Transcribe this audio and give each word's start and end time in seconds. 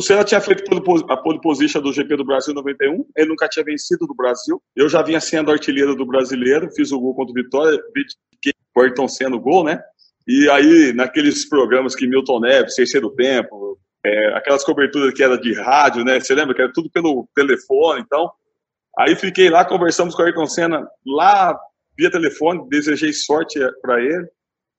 o 0.00 0.02
Senna 0.02 0.24
tinha 0.24 0.40
feito 0.40 0.64
a 1.10 1.16
pole 1.18 1.40
position 1.42 1.82
do 1.82 1.92
GP 1.92 2.16
do 2.16 2.24
Brasil 2.24 2.54
91, 2.54 3.04
ele 3.14 3.28
nunca 3.28 3.46
tinha 3.46 3.62
vencido 3.62 4.06
no 4.06 4.14
Brasil. 4.14 4.58
Eu 4.74 4.88
já 4.88 5.02
vinha 5.02 5.20
sendo 5.20 5.50
artilheiro 5.50 5.94
do 5.94 6.06
brasileiro, 6.06 6.70
fiz 6.74 6.90
o 6.90 6.98
gol 6.98 7.14
contra 7.14 7.32
o 7.32 7.34
Vitória, 7.34 7.78
o 8.74 8.80
Ayrton 8.80 9.06
Senna 9.06 9.36
o 9.36 9.40
gol, 9.40 9.62
né? 9.62 9.78
E 10.26 10.48
aí, 10.48 10.94
naqueles 10.94 11.46
programas 11.46 11.94
que 11.94 12.06
Milton 12.06 12.40
Neves, 12.40 12.76
Terceiro 12.76 13.10
Tempo, 13.10 13.78
é, 14.02 14.38
aquelas 14.38 14.64
coberturas 14.64 15.12
que 15.12 15.22
era 15.22 15.38
de 15.38 15.52
rádio, 15.52 16.02
né? 16.02 16.18
Você 16.18 16.34
lembra 16.34 16.54
que 16.54 16.62
era 16.62 16.72
tudo 16.72 16.90
pelo 16.90 17.28
telefone, 17.34 18.00
então. 18.00 18.32
Aí 18.98 19.14
fiquei 19.14 19.50
lá, 19.50 19.66
conversamos 19.66 20.14
com 20.14 20.22
o 20.22 20.24
Ayrton 20.24 20.46
Senna 20.46 20.82
lá 21.06 21.54
via 21.94 22.10
telefone, 22.10 22.66
desejei 22.70 23.12
sorte 23.12 23.58
para 23.82 24.00
ele. 24.00 24.26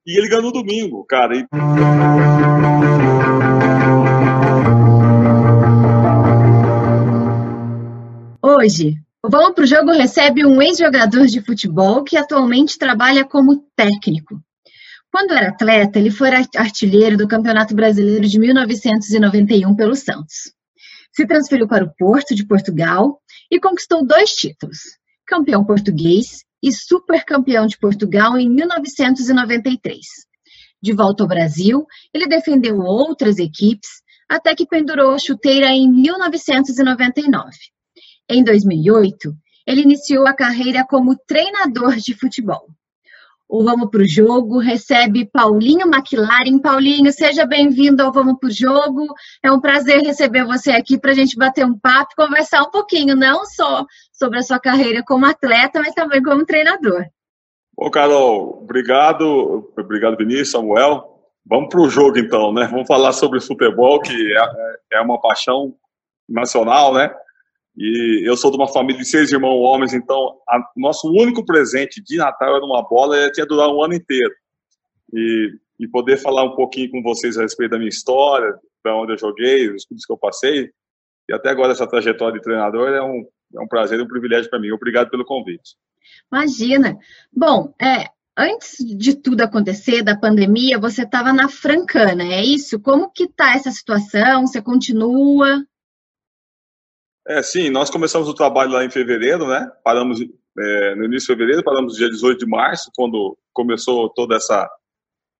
E 0.03 0.17
ele 0.17 0.29
ganhou 0.29 0.45
no 0.45 0.51
domingo, 0.51 1.05
cara. 1.05 1.37
E... 1.37 1.45
Hoje, 8.61 8.93
o 9.23 9.27
Vamos 9.27 9.55
pro 9.55 9.65
Jogo 9.65 9.91
recebe 9.91 10.45
um 10.45 10.61
ex-jogador 10.61 11.25
de 11.25 11.41
futebol 11.41 12.03
que 12.03 12.15
atualmente 12.15 12.77
trabalha 12.77 13.25
como 13.25 13.65
técnico. 13.75 14.39
Quando 15.11 15.31
era 15.31 15.49
atleta, 15.49 15.97
ele 15.97 16.11
foi 16.11 16.29
artilheiro 16.55 17.17
do 17.17 17.27
Campeonato 17.27 17.73
Brasileiro 17.73 18.27
de 18.27 18.37
1991 18.37 19.75
pelo 19.75 19.95
Santos. 19.95 20.53
Se 21.11 21.25
transferiu 21.25 21.67
para 21.67 21.85
o 21.85 21.91
Porto 21.97 22.35
de 22.35 22.45
Portugal 22.45 23.19
e 23.49 23.59
conquistou 23.59 24.05
dois 24.05 24.29
títulos: 24.29 24.77
campeão 25.25 25.65
português 25.65 26.43
e 26.61 26.71
supercampeão 26.71 27.65
de 27.65 27.79
Portugal 27.79 28.37
em 28.37 28.47
1993. 28.47 30.05
De 30.79 30.93
volta 30.93 31.23
ao 31.23 31.27
Brasil, 31.27 31.83
ele 32.13 32.27
defendeu 32.27 32.77
outras 32.77 33.39
equipes 33.39 33.89
até 34.29 34.53
que 34.53 34.67
pendurou 34.67 35.15
a 35.15 35.19
chuteira 35.19 35.71
em 35.71 35.91
1999. 35.91 37.49
Em 38.33 38.45
2008, 38.45 39.35
ele 39.67 39.81
iniciou 39.81 40.25
a 40.25 40.33
carreira 40.33 40.85
como 40.89 41.17
treinador 41.27 41.97
de 41.97 42.15
futebol. 42.15 42.65
O 43.49 43.61
Vamos 43.61 43.89
para 43.89 44.03
o 44.03 44.07
Jogo 44.07 44.57
recebe 44.57 45.25
Paulinho 45.25 45.85
McLaren. 45.85 46.57
Paulinho, 46.59 47.11
seja 47.11 47.45
bem-vindo 47.45 48.01
ao 48.01 48.13
Vamos 48.13 48.39
para 48.39 48.47
o 48.47 48.51
Jogo. 48.51 49.05
É 49.43 49.51
um 49.51 49.59
prazer 49.59 49.99
receber 49.99 50.45
você 50.45 50.71
aqui 50.71 50.97
para 50.97 51.11
a 51.11 51.13
gente 51.13 51.35
bater 51.35 51.65
um 51.65 51.77
papo, 51.77 52.15
conversar 52.15 52.61
um 52.61 52.71
pouquinho, 52.71 53.17
não 53.17 53.45
só 53.45 53.85
sobre 54.13 54.39
a 54.39 54.43
sua 54.43 54.61
carreira 54.61 55.03
como 55.05 55.25
atleta, 55.25 55.81
mas 55.81 55.93
também 55.93 56.23
como 56.23 56.45
treinador. 56.45 57.03
Bom, 57.77 57.91
Carol, 57.91 58.61
obrigado. 58.63 59.69
Obrigado, 59.77 60.15
Vinícius, 60.15 60.51
Samuel. 60.51 61.19
Vamos 61.45 61.67
para 61.67 61.81
o 61.81 61.89
jogo, 61.89 62.17
então, 62.17 62.53
né? 62.53 62.65
Vamos 62.71 62.87
falar 62.87 63.11
sobre 63.11 63.41
futebol, 63.41 63.99
que 63.99 64.13
é, 64.13 64.99
é 64.99 65.01
uma 65.01 65.19
paixão 65.19 65.75
nacional, 66.29 66.93
né? 66.93 67.13
E 67.77 68.27
eu 68.27 68.35
sou 68.35 68.51
de 68.51 68.57
uma 68.57 68.67
família 68.67 69.01
de 69.01 69.07
seis 69.07 69.31
irmãos 69.31 69.61
homens, 69.61 69.93
então 69.93 70.37
a, 70.47 70.59
nosso 70.75 71.09
único 71.09 71.45
presente 71.45 72.01
de 72.03 72.17
Natal 72.17 72.55
era 72.55 72.65
uma 72.65 72.87
bola 72.87 73.17
e 73.17 73.31
tinha 73.31 73.45
durar 73.45 73.69
um 73.69 73.83
ano 73.83 73.93
inteiro. 73.93 74.33
E, 75.13 75.51
e 75.79 75.87
poder 75.87 76.17
falar 76.17 76.43
um 76.43 76.55
pouquinho 76.55 76.91
com 76.91 77.01
vocês 77.01 77.37
a 77.37 77.41
respeito 77.41 77.71
da 77.71 77.77
minha 77.77 77.89
história, 77.89 78.53
da 78.83 78.95
onde 78.95 79.13
eu 79.13 79.17
joguei, 79.17 79.69
os 79.73 79.85
clubes 79.85 80.05
que 80.05 80.13
eu 80.13 80.17
passei, 80.17 80.69
e 81.29 81.33
até 81.33 81.49
agora 81.49 81.71
essa 81.71 81.87
trajetória 81.87 82.35
de 82.35 82.43
treinador 82.43 82.89
é 82.89 83.01
um, 83.01 83.25
é 83.55 83.61
um 83.61 83.67
prazer 83.67 83.99
e 83.99 84.03
um 84.03 84.07
privilégio 84.07 84.49
para 84.49 84.59
mim. 84.59 84.71
Obrigado 84.71 85.09
pelo 85.09 85.25
convite. 85.25 85.75
Imagina. 86.31 86.97
Bom, 87.31 87.73
é, 87.81 88.07
antes 88.37 88.77
de 88.77 89.15
tudo 89.15 89.41
acontecer, 89.41 90.03
da 90.03 90.17
pandemia, 90.17 90.79
você 90.79 91.03
estava 91.03 91.31
na 91.31 91.47
Francana, 91.47 92.23
é 92.23 92.43
isso? 92.43 92.79
Como 92.79 93.11
que 93.11 93.23
está 93.23 93.55
essa 93.55 93.71
situação? 93.71 94.47
Você 94.47 94.61
continua? 94.61 95.65
É, 97.27 97.43
sim, 97.43 97.69
nós 97.69 97.89
começamos 97.89 98.27
o 98.27 98.33
trabalho 98.33 98.71
lá 98.71 98.83
em 98.83 98.89
fevereiro, 98.89 99.47
né? 99.47 99.71
Paramos 99.83 100.19
é, 100.21 100.95
no 100.95 101.05
início 101.05 101.27
de 101.27 101.39
fevereiro, 101.39 101.63
paramos 101.63 101.95
dia 101.95 102.09
18 102.09 102.39
de 102.39 102.45
março, 102.45 102.91
quando 102.95 103.37
começou 103.53 104.09
toda 104.09 104.35
essa, 104.35 104.69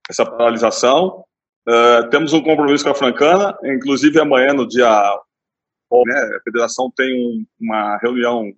essa 0.09 0.25
paralisação. 0.25 1.25
Uh, 1.67 2.09
temos 2.09 2.33
um 2.33 2.41
compromisso 2.41 2.83
com 2.83 2.91
a 2.91 2.95
Francana, 2.95 3.57
inclusive 3.63 4.19
amanhã, 4.19 4.53
no 4.53 4.67
dia. 4.67 4.89
Né, 6.05 6.37
a 6.37 6.41
federação 6.43 6.89
tem 6.95 7.13
um, 7.13 7.45
uma 7.59 7.97
reunião 7.97 8.51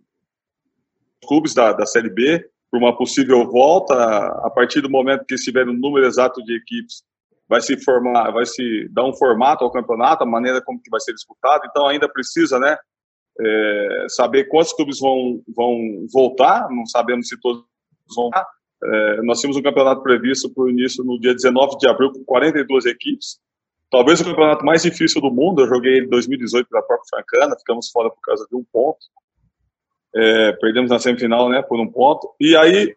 com 1.22 1.28
clubes 1.28 1.54
da, 1.54 1.74
da 1.74 1.86
Série 1.86 2.10
B 2.10 2.48
para 2.70 2.80
uma 2.80 2.96
possível 2.96 3.46
volta. 3.50 3.94
A 4.46 4.50
partir 4.50 4.82
do 4.82 4.90
momento 4.90 5.26
que 5.26 5.36
estiver 5.36 5.68
o 5.68 5.74
número 5.74 6.06
exato 6.06 6.44
de 6.44 6.56
equipes, 6.56 7.04
vai 7.48 7.62
se 7.62 7.78
formar, 7.84 8.32
vai 8.32 8.46
se 8.46 8.88
dar 8.92 9.06
um 9.06 9.14
formato 9.14 9.64
ao 9.64 9.72
campeonato, 9.72 10.24
a 10.24 10.28
maneira 10.28 10.62
como 10.62 10.82
que 10.82 10.90
vai 10.90 11.00
ser 11.00 11.14
disputado. 11.14 11.64
Então 11.70 11.88
ainda 11.88 12.08
precisa, 12.08 12.60
né, 12.60 12.78
é, 13.40 14.06
saber 14.10 14.46
quantos 14.46 14.74
clubes 14.74 15.00
vão, 15.00 15.42
vão 15.56 16.06
voltar, 16.12 16.70
não 16.70 16.86
sabemos 16.86 17.28
se 17.28 17.40
todos 17.40 17.64
vão 18.16 18.26
voltar. 18.26 18.48
É, 18.84 19.22
nós 19.22 19.40
tínhamos 19.40 19.58
um 19.58 19.64
campeonato 19.64 20.04
previsto 20.04 20.54
para 20.54 20.64
o 20.64 20.70
início 20.70 21.04
no 21.04 21.20
dia 21.20 21.34
19 21.34 21.78
de 21.78 21.88
abril 21.88 22.12
com 22.12 22.24
42 22.24 22.86
equipes. 22.86 23.40
Talvez 23.90 24.20
o 24.22 24.26
campeonato 24.26 24.66
mais 24.66 24.84
difícil 24.84 25.22
do 25.22 25.32
mundo. 25.32 25.62
Eu 25.62 25.68
joguei 25.68 26.00
em 26.00 26.10
2018 26.10 26.68
pela 26.68 26.82
própria 26.82 27.08
Francana, 27.10 27.58
ficamos 27.58 27.90
fora 27.92 28.10
por 28.10 28.20
causa 28.22 28.46
de 28.50 28.56
um 28.56 28.66
ponto. 28.72 29.00
É, 30.16 30.52
perdemos 30.54 30.90
na 30.90 31.00
semifinal 31.00 31.48
né, 31.50 31.62
por 31.62 31.80
um 31.80 31.88
ponto. 31.88 32.34
E 32.40 32.56
aí, 32.56 32.96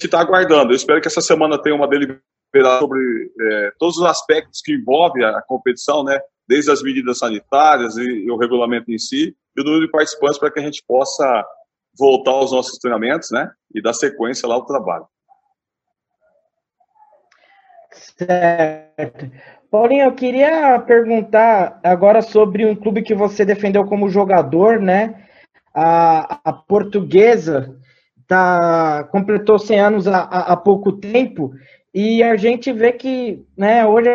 gente 0.00 0.06
está 0.06 0.20
aguardando. 0.20 0.72
Eu 0.72 0.76
espero 0.76 1.00
que 1.00 1.08
essa 1.08 1.20
semana 1.20 1.60
tenha 1.60 1.76
uma 1.76 1.86
deliberação 1.86 2.80
sobre 2.80 3.30
é, 3.40 3.72
todos 3.78 3.98
os 3.98 4.04
aspectos 4.04 4.62
que 4.62 4.72
envolvem 4.72 5.24
a 5.24 5.42
competição, 5.42 6.02
né? 6.02 6.18
Desde 6.50 6.72
as 6.72 6.82
medidas 6.82 7.18
sanitárias 7.18 7.96
e, 7.96 8.02
e 8.02 8.30
o 8.30 8.36
regulamento 8.36 8.90
em 8.90 8.98
si, 8.98 9.36
e 9.56 9.60
o 9.60 9.64
número 9.64 9.86
de 9.86 9.90
participantes 9.92 10.36
para 10.36 10.50
que 10.50 10.58
a 10.58 10.62
gente 10.64 10.82
possa 10.84 11.44
voltar 11.96 12.32
aos 12.32 12.50
nossos 12.50 12.76
treinamentos, 12.78 13.30
né? 13.30 13.48
E 13.72 13.80
dar 13.80 13.92
sequência 13.92 14.48
lá 14.48 14.56
ao 14.56 14.66
trabalho. 14.66 15.06
Certo. 17.92 19.30
Paulinho, 19.70 20.06
eu 20.06 20.14
queria 20.14 20.80
perguntar 20.80 21.78
agora 21.84 22.20
sobre 22.20 22.66
um 22.66 22.74
clube 22.74 23.02
que 23.02 23.14
você 23.14 23.44
defendeu 23.44 23.84
como 23.86 24.10
jogador, 24.10 24.80
né? 24.80 25.28
A, 25.72 26.50
a 26.50 26.52
portuguesa 26.52 27.78
tá, 28.26 29.04
completou 29.12 29.56
100 29.56 29.80
anos 29.80 30.08
há, 30.08 30.56
pouco 30.56 30.90
tempo 30.90 31.52
e 31.94 32.24
a 32.24 32.36
gente 32.36 32.72
vê 32.72 32.92
que 32.92 33.44
né, 33.56 33.86
hoje 33.86 34.10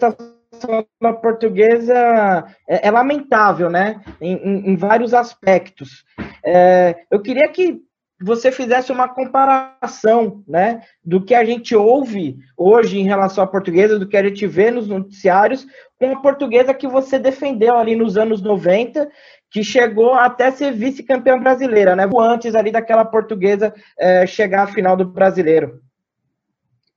a 0.00 0.31
situação 0.52 0.86
portuguesa 1.20 2.46
é, 2.68 2.88
é 2.88 2.90
lamentável, 2.90 3.70
né? 3.70 4.00
Em, 4.20 4.34
em, 4.34 4.70
em 4.70 4.76
vários 4.76 5.14
aspectos. 5.14 6.04
É, 6.44 7.04
eu 7.10 7.20
queria 7.20 7.48
que 7.48 7.80
você 8.20 8.52
fizesse 8.52 8.92
uma 8.92 9.08
comparação, 9.08 10.44
né, 10.46 10.82
do 11.04 11.20
que 11.24 11.34
a 11.34 11.44
gente 11.44 11.74
ouve 11.74 12.36
hoje 12.56 13.00
em 13.00 13.02
relação 13.02 13.42
à 13.42 13.46
portuguesa, 13.48 13.98
do 13.98 14.06
que 14.06 14.16
a 14.16 14.22
gente 14.22 14.46
vê 14.46 14.70
nos 14.70 14.86
noticiários, 14.86 15.66
com 15.98 16.12
a 16.12 16.20
portuguesa 16.20 16.72
que 16.72 16.86
você 16.86 17.18
defendeu 17.18 17.74
ali 17.76 17.96
nos 17.96 18.16
anos 18.16 18.40
90, 18.40 19.10
que 19.50 19.64
chegou 19.64 20.14
até 20.14 20.52
ser 20.52 20.72
vice-campeã 20.72 21.36
brasileira, 21.36 21.96
né, 21.96 22.08
antes 22.16 22.54
ali 22.54 22.70
daquela 22.70 23.04
portuguesa 23.04 23.74
é, 23.98 24.24
chegar 24.24 24.62
à 24.62 24.66
final 24.68 24.96
do 24.96 25.04
brasileiro. 25.04 25.80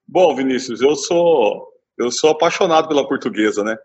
Bom, 0.07 0.35
Vinícius, 0.35 0.79
eu 0.79 0.95
sou 0.95 1.74
eu 1.97 2.11
sou 2.11 2.31
apaixonado 2.31 2.87
pela 2.87 3.07
portuguesa, 3.07 3.63
né? 3.63 3.77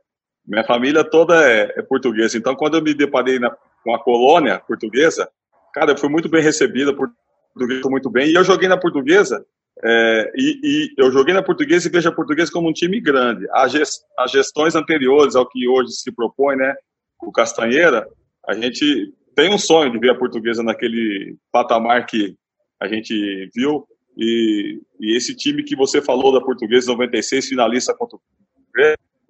Minha 0.46 0.64
família 0.64 1.04
toda 1.04 1.48
é, 1.48 1.72
é 1.76 1.82
portuguesa. 1.82 2.36
Então, 2.36 2.56
quando 2.56 2.76
eu 2.76 2.82
me 2.82 2.94
deparei 2.94 3.38
na, 3.38 3.54
com 3.84 3.94
a 3.94 4.02
colônia 4.02 4.58
portuguesa, 4.60 5.28
cara, 5.72 5.92
eu 5.92 5.98
fui 5.98 6.08
muito 6.08 6.28
bem 6.28 6.42
recebida, 6.42 6.94
portuguesa 6.94 7.88
muito 7.88 8.10
bem. 8.10 8.28
E 8.28 8.34
eu 8.34 8.44
joguei 8.44 8.68
na 8.68 8.76
portuguesa, 8.76 9.44
é, 9.82 10.32
e, 10.36 10.60
e, 10.62 10.94
eu 10.98 11.10
joguei 11.10 11.32
na 11.32 11.42
portuguesa 11.42 11.88
e 11.88 11.90
vejo 11.90 12.08
a 12.08 12.14
portuguesa 12.14 12.52
como 12.52 12.68
um 12.68 12.72
time 12.72 13.00
grande. 13.00 13.46
As, 13.52 13.72
gest, 13.72 14.02
as 14.18 14.30
gestões 14.30 14.74
anteriores 14.74 15.34
ao 15.34 15.48
que 15.48 15.66
hoje 15.68 15.92
se 15.92 16.12
propõe, 16.12 16.56
né, 16.56 16.74
o 17.22 17.32
Castanheira, 17.32 18.06
a 18.46 18.54
gente 18.54 19.12
tem 19.34 19.52
um 19.52 19.58
sonho 19.58 19.90
de 19.92 19.98
ver 19.98 20.10
a 20.10 20.18
portuguesa 20.18 20.62
naquele 20.62 21.36
patamar 21.52 22.04
que 22.06 22.34
a 22.80 22.88
gente 22.88 23.48
viu. 23.54 23.86
E, 24.20 24.78
e, 25.00 25.16
esse 25.16 25.34
time 25.34 25.62
que 25.62 25.74
você 25.74 26.02
falou 26.02 26.30
da 26.30 26.44
Portuguesa 26.44 26.92
96, 26.92 27.48
finalista 27.48 27.94
contra 27.94 28.18
o 28.18 28.20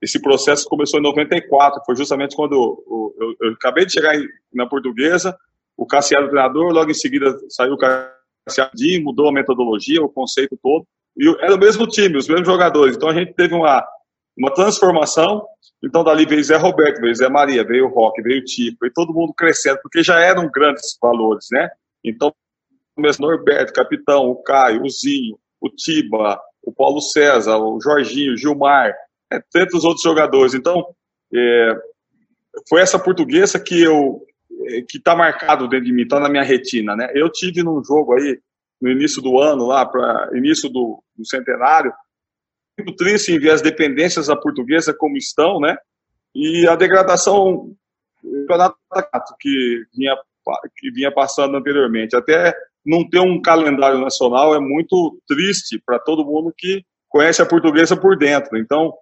esse 0.02 0.20
processo 0.20 0.66
começou 0.66 0.98
em 0.98 1.02
94, 1.02 1.82
foi 1.84 1.94
justamente 1.94 2.34
quando 2.34 2.54
eu, 2.54 3.14
eu, 3.20 3.36
eu 3.40 3.52
acabei 3.52 3.84
de 3.84 3.92
chegar 3.92 4.14
na 4.52 4.66
Portuguesa, 4.66 5.36
o 5.76 5.86
Cassiano 5.86 6.28
treinador, 6.28 6.72
logo 6.72 6.90
em 6.90 6.94
seguida 6.94 7.38
saiu 7.48 7.74
o 7.74 7.78
Cassiano, 7.78 8.70
mudou 9.02 9.28
a 9.28 9.32
metodologia, 9.32 10.02
o 10.02 10.08
conceito 10.08 10.58
todo, 10.62 10.86
e 11.16 11.28
era 11.40 11.54
o 11.54 11.58
mesmo 11.58 11.86
time, 11.86 12.16
os 12.16 12.28
mesmos 12.28 12.48
jogadores, 12.48 12.96
então 12.96 13.10
a 13.10 13.14
gente 13.14 13.34
teve 13.34 13.54
uma, 13.54 13.86
uma 14.38 14.52
transformação, 14.54 15.44
então 15.84 16.02
dali 16.02 16.24
veio 16.24 16.42
Zé 16.42 16.56
Roberto, 16.56 17.00
veio 17.00 17.14
Zé 17.14 17.28
Maria, 17.28 17.62
veio 17.62 17.86
o 17.86 17.90
Roque, 17.90 18.22
veio 18.22 18.40
o 18.40 18.44
Tico, 18.44 18.78
veio 18.80 18.92
todo 18.94 19.12
mundo 19.12 19.34
crescendo, 19.36 19.80
porque 19.82 20.02
já 20.02 20.18
eram 20.18 20.50
grandes 20.50 20.96
valores, 21.00 21.46
né? 21.52 21.68
Então 22.02 22.32
começou 22.94 23.26
Norberto, 23.26 23.72
capitão, 23.72 24.26
o 24.26 24.42
Caio, 24.42 24.82
o 24.82 24.90
Zinho, 24.90 25.38
o 25.60 25.68
Tiba, 25.68 26.40
o 26.62 26.72
Paulo 26.72 27.00
César, 27.00 27.56
o 27.58 27.80
Jorginho, 27.80 28.34
o 28.34 28.36
Gilmar, 28.36 28.94
é, 29.32 29.40
tantos 29.50 29.84
outros 29.84 30.02
jogadores. 30.02 30.54
Então, 30.54 30.84
é, 31.32 31.74
foi 32.68 32.80
essa 32.80 32.98
portuguesa 32.98 33.58
que 33.58 33.82
eu 33.82 34.24
que 34.88 34.98
está 34.98 35.16
marcado 35.16 35.66
dentro 35.66 35.86
de 35.86 35.92
mim, 35.92 36.02
está 36.02 36.20
na 36.20 36.28
minha 36.28 36.42
retina, 36.42 36.94
né? 36.94 37.10
Eu 37.14 37.30
tive 37.30 37.62
num 37.62 37.82
jogo 37.82 38.14
aí 38.14 38.38
no 38.80 38.90
início 38.90 39.20
do 39.20 39.40
ano 39.40 39.66
lá 39.66 39.84
para 39.86 40.30
início 40.34 40.68
do, 40.68 41.02
do, 41.16 41.26
centenário, 41.26 41.92
muito 42.78 42.94
triste 42.94 43.32
em 43.32 43.38
ver 43.38 43.50
as 43.50 43.62
dependências 43.62 44.26
da 44.26 44.36
portuguesa 44.36 44.94
como 44.94 45.16
estão, 45.16 45.58
né? 45.60 45.76
E 46.34 46.66
a 46.68 46.76
degradação 46.76 47.74
do 48.22 48.46
campeonato 48.46 48.76
que 49.38 49.82
vinha 49.94 50.14
que 50.76 50.90
vinha 50.90 51.12
passando 51.12 51.56
anteriormente. 51.56 52.16
Até 52.16 52.54
não 52.84 53.08
ter 53.08 53.20
um 53.20 53.40
calendário 53.40 54.00
nacional 54.00 54.54
é 54.54 54.60
muito 54.60 55.18
triste 55.26 55.80
para 55.84 55.98
todo 55.98 56.24
mundo 56.24 56.52
que 56.56 56.84
conhece 57.08 57.42
a 57.42 57.46
portuguesa 57.46 57.96
por 57.96 58.16
dentro. 58.16 58.56
Então, 58.58 58.92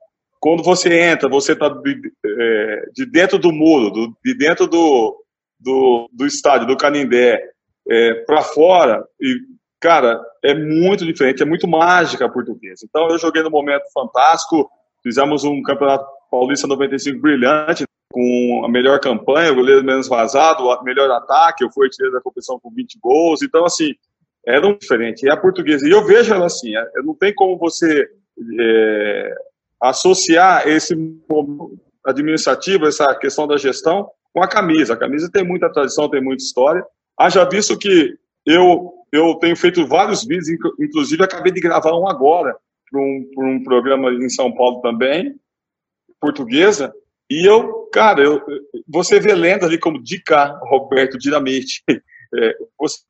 quando 0.41 0.63
você 0.63 1.01
entra, 1.01 1.29
você 1.29 1.53
está 1.53 1.69
de, 1.69 2.13
é, 2.25 2.83
de, 2.95 3.07
dentro 3.07 3.39
do 3.39 3.53
muro, 3.53 3.91
do, 3.91 4.17
de 4.25 4.35
dentro 4.35 4.67
do, 4.67 5.17
do, 5.59 6.09
do 6.13 6.27
estádio, 6.27 6.67
do 6.67 6.77
Canindé, 6.77 7.41
é, 7.89 8.15
para 8.25 8.43
fora, 8.43 9.05
e, 9.21 9.37
cara, 9.81 10.21
é 10.43 10.55
muito 10.55 11.05
diferente, 11.05 11.43
é 11.43 11.47
muito 11.47 11.67
mágica 11.67 12.27
a 12.27 12.31
portuguesa. 12.31 12.87
Então, 12.89 13.09
eu 13.09 13.19
joguei 13.19 13.43
no 13.43 13.51
momento 13.51 13.85
fantástico, 13.93 14.71
fizemos 15.03 15.45
um 15.45 15.63
campeonato 15.63 16.07
paulista 16.31 16.67
95 16.67 17.21
brilhante, 17.21 17.85
com 18.19 18.65
a 18.65 18.69
melhor 18.69 18.99
campanha, 18.99 19.53
o 19.53 19.55
goleiro 19.55 19.85
menos 19.85 20.09
vazado, 20.09 20.65
o 20.65 20.83
melhor 20.83 21.09
ataque, 21.09 21.63
eu 21.63 21.71
fui 21.71 21.87
artilheiro 21.87 22.17
da 22.17 22.21
competição 22.21 22.59
com 22.59 22.69
20 22.69 22.99
gols, 23.01 23.43
então, 23.43 23.65
assim, 23.65 23.95
era 24.45 24.67
um 24.67 24.77
diferente. 24.77 25.25
E 25.25 25.31
a 25.31 25.37
portuguesa, 25.37 25.87
e 25.87 25.93
eu 25.93 26.05
vejo 26.05 26.35
ela 26.35 26.47
assim, 26.47 26.77
é, 26.77 26.85
não 27.05 27.15
tem 27.15 27.33
como 27.33 27.57
você 27.57 28.09
é, 28.59 29.35
associar 29.81 30.67
esse 30.67 30.97
administrativo, 32.05 32.89
essa 32.89 33.15
questão 33.15 33.47
da 33.47 33.57
gestão, 33.57 34.11
com 34.35 34.43
a 34.43 34.49
camisa. 34.49 34.95
A 34.95 34.99
camisa 34.99 35.31
tem 35.33 35.45
muita 35.45 35.73
tradição, 35.73 36.11
tem 36.11 36.21
muita 36.21 36.43
história. 36.43 36.85
Haja 37.17 37.49
visto 37.49 37.79
que 37.79 38.17
eu, 38.45 38.95
eu 39.13 39.37
tenho 39.37 39.55
feito 39.55 39.87
vários 39.87 40.25
vídeos, 40.25 40.49
inclusive 40.81 41.23
acabei 41.23 41.53
de 41.53 41.61
gravar 41.61 41.97
um 41.97 42.09
agora, 42.09 42.57
para 42.91 43.01
um, 43.01 43.31
um 43.39 43.63
programa 43.63 44.11
em 44.11 44.29
São 44.29 44.53
Paulo 44.53 44.81
também, 44.81 45.37
portuguesa, 46.21 46.93
e 47.31 47.47
eu, 47.47 47.89
cara, 47.93 48.23
eu, 48.23 48.43
você 48.87 49.21
vê 49.21 49.35
lenda 49.35 49.67
ali 49.67 49.79
como 49.79 50.03
Dica 50.03 50.59
Roberto 50.63 51.19
Dinamite. 51.19 51.83
É, 52.31 52.55
você 52.79 53.01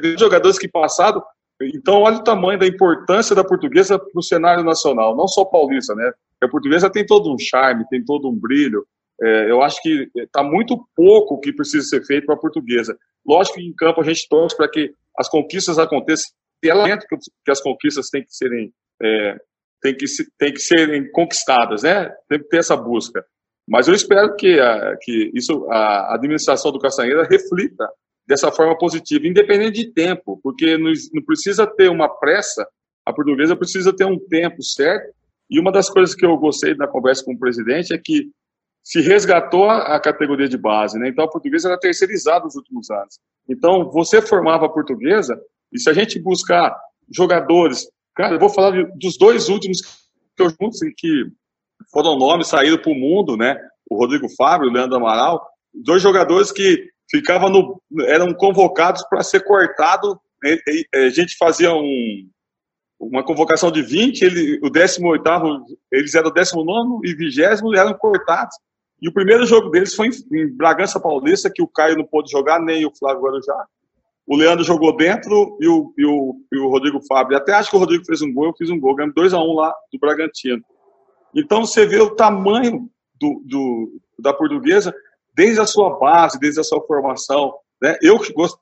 vê 0.00 0.18
jogadores 0.18 0.58
que 0.58 0.66
passaram. 0.66 1.22
Então, 1.62 2.02
olha 2.02 2.16
o 2.16 2.24
tamanho 2.24 2.58
da 2.58 2.66
importância 2.66 3.32
da 3.32 3.44
portuguesa 3.44 3.96
para 3.96 4.18
o 4.18 4.20
cenário 4.20 4.64
nacional, 4.64 5.16
não 5.16 5.28
só 5.28 5.44
paulista, 5.44 5.94
né? 5.94 6.12
A 6.42 6.48
portuguesa 6.48 6.90
tem 6.90 7.06
todo 7.06 7.32
um 7.32 7.38
charme, 7.38 7.86
tem 7.88 8.04
todo 8.04 8.28
um 8.28 8.34
brilho. 8.34 8.84
É, 9.22 9.48
eu 9.48 9.62
acho 9.62 9.80
que 9.80 10.10
está 10.16 10.42
muito 10.42 10.84
pouco 10.96 11.38
que 11.38 11.52
precisa 11.52 11.86
ser 11.86 12.04
feito 12.04 12.26
para 12.26 12.34
a 12.34 12.38
portuguesa. 12.38 12.98
Lógico 13.24 13.58
que 13.58 13.64
em 13.64 13.72
campo 13.72 14.00
a 14.00 14.04
gente 14.04 14.28
torce 14.28 14.56
para 14.56 14.68
que 14.68 14.92
as 15.16 15.28
conquistas 15.28 15.78
aconteçam. 15.78 16.32
E 16.60 16.68
ela 16.68 16.84
dentro 16.84 17.06
que 17.06 17.50
as 17.52 17.60
conquistas 17.60 18.10
têm 18.10 18.24
que 18.24 18.34
serem 18.34 18.72
é, 19.00 19.36
têm 19.80 19.94
que, 19.94 20.06
têm 20.38 20.52
que 20.52 20.60
serem 20.60 21.10
conquistadas, 21.12 21.82
né? 21.84 22.10
Tem 22.28 22.38
que 22.40 22.48
ter 22.48 22.58
essa 22.58 22.76
busca. 22.76 23.24
Mas 23.66 23.88
eu 23.88 23.94
espero 23.94 24.34
que, 24.36 24.60
a, 24.60 24.96
que 25.00 25.30
isso, 25.34 25.66
a 25.70 26.14
administração 26.14 26.70
do 26.70 26.78
Castanheira 26.78 27.24
reflita 27.24 27.88
dessa 28.26 28.50
forma 28.50 28.76
positiva, 28.76 29.26
independente 29.26 29.84
de 29.84 29.92
tempo, 29.92 30.38
porque 30.42 30.76
não, 30.76 30.92
não 31.12 31.22
precisa 31.22 31.66
ter 31.66 31.90
uma 31.90 32.08
pressa, 32.08 32.66
a 33.04 33.12
portuguesa 33.12 33.56
precisa 33.56 33.94
ter 33.94 34.04
um 34.04 34.18
tempo 34.18 34.62
certo. 34.62 35.12
E 35.50 35.60
uma 35.60 35.70
das 35.70 35.90
coisas 35.90 36.14
que 36.14 36.24
eu 36.24 36.36
gostei 36.36 36.74
da 36.74 36.88
conversa 36.88 37.24
com 37.24 37.34
o 37.34 37.38
presidente 37.38 37.92
é 37.92 37.98
que 37.98 38.30
se 38.82 39.00
resgatou 39.00 39.68
a 39.68 39.98
categoria 39.98 40.48
de 40.48 40.58
base, 40.58 40.98
né? 40.98 41.08
Então 41.08 41.24
a 41.24 41.30
portuguesa 41.30 41.68
era 41.68 41.78
terceirizada 41.78 42.44
nos 42.44 42.54
últimos 42.54 42.90
anos. 42.90 43.18
Então 43.48 43.90
você 43.90 44.20
formava 44.20 44.66
a 44.66 44.68
portuguesa 44.68 45.40
e 45.72 45.80
se 45.80 45.88
a 45.88 45.92
gente 45.92 46.18
buscar 46.18 46.74
jogadores, 47.10 47.88
cara, 48.14 48.34
eu 48.34 48.38
vou 48.38 48.50
falar 48.50 48.84
dos 48.96 49.16
dois 49.16 49.48
últimos 49.48 49.80
que 50.36 50.42
eu 50.42 50.50
juntos 50.50 50.80
que 50.96 51.26
foram 51.94 52.18
nomes 52.18 52.48
saíram 52.48 52.76
para 52.76 52.92
o 52.92 52.94
mundo, 52.94 53.36
né? 53.36 53.56
O 53.88 53.96
Rodrigo 53.96 54.26
Fábio, 54.36 54.68
o 54.68 54.72
Leandro 54.72 54.96
Amaral, 54.96 55.46
dois 55.72 56.02
jogadores 56.02 56.50
que 56.50 56.88
ficavam 57.10 57.48
no, 57.48 57.80
eram 58.02 58.34
convocados 58.34 59.02
para 59.08 59.22
ser 59.22 59.44
cortado. 59.44 60.18
A 60.94 61.08
gente 61.08 61.36
fazia 61.38 61.72
um, 61.72 62.28
uma 62.98 63.24
convocação 63.24 63.70
de 63.70 63.82
20, 63.82 64.22
ele, 64.22 64.60
o 64.62 64.68
18 64.68 65.22
eles 65.92 66.14
eram 66.14 66.28
o 66.28 66.32
19 66.32 67.08
e 67.08 67.14
20 67.14 67.36
e 67.36 67.78
eram 67.78 67.94
cortados. 67.94 68.56
E 69.00 69.08
o 69.08 69.12
primeiro 69.12 69.44
jogo 69.46 69.70
deles 69.70 69.94
foi 69.94 70.08
em, 70.08 70.12
em, 70.32 70.56
Bragança 70.56 71.00
Paulista, 71.00 71.50
que 71.52 71.62
o 71.62 71.68
Caio 71.68 71.96
não 71.96 72.06
pôde 72.06 72.30
jogar, 72.30 72.60
nem 72.60 72.84
o 72.86 72.92
Flávio 72.96 73.22
Guarujá. 73.22 73.66
O 74.26 74.36
Leandro 74.36 74.64
jogou 74.64 74.96
dentro 74.96 75.58
e 75.60 75.68
o, 75.68 75.92
e 75.98 76.06
o, 76.06 76.34
e 76.52 76.58
o 76.58 76.68
Rodrigo 76.68 76.98
Fábio. 77.06 77.36
Até 77.36 77.52
acho 77.52 77.68
que 77.68 77.76
o 77.76 77.78
Rodrigo 77.78 78.04
fez 78.06 78.22
um 78.22 78.32
gol, 78.32 78.46
eu 78.46 78.54
fiz 78.56 78.70
um 78.70 78.80
gol. 78.80 78.94
Ganhamos 78.94 79.14
2x1 79.14 79.38
um 79.38 79.54
lá 79.54 79.74
do 79.92 79.98
Bragantino. 79.98 80.62
Então 81.34 81.64
você 81.64 81.86
vê 81.86 82.00
o 82.00 82.14
tamanho 82.14 82.88
do, 83.20 83.42
do, 83.44 84.00
da 84.18 84.32
portuguesa 84.32 84.94
desde 85.34 85.60
a 85.60 85.66
sua 85.66 85.98
base, 85.98 86.38
desde 86.38 86.60
a 86.60 86.64
sua 86.64 86.80
formação. 86.86 87.54
Né? 87.82 87.96
Eu, 88.00 88.20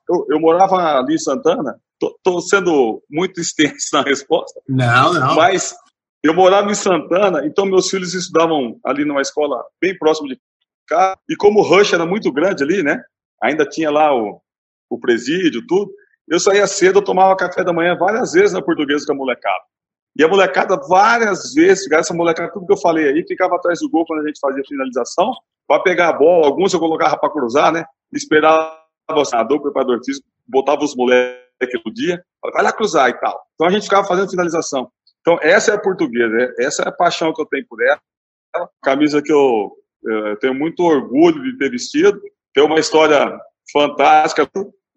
eu, 0.09 0.25
eu 0.29 0.39
morava 0.39 0.75
ali 0.99 1.15
em 1.15 1.19
Santana, 1.19 1.79
estou 2.01 2.41
sendo 2.41 3.01
muito 3.09 3.39
extenso 3.41 3.89
na 3.93 4.01
resposta. 4.01 4.59
Não, 4.67 5.13
não. 5.13 5.35
Mas 5.35 5.75
eu 6.23 6.33
morava 6.33 6.71
em 6.71 6.75
Santana, 6.75 7.45
então 7.45 7.65
meus 7.65 7.89
filhos 7.89 8.13
estudavam 8.13 8.79
ali 8.85 9.05
numa 9.05 9.21
escola 9.21 9.63
bem 9.81 9.97
próximo 9.97 10.27
de 10.27 10.39
cá, 10.87 11.17
e 11.29 11.35
como 11.35 11.59
o 11.59 11.63
rush 11.63 11.93
era 11.93 12.05
muito 12.05 12.31
grande 12.31 12.63
ali, 12.63 12.83
né? 12.83 13.01
Ainda 13.41 13.65
tinha 13.65 13.91
lá 13.91 14.15
o, 14.15 14.41
o 14.89 14.99
presídio, 14.99 15.65
tudo. 15.67 15.91
Eu 16.27 16.39
saía 16.39 16.65
cedo, 16.65 16.99
eu 16.99 17.03
tomava 17.03 17.35
café 17.35 17.63
da 17.63 17.73
manhã 17.73 17.97
várias 17.97 18.31
vezes 18.31 18.53
na 18.53 18.61
portuguesa 18.61 19.05
com 19.05 19.13
a 19.13 19.15
molecada. 19.15 19.63
E 20.15 20.23
a 20.23 20.27
molecada, 20.27 20.79
várias 20.87 21.53
vezes, 21.53 21.91
essa 21.91 22.13
molecada, 22.13 22.51
tudo 22.51 22.67
que 22.67 22.73
eu 22.73 22.77
falei 22.77 23.09
aí, 23.09 23.25
ficava 23.27 23.55
atrás 23.55 23.79
do 23.79 23.89
gol 23.89 24.05
quando 24.05 24.21
a 24.21 24.27
gente 24.27 24.39
fazia 24.39 24.63
finalização, 24.67 25.33
para 25.67 25.81
pegar 25.81 26.09
a 26.09 26.13
bola, 26.13 26.45
alguns 26.45 26.73
eu 26.73 26.79
colocava 26.79 27.17
para 27.17 27.31
cruzar, 27.31 27.71
né? 27.71 27.83
Esperava 28.11 28.77
o 29.09 29.25
senador, 29.25 29.57
o 29.57 29.61
preparador 29.61 29.99
físico, 30.03 30.27
botava 30.47 30.83
os 30.83 30.95
moleques 30.95 31.81
no 31.85 31.93
dia, 31.93 32.23
vai 32.53 32.63
lá 32.63 32.71
cruzar 32.71 33.09
e 33.09 33.13
tal. 33.13 33.41
Então 33.55 33.67
a 33.67 33.71
gente 33.71 33.83
ficava 33.83 34.07
fazendo 34.07 34.29
finalização. 34.29 34.89
Então 35.21 35.39
essa 35.41 35.71
é 35.71 35.75
a 35.75 35.79
portuguesa, 35.79 36.29
né? 36.29 36.53
essa 36.59 36.83
é 36.83 36.89
a 36.89 36.91
paixão 36.91 37.33
que 37.33 37.41
eu 37.41 37.45
tenho 37.45 37.65
por 37.67 37.81
ela. 37.81 37.99
Camisa 38.83 39.21
que 39.21 39.31
eu, 39.31 39.71
eu 40.03 40.37
tenho 40.37 40.53
muito 40.53 40.83
orgulho 40.83 41.41
de 41.43 41.57
ter 41.57 41.71
vestido, 41.71 42.21
tem 42.53 42.63
uma 42.63 42.79
história 42.79 43.35
fantástica 43.71 44.47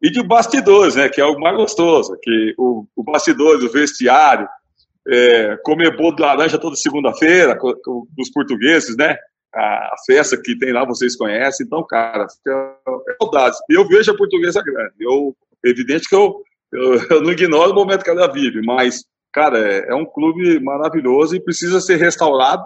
e 0.02 0.10
de 0.10 0.22
bastidores, 0.22 0.94
né? 0.94 1.08
Que 1.08 1.20
é 1.20 1.24
o 1.24 1.38
mais 1.38 1.56
gostoso, 1.56 2.18
que 2.20 2.54
o, 2.58 2.86
o 2.94 3.02
bastidores, 3.02 3.62
o 3.62 3.72
vestiário, 3.72 4.46
é, 5.08 5.56
comer 5.62 5.96
bolo 5.96 6.16
de 6.16 6.22
laranja 6.22 6.58
toda 6.58 6.76
segunda-feira 6.76 7.56
com, 7.56 7.72
com, 7.74 8.06
os 8.18 8.30
portugueses, 8.30 8.96
né? 8.96 9.16
A, 9.54 9.94
festa 10.04 10.36
que 10.36 10.58
tem 10.58 10.72
lá 10.72 10.84
vocês 10.84 11.16
conhecem. 11.16 11.64
Então, 11.64 11.84
cara, 11.86 12.26
é, 12.26 13.16
saudades. 13.20 13.58
Eu 13.70 13.86
vejo 13.86 14.10
a 14.10 14.16
portuguesa 14.16 14.62
grande. 14.62 14.94
Eu, 15.00 15.36
evidente 15.64 16.08
que 16.08 16.14
eu, 16.14 16.42
eu, 16.72 16.94
eu, 17.10 17.22
não 17.22 17.32
ignoro 17.32 17.72
o 17.72 17.74
momento 17.74 18.04
que 18.04 18.10
ela 18.10 18.30
vive, 18.30 18.60
mas, 18.62 19.04
cara, 19.32 19.58
é, 19.58 19.90
é 19.90 19.94
um 19.94 20.04
clube 20.04 20.60
maravilhoso 20.60 21.36
e 21.36 21.40
precisa 21.40 21.80
ser 21.80 21.96
restaurado, 21.96 22.64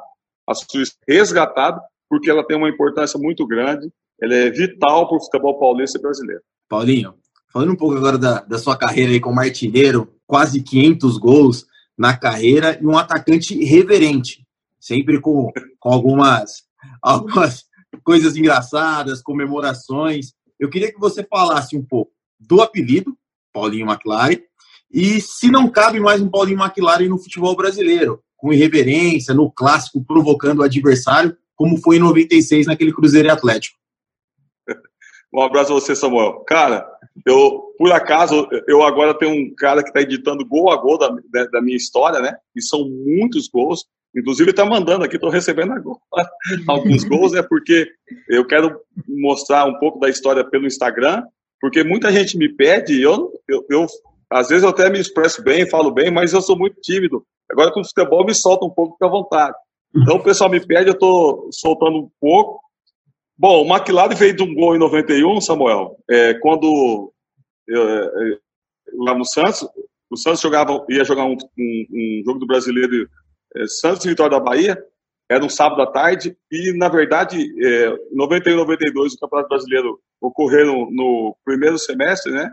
a 0.49 0.55
Suíça 0.55 0.95
resgatado, 1.07 1.81
porque 2.09 2.31
ela 2.31 2.45
tem 2.45 2.57
uma 2.57 2.69
importância 2.69 3.19
muito 3.19 3.47
grande. 3.47 3.89
Ela 4.21 4.35
é 4.35 4.51
vital 4.51 5.09
para 5.09 5.17
o 5.17 5.21
futebol 5.21 5.59
paulista 5.59 5.99
e 5.99 6.03
brasileiro. 6.03 6.43
Paulinho, 6.69 7.15
falando 7.53 7.73
um 7.73 7.77
pouco 7.77 7.97
agora 7.97 8.19
da, 8.19 8.41
da 8.41 8.59
sua 8.59 8.77
carreira 8.77 9.13
aí 9.13 9.21
como 9.21 9.41
artilheiro, 9.41 10.13
quase 10.27 10.63
500 10.63 11.19
gols, 11.19 11.67
na 12.01 12.17
carreira 12.17 12.79
e 12.81 12.87
um 12.87 12.97
atacante 12.97 13.63
reverente, 13.63 14.43
sempre 14.81 15.21
com, 15.21 15.53
com 15.79 15.93
algumas, 15.93 16.63
algumas 17.03 17.67
coisas 18.03 18.39
engraçadas, 18.39 19.21
comemorações. 19.21 20.33
Eu 20.59 20.71
queria 20.71 20.91
que 20.91 20.99
você 20.99 21.23
falasse 21.23 21.77
um 21.77 21.85
pouco 21.85 22.11
do 22.39 22.63
apelido, 22.63 23.15
Paulinho 23.53 23.87
McLaren, 23.87 24.39
e 24.91 25.21
se 25.21 25.51
não 25.51 25.69
cabe 25.69 26.01
mais 26.01 26.23
um 26.23 26.31
Paulinho 26.31 26.59
McLaren 26.59 27.07
no 27.07 27.19
futebol 27.19 27.55
brasileiro, 27.55 28.23
com 28.35 28.51
irreverência, 28.51 29.35
no 29.35 29.53
clássico, 29.53 30.03
provocando 30.03 30.61
o 30.61 30.65
adversário, 30.65 31.37
como 31.55 31.77
foi 31.77 31.97
em 31.97 32.01
96 32.01 32.67
naquele 32.67 32.95
Cruzeiro 32.95 33.31
Atlético. 33.31 33.79
Um 35.33 35.43
abraço 35.43 35.71
a 35.71 35.75
você, 35.75 35.95
Samuel. 35.95 36.41
Cara, 36.41 36.85
eu, 37.27 37.75
por 37.77 37.93
acaso, 37.93 38.49
eu 38.67 38.83
agora 38.83 39.15
tenho 39.15 39.33
um 39.33 39.55
cara 39.55 39.83
que 39.83 39.89
está 39.89 40.01
editando 40.01 40.47
gol 40.47 40.71
a 40.71 40.77
gol 40.77 40.99
da, 40.99 41.09
da, 41.47 41.63
minha 41.63 41.77
história, 41.77 42.21
né? 42.21 42.37
E 42.55 42.63
são 42.63 42.89
muitos 42.89 43.49
gols. 43.49 43.85
Inclusive, 44.17 44.51
está 44.51 44.65
mandando 44.65 45.05
aqui, 45.05 45.17
estou 45.17 45.31
recebendo 45.31 45.73
agora 45.73 45.99
alguns 46.69 47.05
gols, 47.05 47.33
né? 47.33 47.43
Porque 47.43 47.89
eu 48.29 48.47
quero 48.47 48.81
mostrar 49.07 49.67
um 49.67 49.79
pouco 49.79 49.99
da 49.99 50.09
história 50.09 50.45
pelo 50.45 50.67
Instagram, 50.67 51.23
porque 51.61 51.85
muita 51.85 52.11
gente 52.11 52.37
me 52.37 52.49
pede, 52.49 53.01
eu, 53.01 53.33
eu, 53.49 53.65
eu 53.71 53.87
às 54.31 54.49
vezes 54.49 54.63
eu 54.63 54.71
até 54.71 54.89
me 54.89 54.99
expresso 54.99 55.43
bem, 55.43 55.69
falo 55.69 55.91
bem, 55.91 56.11
mas 56.11 56.33
eu 56.33 56.41
sou 56.41 56.57
muito 56.57 56.81
tímido. 56.81 57.25
Agora 57.51 57.73
com 57.73 57.81
o 57.81 57.85
futebol 57.85 58.25
me 58.25 58.35
solta 58.35 58.65
um 58.65 58.71
pouco, 58.71 58.95
fica 58.95 59.07
à 59.07 59.11
vontade. 59.11 59.57
Então 59.95 60.17
o 60.17 60.23
pessoal 60.23 60.49
me 60.49 60.65
pede, 60.65 60.89
eu 60.89 60.95
estou 60.95 61.49
soltando 61.53 61.99
um 61.99 62.11
pouco, 62.21 62.61
Bom, 63.41 63.65
o 63.65 63.75
McLaren 63.75 64.15
veio 64.15 64.37
de 64.37 64.43
um 64.43 64.55
gol 64.55 64.77
em 64.77 64.79
91, 64.79 65.41
Samuel, 65.41 65.97
é, 66.11 66.35
quando 66.35 67.11
eu, 67.67 67.89
eu, 67.89 68.39
lá 68.99 69.15
no 69.15 69.25
Santos, 69.25 69.67
o 70.11 70.17
Santos 70.19 70.43
jogava, 70.43 70.85
ia 70.91 71.03
jogar 71.07 71.25
um, 71.25 71.39
um, 71.59 71.87
um 71.91 72.23
jogo 72.23 72.39
do 72.39 72.47
brasileiro 72.47 73.09
é, 73.57 73.67
Santos 73.67 74.05
e 74.05 74.11
Vitória 74.11 74.39
da 74.39 74.45
Bahia, 74.45 74.79
era 75.27 75.43
um 75.43 75.49
sábado 75.49 75.81
à 75.81 75.87
tarde, 75.87 76.37
e 76.53 76.77
na 76.77 76.91
verdade, 76.91 77.39
é, 77.65 77.97
91 78.13 78.53
e 78.53 78.57
92 78.57 79.15
o 79.15 79.19
Campeonato 79.19 79.49
Brasileiro 79.49 79.99
ocorreram 80.21 80.91
no 80.91 81.35
primeiro 81.43 81.79
semestre, 81.79 82.31
né? 82.31 82.53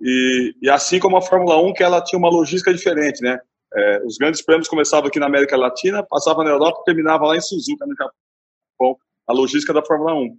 E, 0.00 0.54
e, 0.62 0.70
assim 0.70 1.00
como 1.00 1.16
a 1.16 1.22
Fórmula 1.22 1.60
1, 1.60 1.72
que 1.72 1.82
ela 1.82 2.00
tinha 2.00 2.18
uma 2.18 2.30
logística 2.30 2.72
diferente, 2.72 3.20
né? 3.24 3.40
É, 3.74 4.04
os 4.04 4.18
grandes 4.18 4.40
prêmios 4.40 4.68
começavam 4.68 5.08
aqui 5.08 5.18
na 5.18 5.26
América 5.26 5.56
Latina, 5.56 6.06
passavam 6.08 6.44
na 6.44 6.50
Europa 6.50 6.84
terminavam 6.84 7.26
lá 7.26 7.36
em 7.36 7.40
Suzuka, 7.40 7.84
no 7.84 7.96
Japão, 7.96 8.96
a 9.26 9.32
logística 9.32 9.72
da 9.72 9.84
Fórmula 9.84 10.14
1. 10.14 10.38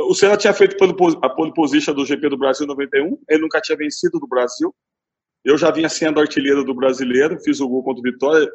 O 0.00 0.14
Senna 0.14 0.36
tinha 0.36 0.52
feito 0.52 0.76
a 1.22 1.28
pole 1.28 1.52
position 1.54 1.94
do 1.94 2.04
GP 2.04 2.28
do 2.28 2.38
Brasil 2.38 2.66
91, 2.66 3.18
ele 3.28 3.42
nunca 3.42 3.60
tinha 3.60 3.76
vencido 3.76 4.18
do 4.18 4.26
Brasil. 4.26 4.74
Eu 5.44 5.58
já 5.58 5.70
vinha 5.70 5.88
sendo 5.88 6.20
artilheiro 6.20 6.64
do 6.64 6.74
brasileiro, 6.74 7.40
fiz 7.40 7.60
o 7.60 7.68
gol 7.68 7.82
contra 7.82 8.00
o 8.00 8.02
Vitória, 8.02 8.46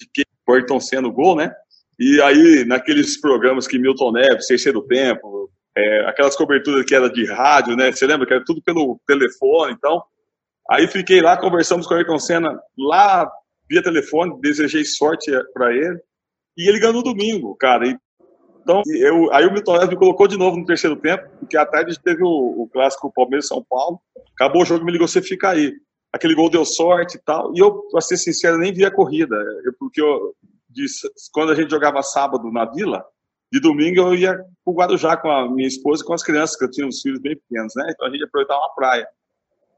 de 0.00 0.08
que 0.12 0.24
Ayrton 0.48 0.80
Senna 0.80 1.08
o 1.08 1.12
gol, 1.12 1.36
né? 1.36 1.52
E 1.98 2.20
aí, 2.22 2.64
naqueles 2.64 3.20
programas 3.20 3.66
que 3.66 3.78
Milton 3.78 4.12
Neves, 4.12 4.46
Terceiro 4.46 4.82
Tempo, 4.82 5.50
é, 5.76 6.08
aquelas 6.08 6.36
coberturas 6.36 6.84
que 6.84 6.94
era 6.94 7.08
de 7.08 7.24
rádio, 7.26 7.76
né? 7.76 7.92
Você 7.92 8.06
lembra 8.06 8.26
que 8.26 8.34
era 8.34 8.44
tudo 8.44 8.62
pelo 8.62 9.00
telefone, 9.06 9.72
então. 9.72 10.02
Aí 10.70 10.86
fiquei 10.86 11.20
lá, 11.20 11.36
conversamos 11.36 11.86
com 11.86 11.94
o 11.94 11.96
Ayrton 11.96 12.18
Senna 12.18 12.58
lá 12.76 13.30
via 13.68 13.82
telefone, 13.82 14.40
desejei 14.40 14.84
sorte 14.84 15.30
para 15.54 15.72
ele. 15.74 15.98
E 16.56 16.68
ele 16.68 16.78
ganhou 16.78 16.94
no 16.94 17.02
domingo, 17.02 17.54
cara. 17.56 17.88
Então, 18.62 18.80
eu, 18.86 19.32
aí 19.32 19.44
o 19.44 19.52
Milton 19.52 19.72
Neves 19.72 19.88
me 19.88 19.96
colocou 19.96 20.28
de 20.28 20.38
novo 20.38 20.56
no 20.56 20.64
terceiro 20.64 20.96
tempo, 20.96 21.28
porque 21.40 21.56
à 21.56 21.66
tarde 21.66 21.98
teve 22.00 22.22
o, 22.22 22.62
o 22.62 22.68
clássico 22.72 23.12
Palmeiras-São 23.12 23.64
Paulo. 23.68 24.00
Acabou 24.34 24.62
o 24.62 24.64
jogo, 24.64 24.84
me 24.84 24.92
ligou, 24.92 25.08
você 25.08 25.20
fica 25.20 25.50
aí. 25.50 25.72
Aquele 26.12 26.34
gol 26.34 26.48
deu 26.48 26.64
sorte 26.64 27.16
e 27.16 27.20
tal. 27.20 27.52
E 27.54 27.58
eu, 27.58 27.72
pra 27.90 28.00
ser 28.00 28.16
sincero, 28.16 28.58
nem 28.58 28.72
vi 28.72 28.84
a 28.84 28.90
corrida. 28.90 29.34
Eu, 29.64 29.72
porque 29.78 30.00
eu, 30.00 30.34
de, 30.70 30.86
quando 31.32 31.50
a 31.50 31.54
gente 31.54 31.70
jogava 31.70 32.02
sábado 32.02 32.50
na 32.52 32.64
vila, 32.64 33.04
de 33.52 33.60
domingo 33.60 34.00
eu 34.00 34.14
ia 34.14 34.38
pro 34.64 34.74
Guarujá 34.74 35.16
com 35.16 35.30
a 35.30 35.50
minha 35.50 35.68
esposa 35.68 36.02
e 36.02 36.06
com 36.06 36.14
as 36.14 36.22
crianças, 36.22 36.56
que 36.56 36.64
eu 36.64 36.70
tinha 36.70 36.86
uns 36.86 37.00
filhos 37.00 37.20
bem 37.20 37.36
pequenos, 37.36 37.72
né? 37.76 37.86
Então 37.90 38.06
a 38.06 38.10
gente 38.10 38.24
aproveitava 38.24 38.60
uma 38.60 38.74
praia. 38.74 39.06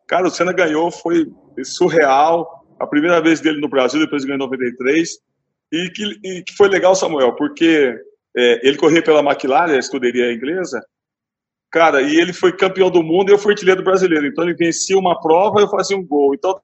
Cara, 0.06 0.26
o 0.26 0.30
Senna 0.30 0.52
ganhou, 0.52 0.90
foi 0.90 1.26
surreal. 1.64 2.64
A 2.78 2.86
primeira 2.86 3.20
vez 3.20 3.40
dele 3.40 3.60
no 3.60 3.68
Brasil, 3.68 3.98
depois 3.98 4.24
ganhou 4.24 4.36
em 4.36 4.46
93. 4.46 5.08
E 5.72 5.90
que, 5.90 6.20
e 6.22 6.42
que 6.42 6.54
foi 6.54 6.68
legal, 6.68 6.94
Samuel, 6.94 7.34
porque 7.34 7.98
é, 8.36 8.66
ele 8.66 8.76
corria 8.76 9.02
pela 9.02 9.20
McLaren, 9.20 9.74
a 9.74 9.78
escuderia 9.78 10.32
inglesa. 10.32 10.84
Cara, 11.70 12.02
e 12.02 12.16
ele 12.20 12.32
foi 12.32 12.56
campeão 12.56 12.90
do 12.90 13.02
mundo 13.02 13.30
e 13.30 13.32
eu 13.32 13.38
fui 13.38 13.52
artilheiro 13.52 13.82
brasileiro. 13.82 14.26
Então 14.26 14.44
ele 14.44 14.54
vencia 14.54 14.96
uma 14.96 15.20
prova 15.20 15.60
e 15.60 15.64
eu 15.64 15.68
fazia 15.68 15.96
um 15.96 16.06
gol. 16.06 16.34
Então, 16.34 16.60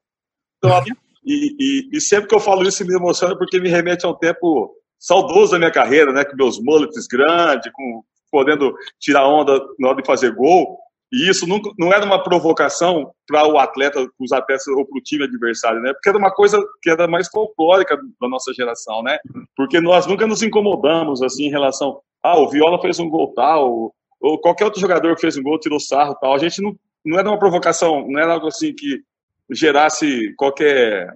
e, 1.25 1.55
e, 1.59 1.97
e, 1.97 2.01
sempre 2.01 2.27
que 2.27 2.35
eu 2.35 2.39
falo 2.39 2.63
isso 2.63 2.85
me 2.85 2.95
emociona 2.95 3.37
porque 3.37 3.59
me 3.59 3.69
remete 3.69 4.05
a 4.05 4.09
um 4.09 4.15
tempo 4.15 4.73
saudoso 4.97 5.51
da 5.51 5.57
minha 5.57 5.71
carreira, 5.71 6.11
né? 6.13 6.23
Com 6.23 6.35
meus 6.35 6.59
mullets 6.61 7.07
grandes, 7.07 7.71
com 7.73 8.03
podendo 8.31 8.73
tirar 8.99 9.27
onda 9.27 9.59
na 9.77 9.89
hora 9.89 10.01
de 10.01 10.07
fazer 10.07 10.33
gol. 10.33 10.77
E 11.11 11.29
isso 11.29 11.45
nunca, 11.45 11.69
não 11.77 11.91
era 11.91 12.05
uma 12.05 12.23
provocação 12.23 13.11
para 13.27 13.45
o 13.45 13.57
atleta, 13.57 14.07
os 14.17 14.31
atletas 14.31 14.67
ou 14.67 14.85
para 14.85 14.97
o 14.97 15.01
time 15.01 15.25
adversário, 15.25 15.81
né? 15.81 15.91
Porque 15.91 16.07
era 16.07 16.17
uma 16.17 16.31
coisa 16.31 16.57
que 16.81 16.89
era 16.89 17.05
mais 17.05 17.27
folclórica 17.27 17.97
da 18.19 18.29
nossa 18.29 18.53
geração, 18.53 19.03
né? 19.03 19.19
Porque 19.55 19.81
nós 19.81 20.07
nunca 20.07 20.25
nos 20.25 20.41
incomodamos 20.41 21.21
assim 21.21 21.47
em 21.47 21.51
relação, 21.51 21.99
ah, 22.23 22.39
o 22.39 22.49
Viola 22.49 22.81
fez 22.81 22.97
um 22.99 23.09
gol 23.09 23.33
tal, 23.33 23.93
ou 24.21 24.39
qualquer 24.39 24.65
outro 24.65 24.79
jogador 24.79 25.15
que 25.15 25.21
fez 25.21 25.35
um 25.35 25.43
gol 25.43 25.59
tirou 25.59 25.79
sarro 25.79 26.15
tal. 26.15 26.33
A 26.33 26.37
gente 26.37 26.61
não, 26.61 26.73
não 27.03 27.19
era 27.19 27.29
uma 27.29 27.39
provocação, 27.39 28.07
não 28.07 28.19
era 28.19 28.33
algo 28.33 28.47
assim 28.47 28.73
que 28.73 29.03
gerasse 29.49 30.33
qualquer 30.35 31.13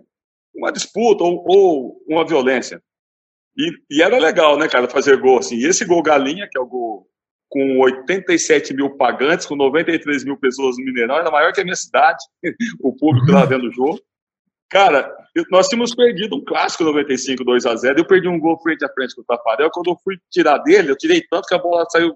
uma 0.53 0.71
disputa 0.71 1.23
ou, 1.23 1.43
ou 1.47 2.03
uma 2.07 2.25
violência. 2.25 2.81
E, 3.57 3.71
e, 3.89 4.01
era 4.01 4.17
legal, 4.17 4.57
né, 4.57 4.67
cara, 4.67 4.89
fazer 4.89 5.17
gol 5.17 5.39
assim. 5.39 5.55
E 5.55 5.65
esse 5.65 5.85
gol 5.85 6.03
Galinha, 6.03 6.47
que 6.51 6.57
é 6.57 6.61
o 6.61 6.65
gol 6.65 7.07
com 7.55 7.79
87 7.79 8.73
mil 8.73 8.97
pagantes, 8.97 9.45
com 9.45 9.55
93 9.55 10.25
mil 10.25 10.35
pessoas 10.35 10.77
no 10.77 10.83
Mineirão, 10.83 11.15
era 11.15 11.31
maior 11.31 11.53
que 11.53 11.61
a 11.61 11.63
minha 11.63 11.75
cidade, 11.75 12.21
o 12.83 12.91
público 12.91 13.31
lá 13.31 13.45
vendo 13.45 13.69
o 13.69 13.71
jogo. 13.71 13.97
Cara, 14.69 15.09
nós 15.49 15.69
tínhamos 15.69 15.95
perdido 15.95 16.35
um 16.35 16.43
clássico 16.43 16.83
95, 16.83 17.45
2 17.45 17.65
a 17.65 17.75
0 17.77 17.99
Eu 17.99 18.05
perdi 18.05 18.27
um 18.27 18.37
gol 18.37 18.59
frente 18.59 18.83
a 18.83 18.89
frente 18.89 19.15
com 19.15 19.21
o 19.21 19.23
Tafarel. 19.23 19.69
Quando 19.71 19.91
eu 19.91 19.97
fui 20.03 20.17
tirar 20.29 20.57
dele, 20.57 20.91
eu 20.91 20.97
tirei 20.97 21.21
tanto 21.29 21.47
que 21.47 21.55
a 21.55 21.57
bola 21.57 21.85
saiu 21.89 22.13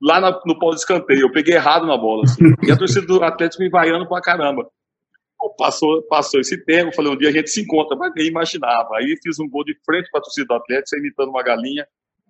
lá 0.00 0.18
na, 0.18 0.40
no 0.46 0.58
pau 0.58 0.70
de 0.70 0.76
escanteio. 0.76 1.20
Eu 1.20 1.32
peguei 1.32 1.56
errado 1.56 1.86
na 1.86 1.98
bola. 1.98 2.22
Assim. 2.24 2.44
E 2.66 2.72
a 2.72 2.76
torcida 2.78 3.06
do 3.06 3.22
Atlético 3.22 3.62
me 3.62 3.68
vaiando 3.68 4.08
pra 4.08 4.22
caramba. 4.22 4.66
Passou, 5.58 6.02
passou 6.04 6.40
esse 6.40 6.64
tempo, 6.64 6.94
falei, 6.94 7.12
um 7.12 7.16
dia 7.16 7.28
a 7.28 7.32
gente 7.32 7.50
se 7.50 7.60
encontra, 7.60 7.94
mas 7.94 8.12
nem 8.16 8.28
imaginava. 8.28 8.88
Aí 8.94 9.18
fiz 9.22 9.38
um 9.38 9.48
gol 9.48 9.64
de 9.64 9.76
frente 9.84 10.08
para 10.10 10.20
a 10.20 10.22
torcida 10.22 10.46
do 10.46 10.54
Atlético, 10.54 10.96
imitando 10.96 11.28
uma 11.28 11.42
galinha 11.42 11.86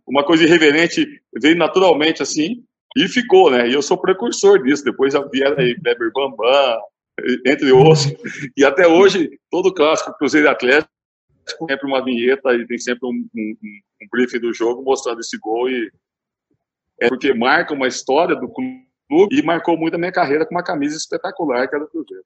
uma 0.08 0.24
coisa 0.24 0.44
irreverente 0.44 1.06
veio 1.40 1.56
naturalmente 1.56 2.22
assim 2.22 2.64
e 2.96 3.06
ficou, 3.06 3.50
né? 3.50 3.68
E 3.68 3.74
eu 3.74 3.82
sou 3.82 3.98
precursor 3.98 4.62
disso. 4.62 4.84
Depois 4.84 5.12
já 5.12 5.20
vieram 5.20 5.58
aí 5.58 5.78
Kleber 5.78 6.10
Bambam, 6.12 6.80
entre 7.46 7.70
outros. 7.72 8.06
E 8.56 8.64
até 8.64 8.86
hoje, 8.86 9.38
todo 9.50 9.72
clássico 9.72 10.16
Cruzeiro 10.16 10.48
Atlético 10.48 10.88
sempre 11.68 11.86
uma 11.86 12.04
vinheta 12.04 12.54
e 12.54 12.66
tem 12.66 12.78
sempre 12.78 13.06
um, 13.06 13.26
um, 13.34 13.56
um 14.02 14.08
briefing 14.10 14.38
do 14.38 14.52
jogo 14.52 14.82
mostrando 14.82 15.20
esse 15.20 15.38
gol 15.38 15.68
e 15.68 15.90
é 17.00 17.08
porque 17.08 17.32
marca 17.32 17.72
uma 17.72 17.86
história 17.86 18.36
do 18.36 18.48
clube 18.48 18.86
e 19.30 19.42
marcou 19.42 19.76
muito 19.76 19.94
a 19.94 19.98
minha 19.98 20.12
carreira 20.12 20.44
com 20.44 20.54
uma 20.54 20.62
camisa 20.62 20.96
espetacular 20.96 21.66
que 21.66 21.74
era 21.74 21.84
do 21.84 21.90
Cruzeiro. 21.90 22.24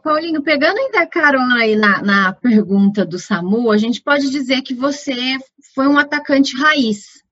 Paulinho, 0.00 0.42
pegando 0.42 0.78
ainda 0.78 1.06
carona 1.06 1.56
aí 1.56 1.76
na, 1.76 2.00
na 2.02 2.32
pergunta 2.32 3.04
do 3.04 3.18
Samu, 3.18 3.70
a 3.70 3.76
gente 3.76 4.00
pode 4.00 4.30
dizer 4.30 4.62
que 4.62 4.72
você 4.72 5.36
foi 5.74 5.86
um 5.86 5.98
atacante 5.98 6.56
raiz. 6.56 7.22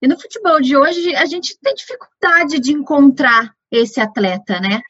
E 0.00 0.06
no 0.06 0.20
futebol 0.20 0.60
de 0.60 0.76
hoje, 0.76 1.16
a 1.16 1.26
gente 1.26 1.58
tem 1.60 1.74
dificuldade 1.74 2.60
de 2.60 2.72
encontrar 2.72 3.52
esse 3.72 4.00
atleta, 4.00 4.60
né? 4.60 4.80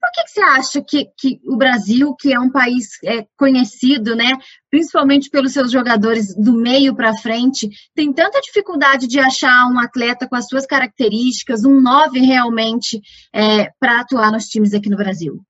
Por 0.00 0.10
que, 0.12 0.24
que 0.24 0.30
você 0.30 0.40
acha 0.40 0.82
que, 0.82 1.10
que, 1.14 1.40
o 1.44 1.58
Brasil, 1.58 2.14
que 2.18 2.32
é 2.32 2.40
um 2.40 2.50
país 2.50 2.88
é, 3.04 3.26
conhecido, 3.36 4.16
né, 4.16 4.32
principalmente 4.70 5.28
pelos 5.28 5.52
seus 5.52 5.70
jogadores 5.70 6.34
do 6.34 6.54
meio 6.54 6.96
para 6.96 7.18
frente, 7.18 7.68
tem 7.94 8.10
tanta 8.10 8.40
dificuldade 8.40 9.06
de 9.06 9.20
achar 9.20 9.70
um 9.70 9.78
atleta 9.78 10.26
com 10.26 10.36
as 10.36 10.46
suas 10.48 10.64
características, 10.64 11.66
um 11.66 11.82
nove 11.82 12.18
realmente, 12.20 12.98
é, 13.30 13.70
para 13.78 14.00
atuar 14.00 14.32
nos 14.32 14.46
times 14.46 14.72
aqui 14.72 14.88
no 14.88 14.96
Brasil? 14.96 15.44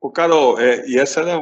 O 0.00 0.10
Carol, 0.10 0.58
é, 0.60 0.88
e 0.88 0.98
essa 0.98 1.20
era, 1.20 1.40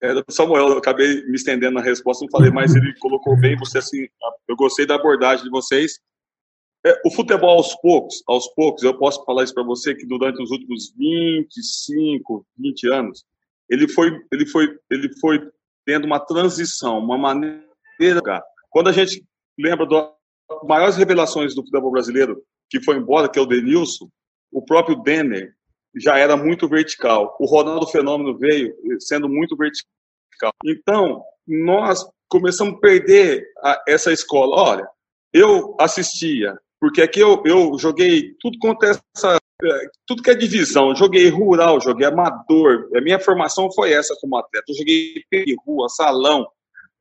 era 0.00 0.22
do 0.22 0.32
Samuel, 0.32 0.68
eu 0.68 0.78
acabei 0.78 1.24
me 1.26 1.34
estendendo 1.34 1.74
na 1.74 1.82
resposta, 1.82 2.24
não 2.24 2.30
falei, 2.30 2.50
mas 2.50 2.74
ele 2.74 2.94
colocou 2.98 3.36
bem, 3.38 3.56
você 3.56 3.78
assim, 3.78 4.06
eu 4.48 4.56
gostei 4.56 4.86
da 4.86 4.94
abordagem 4.94 5.44
de 5.44 5.50
vocês. 5.50 5.98
É, 6.84 7.00
o 7.04 7.10
futebol 7.10 7.50
aos 7.50 7.74
poucos, 7.80 8.22
aos 8.28 8.46
poucos, 8.54 8.84
eu 8.84 8.96
posso 8.96 9.24
falar 9.24 9.42
isso 9.42 9.54
para 9.54 9.64
você 9.64 9.94
que 9.94 10.06
durante 10.06 10.40
os 10.40 10.52
últimos 10.52 10.92
25, 10.96 12.46
20 12.56 12.92
anos, 12.92 13.24
ele 13.68 13.88
foi, 13.88 14.16
ele 14.32 14.46
foi, 14.46 14.78
ele 14.88 15.12
foi 15.20 15.50
tendo 15.84 16.04
uma 16.04 16.20
transição, 16.20 16.98
uma 16.98 17.18
maneira. 17.18 17.64
Quando 18.70 18.88
a 18.88 18.92
gente 18.92 19.24
lembra 19.58 19.86
das 19.86 20.08
maiores 20.64 20.96
revelações 20.96 21.54
do 21.54 21.64
futebol 21.64 21.90
brasileiro 21.90 22.40
que 22.70 22.80
foi 22.80 22.96
embora, 22.96 23.28
que 23.28 23.38
é 23.38 23.42
o 23.42 23.46
Denilson, 23.46 24.08
o 24.52 24.62
próprio 24.62 24.96
Denner, 25.02 25.55
já 25.96 26.18
era 26.18 26.36
muito 26.36 26.68
vertical. 26.68 27.36
O 27.40 27.46
Ronaldo 27.46 27.86
Fenômeno 27.86 28.36
veio 28.36 28.74
sendo 29.00 29.28
muito 29.28 29.56
vertical. 29.56 30.52
Então, 30.64 31.22
nós 31.46 32.06
começamos 32.28 32.74
a 32.74 32.80
perder 32.80 33.46
a, 33.62 33.82
essa 33.88 34.12
escola. 34.12 34.56
Olha, 34.56 34.88
eu 35.32 35.74
assistia, 35.80 36.58
porque 36.80 37.02
aqui 37.02 37.20
eu, 37.20 37.42
eu 37.44 37.78
joguei 37.78 38.34
tudo 38.40 38.58
quanto 38.58 38.84
é 38.84 38.90
essa. 38.90 39.38
É, 39.62 39.88
tudo 40.06 40.22
que 40.22 40.30
é 40.30 40.34
divisão, 40.34 40.94
joguei 40.94 41.30
rural, 41.30 41.80
joguei 41.80 42.06
amador. 42.06 42.90
A 42.94 43.00
minha 43.00 43.18
formação 43.18 43.72
foi 43.72 43.92
essa 43.92 44.14
como 44.20 44.36
atleta. 44.36 44.66
Eu 44.68 44.76
joguei 44.76 45.24
rua, 45.66 45.88
salão, 45.88 46.46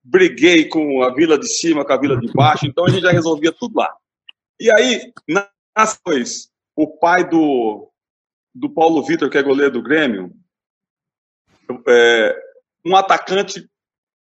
briguei 0.01 0.69
com 0.69 1.03
a 1.03 1.13
vila 1.13 1.37
de 1.37 1.49
cima, 1.49 1.83
com 1.83 1.91
a 1.91 1.97
vila 1.97 2.17
de 2.17 2.31
baixo, 2.31 2.65
então 2.65 2.85
a 2.85 2.89
gente 2.89 3.01
já 3.01 3.11
resolvia 3.11 3.51
tudo 3.51 3.77
lá. 3.77 3.93
E 4.59 4.71
aí, 4.71 5.11
nas 5.75 5.97
coisas, 5.97 6.49
o 6.75 6.87
pai 6.87 7.27
do, 7.27 7.89
do 8.55 8.69
Paulo 8.69 9.03
Vitor, 9.03 9.29
que 9.29 9.37
é 9.37 9.43
goleiro 9.43 9.73
do 9.73 9.83
Grêmio, 9.83 10.31
é, 11.87 12.35
um 12.85 12.95
atacante. 12.95 13.69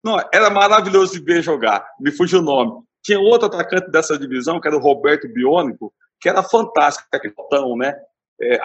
Não, 0.04 0.18
era 0.34 0.50
maravilhoso 0.50 1.14
de 1.14 1.24
ver 1.24 1.44
jogar, 1.44 1.88
me 2.00 2.12
fugiu 2.12 2.40
o 2.40 2.44
nome. 2.44 2.84
Tinha 3.04 3.20
outro 3.20 3.48
atacante 3.48 3.92
dessa 3.92 4.18
divisão, 4.18 4.60
que 4.60 4.68
era 4.68 4.76
o 4.76 4.82
Roberto 4.82 5.28
Biônico, 5.28 5.94
que 6.20 6.28
era 6.28 6.42
fantástico, 6.42 7.08
aquele 7.12 7.34
botão, 7.34 7.78
né? 7.78 7.94
É, 8.42 8.60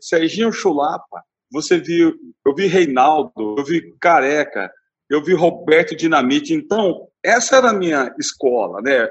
Serginho 0.00 0.52
Chulapa, 0.52 1.22
você 1.52 1.78
viu, 1.78 2.14
eu 2.44 2.54
vi 2.54 2.66
Reinaldo, 2.66 3.32
eu 3.58 3.64
vi 3.64 3.94
Careca, 4.00 4.72
eu 5.08 5.22
vi 5.22 5.34
Roberto 5.34 5.94
Dinamite. 5.94 6.54
Então, 6.54 7.08
essa 7.22 7.56
era 7.56 7.70
a 7.70 7.74
minha 7.74 8.14
escola, 8.18 8.80
né? 8.80 9.08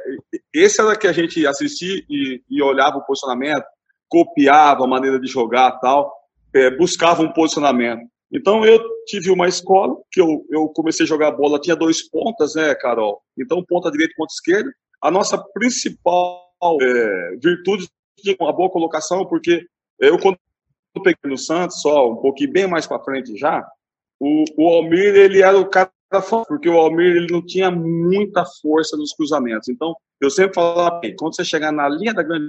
Esse 0.54 0.82
era 0.82 0.98
que 0.98 1.08
a 1.08 1.12
gente 1.12 1.46
assistia 1.46 2.04
e, 2.10 2.42
e 2.50 2.62
olhava 2.62 2.98
o 2.98 3.06
posicionamento, 3.06 3.66
copiava 4.10 4.84
a 4.84 4.88
maneira 4.88 5.20
de 5.20 5.28
jogar 5.28 5.72
tal, 5.80 6.14
é, 6.54 6.70
buscava 6.72 7.22
um 7.22 7.32
posicionamento. 7.32 8.02
Então 8.32 8.66
eu 8.66 8.80
tive 9.06 9.32
uma 9.32 9.48
escola 9.48 9.96
que 10.12 10.22
eu, 10.22 10.46
eu 10.50 10.68
comecei 10.70 11.06
a 11.06 11.10
jogar 11.10 11.32
bola, 11.32 11.60
tinha 11.60 11.76
dois 11.76 12.08
pontas, 12.10 12.56
né, 12.56 12.76
Carol? 12.76 13.22
Então 13.38 13.64
ponta 13.68 13.92
direita 13.92 14.14
ponta 14.18 14.34
esquerda. 14.34 14.72
A 15.02 15.10
nossa 15.10 15.38
principal 15.54 16.52
é, 16.82 17.38
virtude 17.42 17.88
tinha 18.18 18.36
uma 18.40 18.54
boa 18.54 18.70
colocação, 18.70 19.26
porque 19.26 19.66
eu 20.00 20.20
quando 20.20 20.38
eu 20.96 21.02
peguei 21.02 21.18
no 21.32 21.38
Santos, 21.38 21.82
só 21.82 22.12
um 22.12 22.18
pouquinho 22.18 22.52
bem 22.52 22.68
mais 22.68 22.86
para 22.86 23.04
frente 23.04 23.36
já, 23.38 23.66
o, 24.20 24.44
o 24.58 24.68
Almir 24.68 25.16
ele 25.16 25.42
era 25.42 25.58
o 25.58 25.70
cara 25.70 25.92
porque 26.48 26.68
o 26.68 26.78
Almir 26.78 27.16
ele 27.16 27.32
não 27.32 27.46
tinha 27.46 27.70
muita 27.70 28.44
força 28.62 28.98
nos 28.98 29.14
cruzamentos. 29.14 29.70
Então, 29.70 29.96
eu 30.20 30.30
sempre 30.30 30.56
falava, 30.56 31.02
quando 31.18 31.36
você 31.36 31.46
chegar 31.46 31.72
na 31.72 31.88
linha 31.88 32.14
da 32.14 32.24
grande 32.24 32.46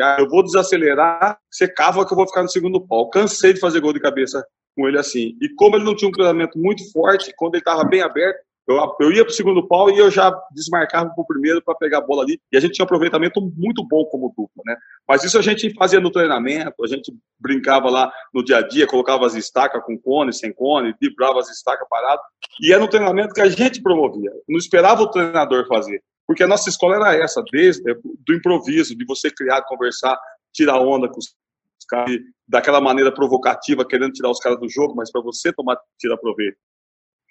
área, 0.00 0.22
eu 0.22 0.28
vou 0.28 0.42
desacelerar, 0.42 1.38
você 1.50 1.68
cava 1.68 2.06
que 2.06 2.12
eu 2.12 2.16
vou 2.16 2.26
ficar 2.26 2.42
no 2.42 2.50
segundo 2.50 2.80
pau. 2.80 3.10
Cansei 3.10 3.52
de 3.52 3.60
fazer 3.60 3.80
gol 3.80 3.92
de 3.92 4.00
cabeça 4.00 4.44
com 4.76 4.88
ele 4.88 4.98
assim. 4.98 5.36
E 5.40 5.48
como 5.56 5.76
ele 5.76 5.84
não 5.84 5.94
tinha 5.94 6.08
um 6.08 6.12
cruzamento 6.12 6.58
muito 6.58 6.90
forte, 6.92 7.32
quando 7.36 7.54
ele 7.54 7.60
estava 7.60 7.84
bem 7.84 8.02
aberto, 8.02 8.38
eu, 8.66 8.76
eu 8.98 9.12
ia 9.12 9.24
para 9.24 9.30
o 9.30 9.34
segundo 9.34 9.66
pau 9.68 9.90
e 9.90 9.98
eu 9.98 10.10
já 10.10 10.32
desmarcava 10.52 11.10
para 11.10 11.22
o 11.22 11.26
primeiro 11.26 11.62
para 11.62 11.74
pegar 11.74 11.98
a 11.98 12.00
bola 12.00 12.22
ali. 12.22 12.40
E 12.50 12.56
a 12.56 12.60
gente 12.60 12.72
tinha 12.72 12.84
um 12.84 12.86
aproveitamento 12.86 13.40
muito 13.56 13.86
bom 13.86 14.04
como 14.06 14.32
dupla, 14.34 14.62
né? 14.64 14.76
Mas 15.06 15.22
isso 15.22 15.38
a 15.38 15.42
gente 15.42 15.72
fazia 15.74 16.00
no 16.00 16.10
treinamento, 16.10 16.82
a 16.82 16.86
gente 16.86 17.12
brincava 17.38 17.90
lá 17.90 18.10
no 18.32 18.42
dia 18.42 18.58
a 18.58 18.66
dia, 18.66 18.86
colocava 18.86 19.26
as 19.26 19.34
estacas 19.34 19.82
com 19.84 19.98
cone, 19.98 20.32
sem 20.32 20.52
cone, 20.52 20.94
vibrava 21.00 21.40
as 21.40 21.50
estacas 21.50 21.86
parado. 21.88 22.22
E 22.60 22.72
era 22.72 22.80
no 22.80 22.88
treinamento 22.88 23.34
que 23.34 23.40
a 23.42 23.48
gente 23.48 23.82
promovia. 23.82 24.32
Não 24.48 24.58
esperava 24.58 25.02
o 25.02 25.10
treinador 25.10 25.66
fazer. 25.66 26.02
Porque 26.26 26.42
a 26.42 26.48
nossa 26.48 26.68
escola 26.68 26.96
era 26.96 27.14
essa, 27.14 27.42
desde 27.52 27.82
do 27.94 28.34
improviso, 28.34 28.96
de 28.96 29.04
você 29.04 29.30
criar, 29.30 29.62
conversar, 29.62 30.18
tirar 30.52 30.80
onda 30.80 31.08
com 31.08 31.18
os 31.18 31.34
caras, 31.88 32.16
daquela 32.48 32.80
maneira 32.80 33.12
provocativa, 33.12 33.86
querendo 33.86 34.12
tirar 34.12 34.30
os 34.30 34.38
caras 34.38 34.58
do 34.58 34.68
jogo, 34.68 34.94
mas 34.94 35.10
para 35.10 35.22
você 35.22 35.52
tomar, 35.52 35.78
tirar 35.98 36.16
proveito. 36.16 36.56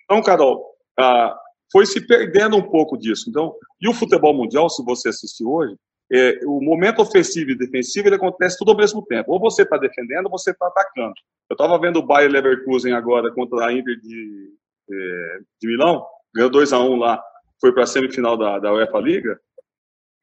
Então, 0.06 0.22
Carol, 0.22 0.64
ah, 1.00 1.36
foi 1.72 1.86
se 1.86 2.06
perdendo 2.06 2.56
um 2.56 2.70
pouco 2.70 2.98
disso. 2.98 3.30
Então, 3.30 3.56
e 3.82 3.90
o 3.90 3.94
futebol 3.94 4.34
mundial, 4.34 4.70
se 4.70 4.84
você 4.84 5.10
assistir 5.10 5.46
hoje, 5.46 5.76
é, 6.12 6.40
o 6.46 6.62
momento 6.62 7.02
ofensivo 7.02 7.52
e 7.52 7.58
defensivo 7.58 8.08
ele 8.08 8.16
acontece 8.16 8.58
tudo 8.58 8.72
ao 8.72 8.78
mesmo 8.78 9.04
tempo. 9.04 9.32
Ou 9.32 9.40
você 9.40 9.64
está 9.64 9.78
defendendo, 9.78 10.26
ou 10.26 10.32
você 10.32 10.52
está 10.52 10.68
atacando. 10.68 11.14
Eu 11.50 11.56
estava 11.56 11.80
vendo 11.80 11.98
o 11.98 12.06
Bayer 12.06 12.30
Leverkusen 12.30 12.94
agora 12.94 13.34
contra 13.34 13.66
a 13.66 13.74
Inter 13.74 14.00
de, 14.00 14.54
é, 14.92 15.40
de 15.60 15.68
Milão, 15.68 16.06
ganhou 16.34 16.52
2 16.52 16.74
a 16.74 16.80
1 16.80 16.92
um 16.92 16.96
lá, 16.98 17.24
foi 17.64 17.72
para 17.72 17.84
a 17.84 17.88
semifinal 17.88 18.36
da, 18.36 18.60
da 18.60 18.74
UEFA 18.74 19.00
Liga. 19.00 19.40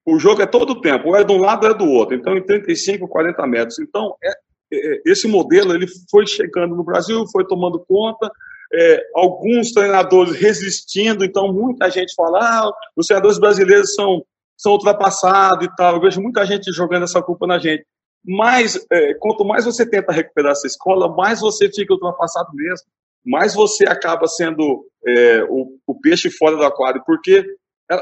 O 0.05 0.19
jogo 0.19 0.43
é 0.43 0.47
todo 0.47 0.73
o 0.73 0.81
tempo, 0.83 1.09
ou 1.09 1.17
é 1.17 1.25
de 1.25 1.33
um 1.33 1.39
lado 1.39 1.65
ou 1.65 1.71
é 1.71 1.75
do 1.75 1.87
outro. 1.87 2.15
Então, 2.15 2.37
em 2.37 2.45
35, 2.45 3.09
40 3.09 3.47
metros. 3.47 3.79
Então, 3.79 4.15
é, 4.23 4.31
é, 4.75 5.03
esse 5.07 5.27
modelo 5.27 5.73
ele 5.73 5.87
foi 6.11 6.27
chegando 6.27 6.77
no 6.77 6.85
Brasil, 6.85 7.27
foi 7.33 7.47
tomando 7.47 7.83
conta, 7.89 8.31
é, 8.75 9.03
alguns 9.15 9.73
treinadores 9.73 10.35
resistindo, 10.35 11.25
então 11.25 11.51
muita 11.51 11.91
gente 11.91 12.15
fala, 12.15 12.39
ah, 12.41 12.73
os 12.95 13.07
treinadores 13.07 13.39
brasileiros 13.39 13.95
são, 13.95 14.23
são 14.55 14.73
ultrapassados 14.73 15.67
e 15.67 15.77
tal. 15.77 15.95
Eu 15.95 16.01
vejo 16.03 16.21
muita 16.21 16.45
gente 16.45 16.71
jogando 16.73 17.05
essa 17.05 17.23
culpa 17.23 17.47
na 17.47 17.59
gente. 17.59 17.87
Mas, 18.23 18.79
é, 18.93 19.15
quanto 19.15 19.47
mais 19.47 19.65
você 19.65 19.89
tenta 19.89 20.13
recuperar 20.13 20.53
essa 20.53 20.67
escola, 20.67 21.09
mais 21.09 21.41
você 21.41 21.71
fica 21.73 21.95
ultrapassado 21.95 22.51
mesmo. 22.53 22.87
Mais 23.25 23.55
você 23.55 23.85
acaba 23.85 24.27
sendo 24.27 24.87
é, 25.07 25.45
o, 25.45 25.79
o, 25.87 26.01
peixe 26.01 26.31
fora 26.31 26.57
do 26.57 26.65
aquário, 26.65 27.03
porque 27.05 27.45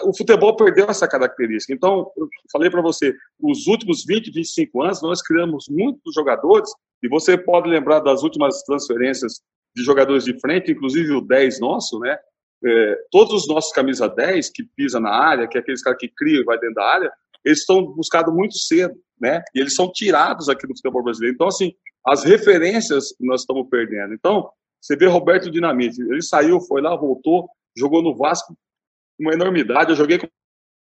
o 0.05 0.17
futebol 0.17 0.55
perdeu 0.55 0.87
essa 0.87 1.09
característica. 1.09 1.73
Então, 1.73 2.11
eu 2.17 2.29
falei 2.53 2.71
para 2.71 2.83
você, 2.83 3.15
os 3.41 3.67
últimos 3.67 4.05
20, 4.07 4.31
25 4.31 4.83
anos, 4.83 5.03
nós 5.03 5.23
criamos 5.23 5.67
muitos 5.69 6.15
jogadores, 6.15 6.71
e 7.03 7.09
você 7.09 7.39
pode 7.39 7.69
lembrar 7.69 8.01
das 8.01 8.23
últimas 8.23 8.63
transferências 8.63 9.41
de 9.75 9.83
jogadores 9.83 10.25
de 10.25 10.39
frente, 10.41 10.73
inclusive 10.73 11.13
o 11.13 11.21
10 11.21 11.61
nosso, 11.61 11.99
né? 12.01 12.19
É, 12.65 12.97
todos 13.11 13.43
os 13.43 13.49
nossos 13.49 13.73
camisa 13.73 14.09
10 14.09 14.51
que 14.51 14.65
pisa 14.77 14.99
na 14.99 15.11
área, 15.11 15.47
que 15.47 15.57
é 15.57 15.61
aqueles 15.61 15.81
caras 15.81 15.99
que 15.99 16.09
criam 16.09 16.43
e 16.43 16.45
vai 16.45 16.59
dentro 16.59 16.75
da 16.75 16.85
área, 16.85 17.13
eles 17.45 17.61
estão 17.61 17.85
buscados 17.93 18.35
muito 18.35 18.59
cedo, 18.59 18.95
né? 19.21 19.43
E 19.55 19.61
eles 19.61 19.75
são 19.75 19.91
tirados 19.93 20.49
aqui 20.49 20.67
do 20.67 20.75
futebol 20.75 21.05
brasileiro. 21.05 21.35
Então, 21.35 21.47
assim, 21.47 21.73
as 22.05 22.25
referências 22.25 23.15
nós 23.21 23.43
estamos 23.43 23.69
perdendo. 23.71 24.13
Então, 24.13 24.51
você 24.81 24.97
vê 24.97 25.07
Roberto 25.07 25.51
Dinamite, 25.51 26.01
ele 26.01 26.23
saiu, 26.23 26.61
foi 26.61 26.81
lá, 26.81 26.95
voltou, 26.97 27.49
jogou 27.77 28.03
no 28.03 28.17
Vasco, 28.17 28.57
uma 29.19 29.33
enormidade. 29.33 29.91
Eu 29.91 29.97
joguei 29.97 30.19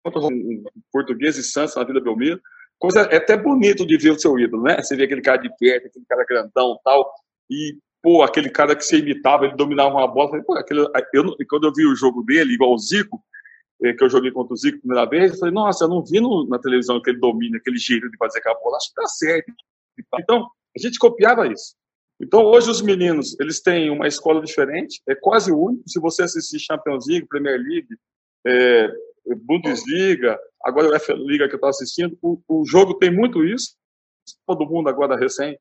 contra 0.05 0.21
um 0.21 0.65
português 0.93 1.37
e 1.37 1.43
Santos 1.43 1.77
na 1.77 1.85
Vila 1.85 2.01
Belmiro. 2.01 2.41
Coisa 2.79 3.03
é 3.03 3.17
até 3.17 3.37
bonito 3.37 3.87
de 3.87 3.97
ver 3.97 4.11
o 4.11 4.19
seu 4.19 4.39
ídolo, 4.39 4.65
né? 4.65 4.83
Você 4.83 4.97
vê 4.97 5.05
aquele 5.05 5.23
cara 5.23 5.39
de 5.39 5.49
perto, 5.57 5.87
aquele 5.87 6.05
cara 6.07 6.25
grandão 6.25 6.79
tal. 6.85 7.11
E 7.49 7.79
pô, 8.03 8.23
aquele 8.23 8.51
cara 8.51 8.77
que 8.77 8.85
você 8.85 8.99
imitava, 8.99 9.47
ele 9.47 9.57
dominava 9.57 9.95
uma 9.95 10.07
bola. 10.07 10.31
Falei, 10.31 10.45
pô, 10.45 10.55
aquele, 10.55 10.81
eu, 10.81 11.37
quando 11.49 11.67
eu 11.67 11.73
vi 11.73 11.87
o 11.87 11.97
jogo 11.97 12.23
dele, 12.23 12.55
igual 12.55 12.75
o 12.75 12.79
Zico, 12.79 13.23
eh, 13.83 13.95
que 13.95 14.05
eu 14.05 14.11
joguei 14.11 14.31
contra 14.31 14.53
o 14.53 14.57
Zico 14.57 14.77
a 14.77 14.81
primeira 14.81 15.09
vez, 15.09 15.33
eu 15.33 15.39
falei, 15.39 15.55
nossa, 15.55 15.85
eu 15.85 15.89
não 15.89 16.05
vi 16.05 16.21
no, 16.21 16.47
na 16.47 16.59
televisão 16.59 16.97
aquele 16.97 17.19
domínio, 17.19 17.59
aquele 17.59 17.79
jeito 17.79 18.11
de 18.11 18.17
fazer 18.19 18.41
aquela 18.41 18.59
bola, 18.61 18.77
acho 18.77 18.89
que 18.89 18.95
tá 18.95 19.07
certo. 19.07 19.53
Então, 20.21 20.47
a 20.77 20.81
gente 20.81 20.99
copiava 20.99 21.47
isso. 21.47 21.77
Então, 22.21 22.45
hoje 22.45 22.71
os 22.71 22.81
meninos, 22.81 23.39
eles 23.41 23.61
têm 23.61 23.91
uma 23.91 24.07
escola 24.07 24.41
diferente, 24.41 25.03
é 25.09 25.15
quase 25.15 25.53
único. 25.53 25.83
Se 25.87 26.01
você 26.01 26.23
assistir 26.23 26.61
Champions 26.61 27.07
League, 27.09 27.27
Premier 27.27 27.59
League, 27.59 27.89
é, 28.47 28.89
Bundesliga, 29.45 30.39
agora 30.65 30.89
o 30.89 30.95
F 30.95 31.13
Liga 31.15 31.49
que 31.49 31.55
eu 31.55 31.57
estou 31.57 31.71
assistindo, 31.71 32.17
o, 32.23 32.41
o 32.49 32.65
jogo 32.67 32.95
tem 32.99 33.11
muito 33.11 33.45
isso. 33.45 33.75
Todo 34.47 34.67
mundo 34.67 34.89
agora 34.89 35.17
recém 35.17 35.59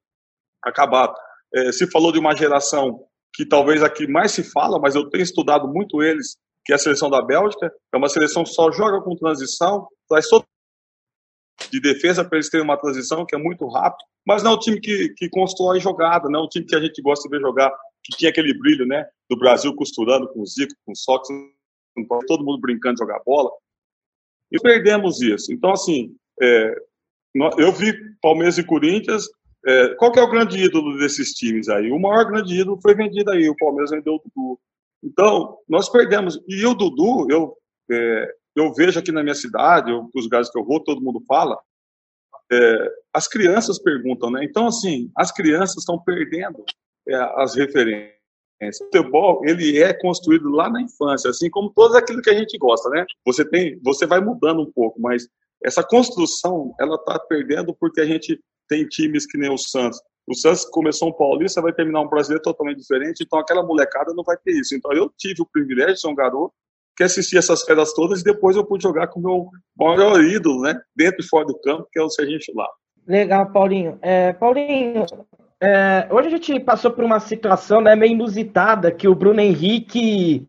acabado 0.63 1.15
é, 1.53 1.71
se 1.71 1.89
falou 1.89 2.11
de 2.11 2.19
uma 2.19 2.35
geração 2.35 3.05
que 3.33 3.45
talvez 3.45 3.83
aqui 3.83 4.07
mais 4.07 4.31
se 4.31 4.43
fala, 4.43 4.79
mas 4.79 4.95
eu 4.95 5.09
tenho 5.09 5.23
estudado 5.23 5.67
muito 5.67 6.01
eles, 6.01 6.37
que 6.65 6.71
é 6.71 6.75
a 6.75 6.79
seleção 6.79 7.09
da 7.09 7.21
Bélgica. 7.21 7.71
É 7.93 7.97
uma 7.97 8.09
seleção 8.09 8.43
que 8.43 8.51
só 8.51 8.71
joga 8.71 9.01
com 9.01 9.15
transição, 9.15 9.87
traz 10.07 10.27
todo 10.27 10.42
de 11.73 11.79
defesa 11.79 12.23
para 12.23 12.37
eles 12.37 12.49
terem 12.49 12.63
uma 12.63 12.77
transição 12.77 13.25
que 13.25 13.35
é 13.35 13.39
muito 13.39 13.67
rápido, 13.67 14.05
mas 14.23 14.43
não 14.43 14.51
é 14.51 14.53
um 14.53 14.59
time 14.59 14.79
que, 14.79 15.09
que 15.17 15.27
constrói 15.27 15.79
jogada, 15.79 16.29
não 16.29 16.41
é 16.41 16.43
um 16.43 16.47
time 16.47 16.65
que 16.65 16.75
a 16.75 16.79
gente 16.79 17.01
gosta 17.01 17.27
de 17.27 17.35
ver 17.35 17.41
jogar, 17.41 17.71
que 18.03 18.15
tinha 18.15 18.29
aquele 18.29 18.53
brilho, 18.53 18.85
né, 18.85 19.03
do 19.27 19.35
Brasil 19.35 19.73
costurando 19.75 20.31
com 20.31 20.41
o 20.41 20.45
Zico, 20.45 20.71
com 20.85 20.91
o 20.91 20.95
Sox, 20.95 21.27
todo 22.27 22.45
mundo 22.45 22.61
brincando 22.61 22.95
de 22.95 22.99
jogar 22.99 23.23
bola. 23.25 23.49
E 24.51 24.59
perdemos 24.59 25.19
isso. 25.19 25.51
Então, 25.51 25.71
assim, 25.71 26.15
é, 26.39 26.75
eu 27.57 27.71
vi 27.71 27.91
Palmeiras 28.21 28.59
e 28.59 28.63
Corinthians, 28.63 29.27
é, 29.65 29.95
qual 29.95 30.11
que 30.11 30.19
é 30.19 30.23
o 30.23 30.29
grande 30.29 30.63
ídolo 30.63 30.95
desses 30.99 31.31
times 31.31 31.69
aí? 31.69 31.91
O 31.91 31.99
maior 31.99 32.25
grande 32.25 32.53
ídolo 32.53 32.79
foi 32.83 32.93
vendido 32.93 33.31
aí, 33.31 33.49
o 33.49 33.57
Palmeiras 33.57 33.89
vendeu 33.89 34.13
o 34.13 34.19
Dudu. 34.19 34.59
Então, 35.03 35.57
nós 35.67 35.89
perdemos. 35.89 36.39
E 36.47 36.63
o 36.67 36.75
Dudu, 36.75 37.27
eu, 37.31 37.57
é, 37.91 38.35
eu 38.55 38.73
vejo 38.73 38.99
aqui 38.99 39.11
na 39.11 39.23
minha 39.23 39.35
cidade, 39.35 39.91
os 39.91 40.23
lugares 40.23 40.49
que 40.49 40.57
eu 40.57 40.65
vou, 40.65 40.83
todo 40.83 41.01
mundo 41.01 41.23
fala, 41.27 41.59
é, 42.51 42.91
as 43.13 43.27
crianças 43.27 43.81
perguntam, 43.81 44.29
né? 44.29 44.43
Então, 44.43 44.67
assim, 44.67 45.11
as 45.15 45.31
crianças 45.31 45.77
estão 45.77 45.99
perdendo 45.99 46.63
é, 47.07 47.15
as 47.37 47.55
referências. 47.55 48.13
O 48.61 48.85
futebol, 48.85 49.41
ele 49.43 49.81
é 49.81 49.93
construído 49.93 50.49
lá 50.49 50.69
na 50.69 50.81
infância, 50.81 51.29
assim 51.29 51.49
como 51.49 51.73
tudo 51.75 51.97
aquilo 51.97 52.21
que 52.21 52.29
a 52.29 52.37
gente 52.37 52.57
gosta, 52.57 52.89
né? 52.89 53.05
Você 53.25 53.43
tem, 53.43 53.77
você 53.83 54.05
vai 54.05 54.21
mudando 54.21 54.61
um 54.61 54.71
pouco, 54.71 55.01
mas 55.01 55.27
essa 55.63 55.83
construção, 55.83 56.73
ela 56.79 56.95
está 56.95 57.19
perdendo 57.19 57.75
porque 57.77 57.99
a 57.99 58.05
gente 58.05 58.39
tem 58.69 58.87
times 58.87 59.25
que 59.25 59.37
nem 59.37 59.51
o 59.51 59.57
Santos. 59.57 59.99
O 60.25 60.33
Santos 60.33 60.63
começou 60.65 61.09
um 61.09 61.13
paulista, 61.13 61.61
vai 61.61 61.73
terminar 61.73 62.01
um 62.01 62.07
brasileiro 62.07 62.41
totalmente 62.41 62.79
diferente, 62.79 63.23
então 63.23 63.37
aquela 63.37 63.63
molecada 63.63 64.13
não 64.13 64.23
vai 64.23 64.37
ter 64.37 64.51
isso. 64.51 64.73
Então 64.75 64.93
eu 64.93 65.11
tive 65.17 65.41
o 65.41 65.49
privilégio 65.51 65.95
de 65.95 65.99
ser 65.99 66.07
um 66.07 66.15
garoto 66.15 66.53
que 66.95 67.03
assistia 67.03 67.39
essas 67.39 67.63
férias 67.63 67.93
todas 67.93 68.21
e 68.21 68.23
depois 68.23 68.55
eu 68.55 68.65
pude 68.65 68.83
jogar 68.83 69.07
com 69.07 69.19
o 69.19 69.23
meu 69.23 69.49
maior 69.77 70.21
ídolo, 70.23 70.61
né? 70.61 70.79
Dentro 70.95 71.21
e 71.21 71.27
fora 71.27 71.45
do 71.45 71.59
campo, 71.59 71.87
que 71.91 71.99
é 71.99 72.03
o 72.03 72.09
Serginho 72.09 72.39
lá. 72.55 72.67
Legal, 73.07 73.51
Paulinho. 73.51 73.97
É, 74.01 74.31
Paulinho, 74.33 75.05
é, 75.65 76.07
hoje 76.09 76.27
a 76.27 76.31
gente 76.31 76.59
passou 76.59 76.91
por 76.91 77.05
uma 77.05 77.21
situação 77.21 77.79
né, 77.79 77.95
meio 77.95 78.11
inusitada, 78.11 78.91
que 78.91 79.07
o 79.07 79.15
Bruno 79.15 79.39
Henrique 79.39 80.45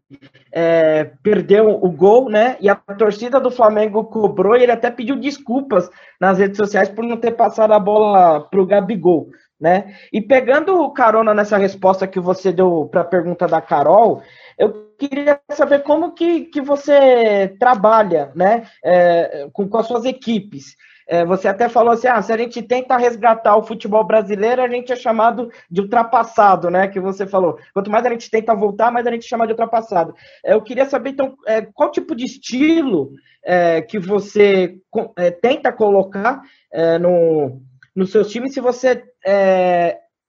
é, 0.52 1.04
perdeu 1.22 1.68
o 1.68 1.88
gol, 1.88 2.28
né? 2.28 2.56
E 2.60 2.68
a 2.68 2.74
torcida 2.74 3.38
do 3.38 3.48
Flamengo 3.48 4.02
cobrou 4.04 4.56
e 4.56 4.64
ele 4.64 4.72
até 4.72 4.90
pediu 4.90 5.14
desculpas 5.14 5.88
nas 6.20 6.38
redes 6.38 6.56
sociais 6.56 6.88
por 6.88 7.04
não 7.04 7.16
ter 7.16 7.30
passado 7.30 7.72
a 7.72 7.78
bola 7.78 8.40
para 8.40 8.60
o 8.60 8.66
Gabigol, 8.66 9.28
né? 9.60 9.94
E 10.12 10.20
pegando 10.20 10.90
carona 10.90 11.32
nessa 11.32 11.56
resposta 11.58 12.08
que 12.08 12.18
você 12.18 12.52
deu 12.52 12.88
para 12.90 13.02
a 13.02 13.04
pergunta 13.04 13.46
da 13.46 13.60
Carol, 13.60 14.20
eu 14.58 14.83
queria 14.98 15.40
saber 15.50 15.82
como 15.82 16.12
que, 16.12 16.46
que 16.46 16.60
você 16.60 17.54
trabalha, 17.58 18.32
né? 18.34 18.66
É, 18.84 19.48
com, 19.52 19.68
com 19.68 19.78
as 19.78 19.86
suas 19.86 20.04
equipes. 20.04 20.76
é, 21.06 21.24
você 21.24 21.48
até 21.48 21.68
falou 21.68 21.92
assim, 21.92 22.08
ah, 22.08 22.20
se 22.22 22.32
a 22.32 22.36
gente 22.36 22.62
tenta 22.62 22.96
resgatar 22.96 23.56
o 23.56 23.62
futebol 23.62 24.04
brasileiro, 24.04 24.62
a 24.62 24.68
gente 24.68 24.92
é 24.92 24.96
chamado 24.96 25.50
de 25.70 25.80
ultrapassado, 25.80 26.70
né? 26.70 26.88
Que 26.88 26.98
você 26.98 27.26
falou. 27.26 27.58
Quanto 27.72 27.90
mais 27.90 28.04
a 28.06 28.10
gente 28.10 28.30
tenta 28.30 28.54
voltar, 28.54 28.90
mais 28.90 29.06
a 29.06 29.10
gente 29.10 29.26
chama 29.26 29.46
de 29.46 29.52
ultrapassado. 29.52 30.14
É, 30.44 30.54
eu 30.54 30.62
queria 30.62 30.86
saber, 30.86 31.10
então, 31.10 31.34
é, 31.46 31.62
qual 31.62 31.90
tipo 31.90 32.14
de 32.14 32.24
estilo 32.24 33.12
é, 33.44 33.82
que 33.82 33.98
você 33.98 34.78
é, 35.18 35.30
tenta 35.30 35.72
colocar 35.72 36.40
é, 36.72 36.98
no, 36.98 37.60
no 37.94 38.06
seus 38.06 38.30
times, 38.30 38.54
se 38.54 38.60
você 38.60 39.02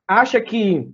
acha 0.08 0.40
que 0.40 0.90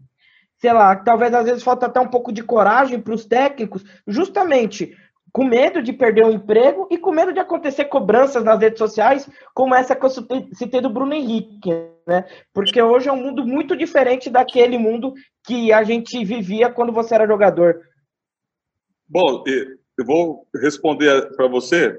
sei 0.62 0.72
lá, 0.72 0.96
talvez 0.96 1.34
às 1.34 1.46
vezes 1.46 1.64
falta 1.64 1.88
até 1.88 2.00
um 2.00 2.08
pouco 2.08 2.32
de 2.32 2.44
coragem 2.44 3.02
para 3.02 3.16
os 3.16 3.26
técnicos, 3.26 3.84
justamente 4.06 4.96
com 5.34 5.44
medo 5.44 5.82
de 5.82 5.92
perder 5.92 6.26
o 6.26 6.32
emprego 6.32 6.88
e 6.92 6.98
com 6.98 7.12
medo 7.12 7.34
de 7.34 7.40
acontecer 7.40 7.86
cobranças 7.86 8.44
nas 8.44 8.60
redes 8.60 8.78
sociais, 8.78 9.28
como 9.56 9.74
essa 9.74 9.96
que 9.96 10.06
eu 10.06 10.10
citei 10.54 10.82
do 10.82 10.90
Bruno 10.90 11.14
Henrique, 11.14 11.70
né? 12.06 12.26
Porque 12.54 12.82
hoje 12.82 13.10
é 13.10 13.12
um 13.12 13.24
mundo 13.24 13.46
muito 13.46 13.76
diferente 13.76 14.30
daquele 14.30 14.78
mundo 14.78 15.14
que 15.46 15.74
a 15.74 15.84
gente 15.84 16.24
vivia 16.24 16.70
quando 16.70 16.92
você 16.92 17.16
era 17.16 17.26
jogador. 17.26 17.82
Bom, 19.08 19.44
eu 19.48 20.06
vou 20.06 20.48
responder 20.62 21.34
para 21.36 21.48
você, 21.48 21.98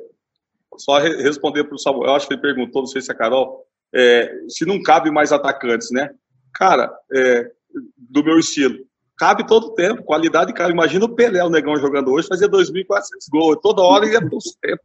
só 0.76 0.98
responder 0.98 1.64
para 1.64 1.74
o 1.74 1.78
Samuel, 1.78 2.10
eu 2.10 2.14
acho 2.14 2.28
que 2.28 2.34
ele 2.34 2.42
perguntou, 2.42 2.82
não 2.82 2.86
sei 2.86 3.00
se 3.00 3.10
é 3.10 3.14
Carol, 3.14 3.66
é, 3.94 4.30
se 4.48 4.64
não 4.64 4.80
cabe 4.80 5.10
mais 5.10 5.32
atacantes, 5.32 5.90
né? 5.90 6.10
Cara, 6.54 6.92
é, 7.12 7.50
do 7.96 8.24
meu 8.24 8.38
estilo 8.38 8.78
cabe 9.22 9.46
todo 9.46 9.74
tempo, 9.74 10.02
qualidade, 10.02 10.52
cara. 10.52 10.72
Imagina 10.72 11.04
o 11.04 11.14
Pelé, 11.14 11.44
o 11.44 11.48
negão 11.48 11.76
jogando 11.76 12.10
hoje, 12.10 12.26
fazia 12.26 12.48
2.400 12.48 12.84
gols. 13.30 13.58
Toda 13.62 13.80
hora 13.80 14.04
ia 14.04 14.20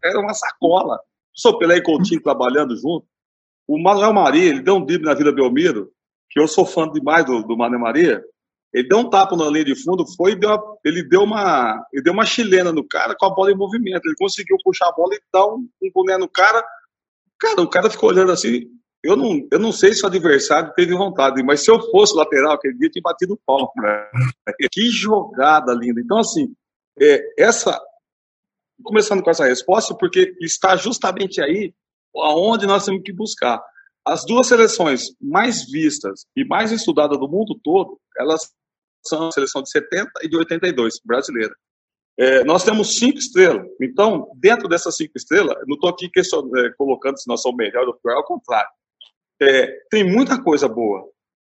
era 0.04 0.20
uma 0.20 0.36
sacola. 0.36 1.00
O 1.44 1.58
Pelé 1.58 1.78
e 1.78 1.82
Coutinho 1.82 2.22
trabalhando 2.22 2.76
junto. 2.76 3.08
O 3.68 3.82
Manuel 3.82 4.14
Maria, 4.14 4.50
ele 4.50 4.62
deu 4.62 4.76
um 4.76 4.86
drible 4.86 5.08
na 5.08 5.16
Vila 5.16 5.32
Belmiro, 5.32 5.92
que 6.30 6.40
eu 6.40 6.48
sou 6.48 6.68
fã 6.68 6.88
demais 6.88 7.26
do, 7.26 7.42
do 7.42 7.58
Manuel 7.58 7.82
Maria. 7.82 8.24
Ele 8.72 8.88
deu 8.88 9.00
um 9.00 9.10
tapa 9.10 9.36
na 9.36 9.50
linha 9.50 9.66
de 9.66 9.76
fundo, 9.76 10.06
foi 10.16 10.36
deu 10.36 10.52
uma, 10.52 10.78
ele 10.86 11.02
deu 11.02 11.24
uma 11.24 11.84
ele 11.92 12.04
deu 12.04 12.14
uma 12.14 12.26
chilena 12.26 12.72
no 12.72 12.88
cara 12.88 13.16
com 13.18 13.26
a 13.26 13.34
bola 13.34 13.52
em 13.52 13.58
movimento. 13.58 14.06
Ele 14.06 14.16
conseguiu 14.20 14.58
puxar 14.64 14.88
a 14.88 14.92
bola 14.92 15.16
e 15.16 15.22
dar 15.34 15.48
um, 15.48 15.68
um 15.82 15.92
boné 15.92 16.16
no 16.16 16.30
cara. 16.30 16.64
Cara, 17.40 17.62
o 17.62 17.68
cara 17.68 17.90
ficou 17.90 18.10
olhando 18.10 18.32
assim, 18.32 18.68
eu 19.08 19.16
não, 19.16 19.48
eu 19.50 19.58
não 19.58 19.72
sei 19.72 19.94
se 19.94 20.04
o 20.04 20.08
adversário 20.08 20.74
teve 20.76 20.94
vontade, 20.94 21.42
mas 21.42 21.64
se 21.64 21.72
eu 21.72 21.80
fosse 21.92 22.14
lateral 22.14 22.52
aquele 22.52 22.78
dia, 22.78 22.90
tinha 22.90 23.02
batido 23.02 23.36
o 23.36 23.40
pau. 23.46 23.72
Né? 23.78 24.10
Que 24.70 24.90
jogada 24.90 25.74
linda. 25.74 26.02
Então, 26.02 26.18
assim, 26.18 26.54
é, 27.00 27.24
essa. 27.42 27.80
Começando 28.84 29.24
com 29.24 29.30
essa 29.30 29.46
resposta, 29.46 29.96
porque 29.96 30.36
está 30.42 30.76
justamente 30.76 31.42
aí 31.42 31.74
aonde 32.16 32.68
nós 32.68 32.84
temos 32.84 33.02
que 33.02 33.14
buscar. 33.14 33.64
As 34.06 34.26
duas 34.26 34.46
seleções 34.46 35.16
mais 35.22 35.66
vistas 35.72 36.26
e 36.36 36.44
mais 36.44 36.74
estudadas 36.74 37.18
do 37.18 37.30
mundo 37.30 37.58
todo, 37.64 37.98
elas 38.18 38.52
são 39.06 39.30
a 39.30 39.32
seleção 39.32 39.64
de 39.64 39.70
70 39.72 40.12
e 40.22 40.28
de 40.28 40.36
82, 40.36 41.00
brasileira. 41.04 41.56
É, 42.20 42.44
nós 42.44 42.64
temos 42.64 42.98
cinco 42.98 43.18
estrelas. 43.18 43.66
Então, 43.82 44.30
dentro 44.36 44.68
dessas 44.68 44.98
cinco 44.98 45.14
estrelas, 45.16 45.56
não 45.66 45.76
estou 45.76 45.90
aqui 45.90 46.08
é, 46.08 46.70
colocando 46.78 47.18
se 47.18 47.28
nós 47.28 47.42
somos 47.42 47.58
melhor 47.58 47.88
ou 47.88 47.94
pior, 47.96 48.18
ao 48.18 48.26
contrário 48.26 48.70
é, 49.42 49.68
tem 49.90 50.04
muita 50.04 50.42
coisa 50.42 50.68
boa 50.68 51.08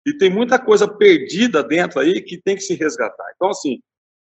e 0.07 0.17
tem 0.17 0.31
muita 0.31 0.59
coisa 0.59 0.87
perdida 0.87 1.63
dentro 1.63 2.01
aí 2.01 2.21
que 2.21 2.41
tem 2.41 2.57
que 2.57 2.63
se 2.63 2.75
resgatar. 2.75 3.25
Então, 3.35 3.51
assim, 3.51 3.81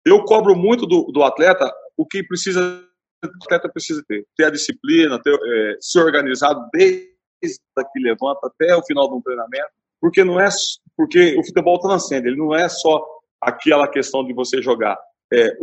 eu 0.05 0.23
cobro 0.23 0.55
muito 0.55 0.85
do, 0.85 1.11
do 1.11 1.23
atleta 1.23 1.71
o 1.97 2.05
que 2.05 2.23
precisa 2.23 2.83
o 3.23 3.43
atleta 3.43 3.69
precisa 3.69 4.03
ter. 4.07 4.25
Ter 4.35 4.45
a 4.45 4.49
disciplina, 4.49 5.21
ter, 5.21 5.33
é, 5.33 5.77
ser 5.79 5.99
organizado 5.99 6.67
desde 6.71 7.09
que 7.41 7.99
levanta 7.99 8.47
até 8.47 8.75
o 8.75 8.83
final 8.83 9.09
do 9.09 9.21
treinamento, 9.21 9.69
porque 10.01 10.23
não 10.23 10.39
é 10.39 10.47
porque 10.95 11.37
o 11.37 11.45
futebol 11.45 11.79
transcende, 11.79 12.27
ele 12.27 12.37
não 12.37 12.53
é 12.53 12.67
só 12.67 13.05
aquela 13.41 13.87
questão 13.87 14.25
de 14.25 14.33
você 14.33 14.61
jogar. 14.61 14.97
É, 15.31 15.57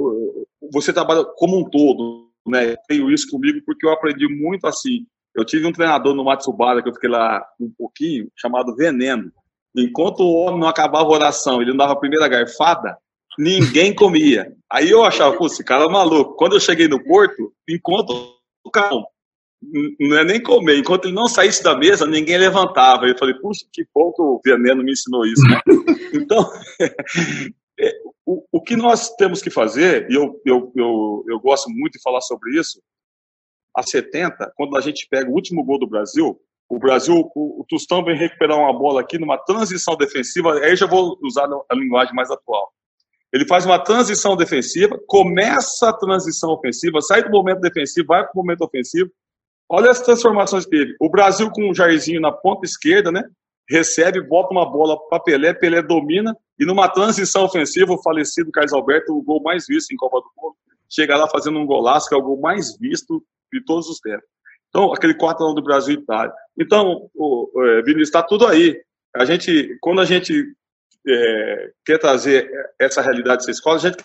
você 0.73 0.93
trabalha 0.93 1.25
como 1.37 1.59
um 1.59 1.69
todo, 1.69 2.31
né? 2.47 2.77
Tenho 2.89 3.11
isso 3.11 3.29
comigo 3.31 3.61
porque 3.67 3.87
eu 3.87 3.91
aprendi 3.91 4.27
muito 4.29 4.67
assim 4.67 5.07
eu 5.37 5.45
tive 5.45 5.67
um 5.67 5.73
treinador 5.73 6.15
no 6.15 6.25
Matsubara, 6.25 6.83
que 6.83 6.89
eu 6.89 6.95
fiquei 6.95 7.11
lá 7.11 7.47
um 7.61 7.71
pouquinho, 7.77 8.29
chamado 8.35 8.75
Veneno. 8.75 9.31
Enquanto 9.77 10.21
o 10.21 10.35
homem 10.35 10.61
não 10.61 10.69
acabava 10.69 11.05
a 11.05 11.13
oração, 11.13 11.61
ele 11.61 11.71
não 11.71 11.77
dava 11.77 11.93
a 11.93 11.99
primeira 11.99 12.27
garfada, 12.27 12.97
ninguém 13.39 13.95
comia. 13.95 14.51
Aí 14.73 14.91
eu 14.91 15.05
achava, 15.05 15.37
pô, 15.37 15.47
esse 15.47 15.63
cara 15.63 15.85
é 15.85 15.89
maluco. 15.89 16.37
Quando 16.37 16.55
eu 16.55 16.61
cheguei 16.61 16.89
no 16.89 17.03
Porto, 17.05 17.53
enquanto 17.69 18.35
o 18.65 18.71
cara 18.71 18.95
não 20.01 20.17
é 20.17 20.25
nem 20.25 20.43
comer, 20.43 20.79
enquanto 20.79 21.07
ele 21.07 21.15
não 21.15 21.27
saísse 21.27 21.63
da 21.63 21.77
mesa, 21.77 22.07
ninguém 22.07 22.39
levantava. 22.39 23.07
Eu 23.07 23.19
falei, 23.19 23.35
puxa, 23.35 23.67
que 23.71 23.87
bom 23.95 24.13
que 24.13 24.23
o 24.23 24.41
Veneno 24.43 24.83
me 24.83 24.93
ensinou 24.93 25.27
isso, 25.27 25.43
né? 25.43 25.61
Então, 26.15 26.49
é, 27.79 27.93
o, 28.25 28.43
o 28.53 28.63
que 28.63 28.77
nós 28.77 29.11
temos 29.17 29.43
que 29.43 29.51
fazer, 29.51 30.09
e 30.09 30.15
eu, 30.15 30.41
eu, 30.47 30.73
eu, 30.75 31.25
eu 31.29 31.41
gosto 31.41 31.69
muito 31.69 31.95
de 31.95 32.03
falar 32.03 32.21
sobre 32.23 32.59
isso, 32.59 32.81
a 33.77 33.83
70, 33.83 34.53
quando 34.57 34.77
a 34.77 34.81
gente 34.81 35.07
pega 35.09 35.31
o 35.31 35.35
último 35.35 35.63
gol 35.63 35.79
do 35.79 35.87
Brasil, 35.87 36.41
o 36.69 36.79
Brasil, 36.79 37.31
o, 37.35 37.65
Tostão 37.69 38.03
vem 38.03 38.17
recuperar 38.17 38.59
uma 38.59 38.77
bola 38.77 39.01
aqui 39.01 39.19
numa 39.19 39.39
transição 39.39 39.97
defensiva, 39.97 40.55
aí 40.55 40.75
já 40.75 40.87
vou 40.87 41.17
usar 41.23 41.47
a 41.71 41.75
linguagem 41.75 42.15
mais 42.15 42.31
atual. 42.31 42.73
Ele 43.33 43.47
faz 43.47 43.67
uma 43.67 43.79
transição 43.79 44.35
defensiva, 44.35 44.99
começa 45.07 45.91
a 45.91 45.93
transição 45.93 46.51
ofensiva, 46.51 47.01
sai 47.03 47.23
do 47.23 47.31
momento 47.31 47.61
defensivo, 47.61 48.09
vai 48.09 48.23
para 48.23 48.33
o 48.33 48.37
momento 48.37 48.63
ofensivo. 48.63 49.11
Olha 49.69 49.91
as 49.91 50.01
transformações 50.01 50.65
que 50.65 50.71
teve. 50.71 50.97
O 51.01 51.11
Brasil 51.11 51.51
com 51.51 51.69
o 51.69 51.75
Jairzinho 51.75 52.21
na 52.21 52.33
ponta 52.33 52.65
esquerda, 52.65 53.13
né? 53.13 53.23
Recebe, 53.69 54.23
bota 54.23 54.53
uma 54.53 54.65
bola 54.65 54.97
para 55.09 55.21
Pelé, 55.21 55.53
Pelé 55.53 55.83
domina, 55.83 56.37
e 56.59 56.65
numa 56.65 56.89
transição 56.89 57.45
ofensiva, 57.45 57.93
o 57.93 58.03
falecido 58.03 58.51
Carlos 58.51 58.73
Alberto, 58.73 59.13
o 59.13 59.23
gol 59.23 59.43
mais 59.43 59.67
visto 59.69 59.93
em 59.93 59.97
Copa 59.97 60.19
do 60.19 60.31
Mundo, 60.41 60.57
chega 60.89 61.17
lá 61.17 61.29
fazendo 61.29 61.59
um 61.59 61.67
golaço, 61.67 62.09
que 62.09 62.15
é 62.15 62.19
o 62.19 62.23
gol 62.23 62.41
mais 62.41 62.79
visto 62.79 63.23
de 63.59 63.65
todos 63.65 63.89
os 63.89 63.99
tempos. 63.99 64.27
Então, 64.69 64.93
aquele 64.93 65.15
4 65.15 65.55
do 65.55 65.63
Brasil 65.63 65.97
e 65.97 66.03
Itália. 66.03 66.33
Então, 66.59 67.09
o, 67.15 67.51
é, 67.63 67.83
Vinícius, 67.83 68.09
está 68.09 68.23
tudo 68.23 68.47
aí. 68.47 68.79
A 69.15 69.25
gente, 69.25 69.77
quando 69.81 70.01
a 70.01 70.05
gente 70.05 70.55
é, 71.07 71.71
quer 71.85 71.99
trazer 71.99 72.51
essa 72.79 73.01
realidade 73.01 73.39
dessa 73.39 73.51
escola, 73.51 73.77
a 73.77 73.81
gente 73.81 73.97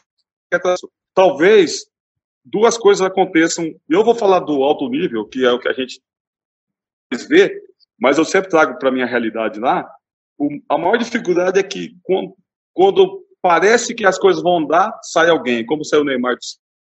quer 0.49 0.59
trazer. 0.59 0.87
Talvez 1.13 1.85
duas 2.43 2.77
coisas 2.77 3.05
aconteçam. 3.05 3.73
Eu 3.89 4.03
vou 4.03 4.15
falar 4.15 4.39
do 4.39 4.63
alto 4.63 4.87
nível, 4.87 5.25
que 5.25 5.45
é 5.45 5.51
o 5.51 5.59
que 5.59 5.67
a 5.67 5.73
gente 5.73 6.01
vê, 7.27 7.61
mas 7.99 8.17
eu 8.17 8.25
sempre 8.25 8.49
trago 8.49 8.79
para 8.79 8.89
a 8.89 8.91
minha 8.91 9.05
realidade 9.05 9.59
lá. 9.59 9.89
O, 10.37 10.49
a 10.69 10.77
maior 10.77 10.97
dificuldade 10.97 11.59
é 11.59 11.63
que 11.63 11.97
quando, 12.01 12.35
quando, 12.73 13.25
parece 13.41 13.93
que 13.93 14.05
as 14.05 14.17
coisas 14.17 14.41
vão 14.41 14.65
dar, 14.65 14.97
sai 15.03 15.29
alguém, 15.29 15.65
como 15.65 15.83
saiu 15.83 16.01
o 16.01 16.05
Neymar 16.05 16.37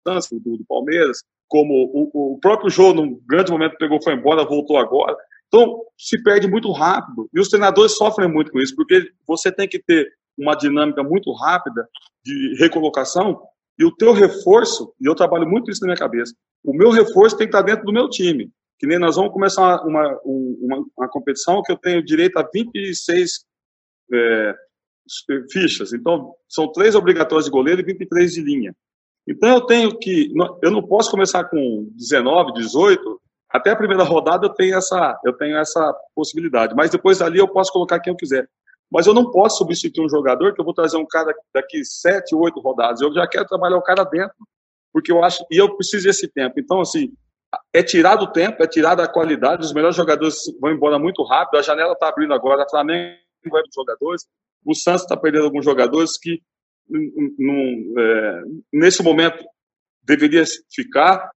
do, 0.05 0.57
do 0.57 0.65
Palmeiras, 0.65 1.23
como 1.47 1.73
o, 1.73 2.33
o 2.33 2.39
próprio 2.39 2.69
jogo, 2.69 3.01
num 3.01 3.19
grande 3.27 3.51
momento, 3.51 3.77
pegou, 3.77 4.01
foi 4.01 4.13
embora, 4.13 4.45
voltou 4.45 4.77
agora. 4.77 5.15
Então, 5.47 5.81
se 5.97 6.21
perde 6.23 6.47
muito 6.47 6.71
rápido. 6.71 7.29
E 7.33 7.39
os 7.39 7.47
treinadores 7.47 7.95
sofrem 7.95 8.27
muito 8.27 8.51
com 8.51 8.59
isso, 8.59 8.75
porque 8.75 9.11
você 9.27 9.51
tem 9.51 9.67
que 9.67 9.79
ter 9.79 10.07
uma 10.37 10.55
dinâmica 10.55 11.03
muito 11.03 11.31
rápida 11.31 11.87
de 12.25 12.55
recolocação 12.57 13.39
e 13.77 13.85
o 13.85 13.95
teu 13.95 14.13
reforço, 14.13 14.93
e 14.99 15.07
eu 15.07 15.15
trabalho 15.15 15.47
muito 15.47 15.71
isso 15.71 15.81
na 15.81 15.87
minha 15.87 15.97
cabeça, 15.97 16.33
o 16.63 16.73
meu 16.73 16.91
reforço 16.91 17.37
tem 17.37 17.47
que 17.47 17.55
estar 17.55 17.61
dentro 17.61 17.85
do 17.85 17.93
meu 17.93 18.09
time. 18.09 18.51
Que 18.79 18.87
nem 18.87 18.99
nós 18.99 19.15
vamos 19.15 19.31
começar 19.31 19.83
uma, 19.85 20.19
uma, 20.25 20.85
uma 20.97 21.09
competição 21.09 21.61
que 21.61 21.71
eu 21.71 21.77
tenho 21.77 22.03
direito 22.03 22.37
a 22.37 22.49
26 22.51 23.31
é, 24.13 24.55
fichas. 25.51 25.93
Então, 25.93 26.33
são 26.49 26.71
três 26.71 26.95
obrigatórios 26.95 27.45
de 27.45 27.51
goleiro 27.51 27.81
e 27.81 27.85
23 27.85 28.31
de 28.31 28.41
linha. 28.41 28.75
Então 29.27 29.49
eu 29.49 29.61
tenho 29.61 29.97
que, 29.97 30.31
eu 30.61 30.71
não 30.71 30.81
posso 30.81 31.09
começar 31.09 31.45
com 31.45 31.89
19, 31.95 32.53
18, 32.53 33.21
até 33.49 33.71
a 33.71 33.75
primeira 33.75 34.03
rodada 34.03 34.47
eu 34.47 34.49
tenho 34.49 34.75
essa, 34.75 35.19
eu 35.23 35.33
tenho 35.33 35.57
essa 35.57 35.95
possibilidade, 36.15 36.75
mas 36.75 36.89
depois 36.89 37.21
ali 37.21 37.39
eu 37.39 37.47
posso 37.47 37.71
colocar 37.71 37.99
quem 37.99 38.11
eu 38.11 38.17
quiser. 38.17 38.47
Mas 38.91 39.07
eu 39.07 39.13
não 39.13 39.31
posso 39.31 39.59
substituir 39.59 40.05
um 40.05 40.09
jogador 40.09 40.53
que 40.53 40.61
eu 40.61 40.65
vou 40.65 40.73
trazer 40.73 40.97
um 40.97 41.05
cara 41.05 41.33
daqui 41.53 41.83
sete, 41.83 42.35
oito 42.35 42.59
rodadas. 42.59 43.01
Eu 43.01 43.13
já 43.13 43.27
quero 43.27 43.45
trabalhar 43.45 43.77
o 43.77 43.81
cara 43.81 44.03
dentro, 44.03 44.35
porque 44.91 45.11
eu 45.11 45.23
acho 45.23 45.43
e 45.49 45.57
eu 45.57 45.75
preciso 45.75 46.05
desse 46.05 46.27
tempo. 46.27 46.59
Então 46.59 46.81
assim, 46.81 47.11
é 47.71 47.81
tirar 47.81 48.15
do 48.15 48.31
tempo, 48.31 48.61
é 48.61 48.67
tirar 48.67 48.95
da 48.95 49.07
qualidade. 49.07 49.65
Os 49.65 49.73
melhores 49.73 49.95
jogadores 49.95 50.35
vão 50.59 50.71
embora 50.71 50.99
muito 50.99 51.23
rápido. 51.23 51.57
A 51.57 51.61
janela 51.61 51.93
está 51.93 52.07
abrindo 52.09 52.33
agora. 52.33 52.63
A 52.63 52.69
Flamengo 52.69 53.17
vai 53.49 53.61
para 53.61 53.69
os 53.69 53.75
jogadores. 53.75 54.27
O 54.65 54.75
Santos 54.75 55.03
está 55.03 55.17
perdendo 55.17 55.45
alguns 55.45 55.65
jogadores 55.65 56.17
que 56.17 56.41
num, 56.89 57.93
é, 57.97 58.41
nesse 58.71 59.03
momento 59.03 59.43
deveria 60.03 60.43
ficar, 60.73 61.29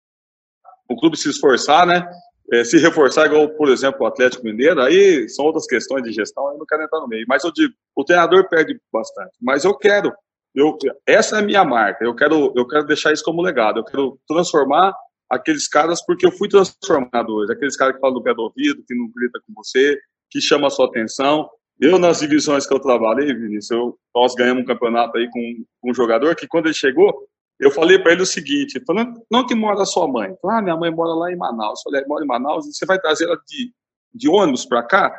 o 0.90 0.96
clube 0.96 1.18
se 1.18 1.30
esforçar, 1.30 1.86
né? 1.86 2.08
É, 2.54 2.64
se 2.64 2.78
reforçar, 2.78 3.26
igual, 3.26 3.50
por 3.50 3.70
exemplo, 3.70 4.04
o 4.04 4.08
Atlético 4.08 4.46
Mineiro, 4.46 4.82
aí 4.82 5.28
são 5.28 5.46
outras 5.46 5.66
questões 5.66 6.02
de 6.04 6.14
gestão, 6.14 6.50
eu 6.52 6.58
não 6.58 6.66
quero 6.66 6.84
entrar 6.84 7.02
no 7.02 7.08
meio. 7.08 7.26
Mas 7.28 7.44
eu 7.44 7.52
digo, 7.52 7.74
o 7.96 8.06
treinador 8.06 8.48
perde 8.48 8.80
bastante. 8.92 9.32
Mas 9.42 9.66
eu 9.66 9.78
quero, 9.78 10.14
eu, 10.56 10.78
essa 11.06 11.38
é 11.38 11.40
a 11.40 11.46
minha 11.46 11.66
marca, 11.66 12.06
eu 12.06 12.16
quero, 12.16 12.54
eu 12.56 12.66
quero 12.66 12.86
deixar 12.86 13.12
isso 13.12 13.24
como 13.24 13.42
legado, 13.42 13.80
eu 13.80 13.84
quero 13.84 14.20
transformar 14.26 14.94
aqueles 15.30 15.68
caras 15.68 16.04
porque 16.06 16.26
eu 16.26 16.32
fui 16.32 16.48
transformador, 16.48 17.52
aqueles 17.52 17.76
caras 17.76 17.96
que 17.96 18.00
falam 18.02 18.16
do 18.16 18.24
pé 18.24 18.34
do 18.34 18.44
ouvido, 18.44 18.84
que 18.88 18.96
não 18.96 19.12
grita 19.14 19.42
com 19.46 19.54
você, 19.54 20.00
que 20.30 20.40
chama 20.40 20.68
a 20.68 20.70
sua 20.70 20.88
atenção. 20.88 21.50
Eu, 21.80 22.00
nas 22.00 22.20
divisões 22.20 22.66
que 22.66 22.74
eu 22.74 22.80
trabalhei, 22.80 23.34
Vinícius, 23.34 23.72
eu, 23.72 24.00
nós 24.16 24.34
ganhamos 24.34 24.64
um 24.64 24.66
campeonato 24.66 25.18
aí 25.18 25.30
com, 25.30 25.64
com 25.80 25.92
um 25.92 25.94
jogador 25.94 26.36
que, 26.36 26.48
quando 26.48 26.66
ele 26.66 26.74
chegou, 26.74 27.28
eu 27.60 27.72
falei 27.72 28.00
para 28.00 28.14
ele 28.14 28.22
o 28.22 28.26
seguinte: 28.26 28.82
falando, 28.86 29.22
não 29.32 29.46
que 29.46 29.56
mora 29.56 29.86
sua 29.86 30.08
mãe? 30.08 30.36
Falei, 30.42 30.58
ah, 30.58 30.62
minha 30.62 30.76
mãe 30.76 30.92
mora 30.92 31.14
lá 31.14 31.32
em 31.32 31.38
Manaus. 31.38 31.80
Eu 31.80 31.92
falei, 31.92 32.08
mora 32.08 32.24
em 32.24 32.28
Manaus, 32.28 32.66
você 32.66 32.86
vai 32.86 33.00
trazer 33.00 33.26
ela 33.26 33.40
de, 33.48 33.72
de 34.14 34.30
ônibus 34.30 34.66
para 34.66 34.84
cá? 34.84 35.12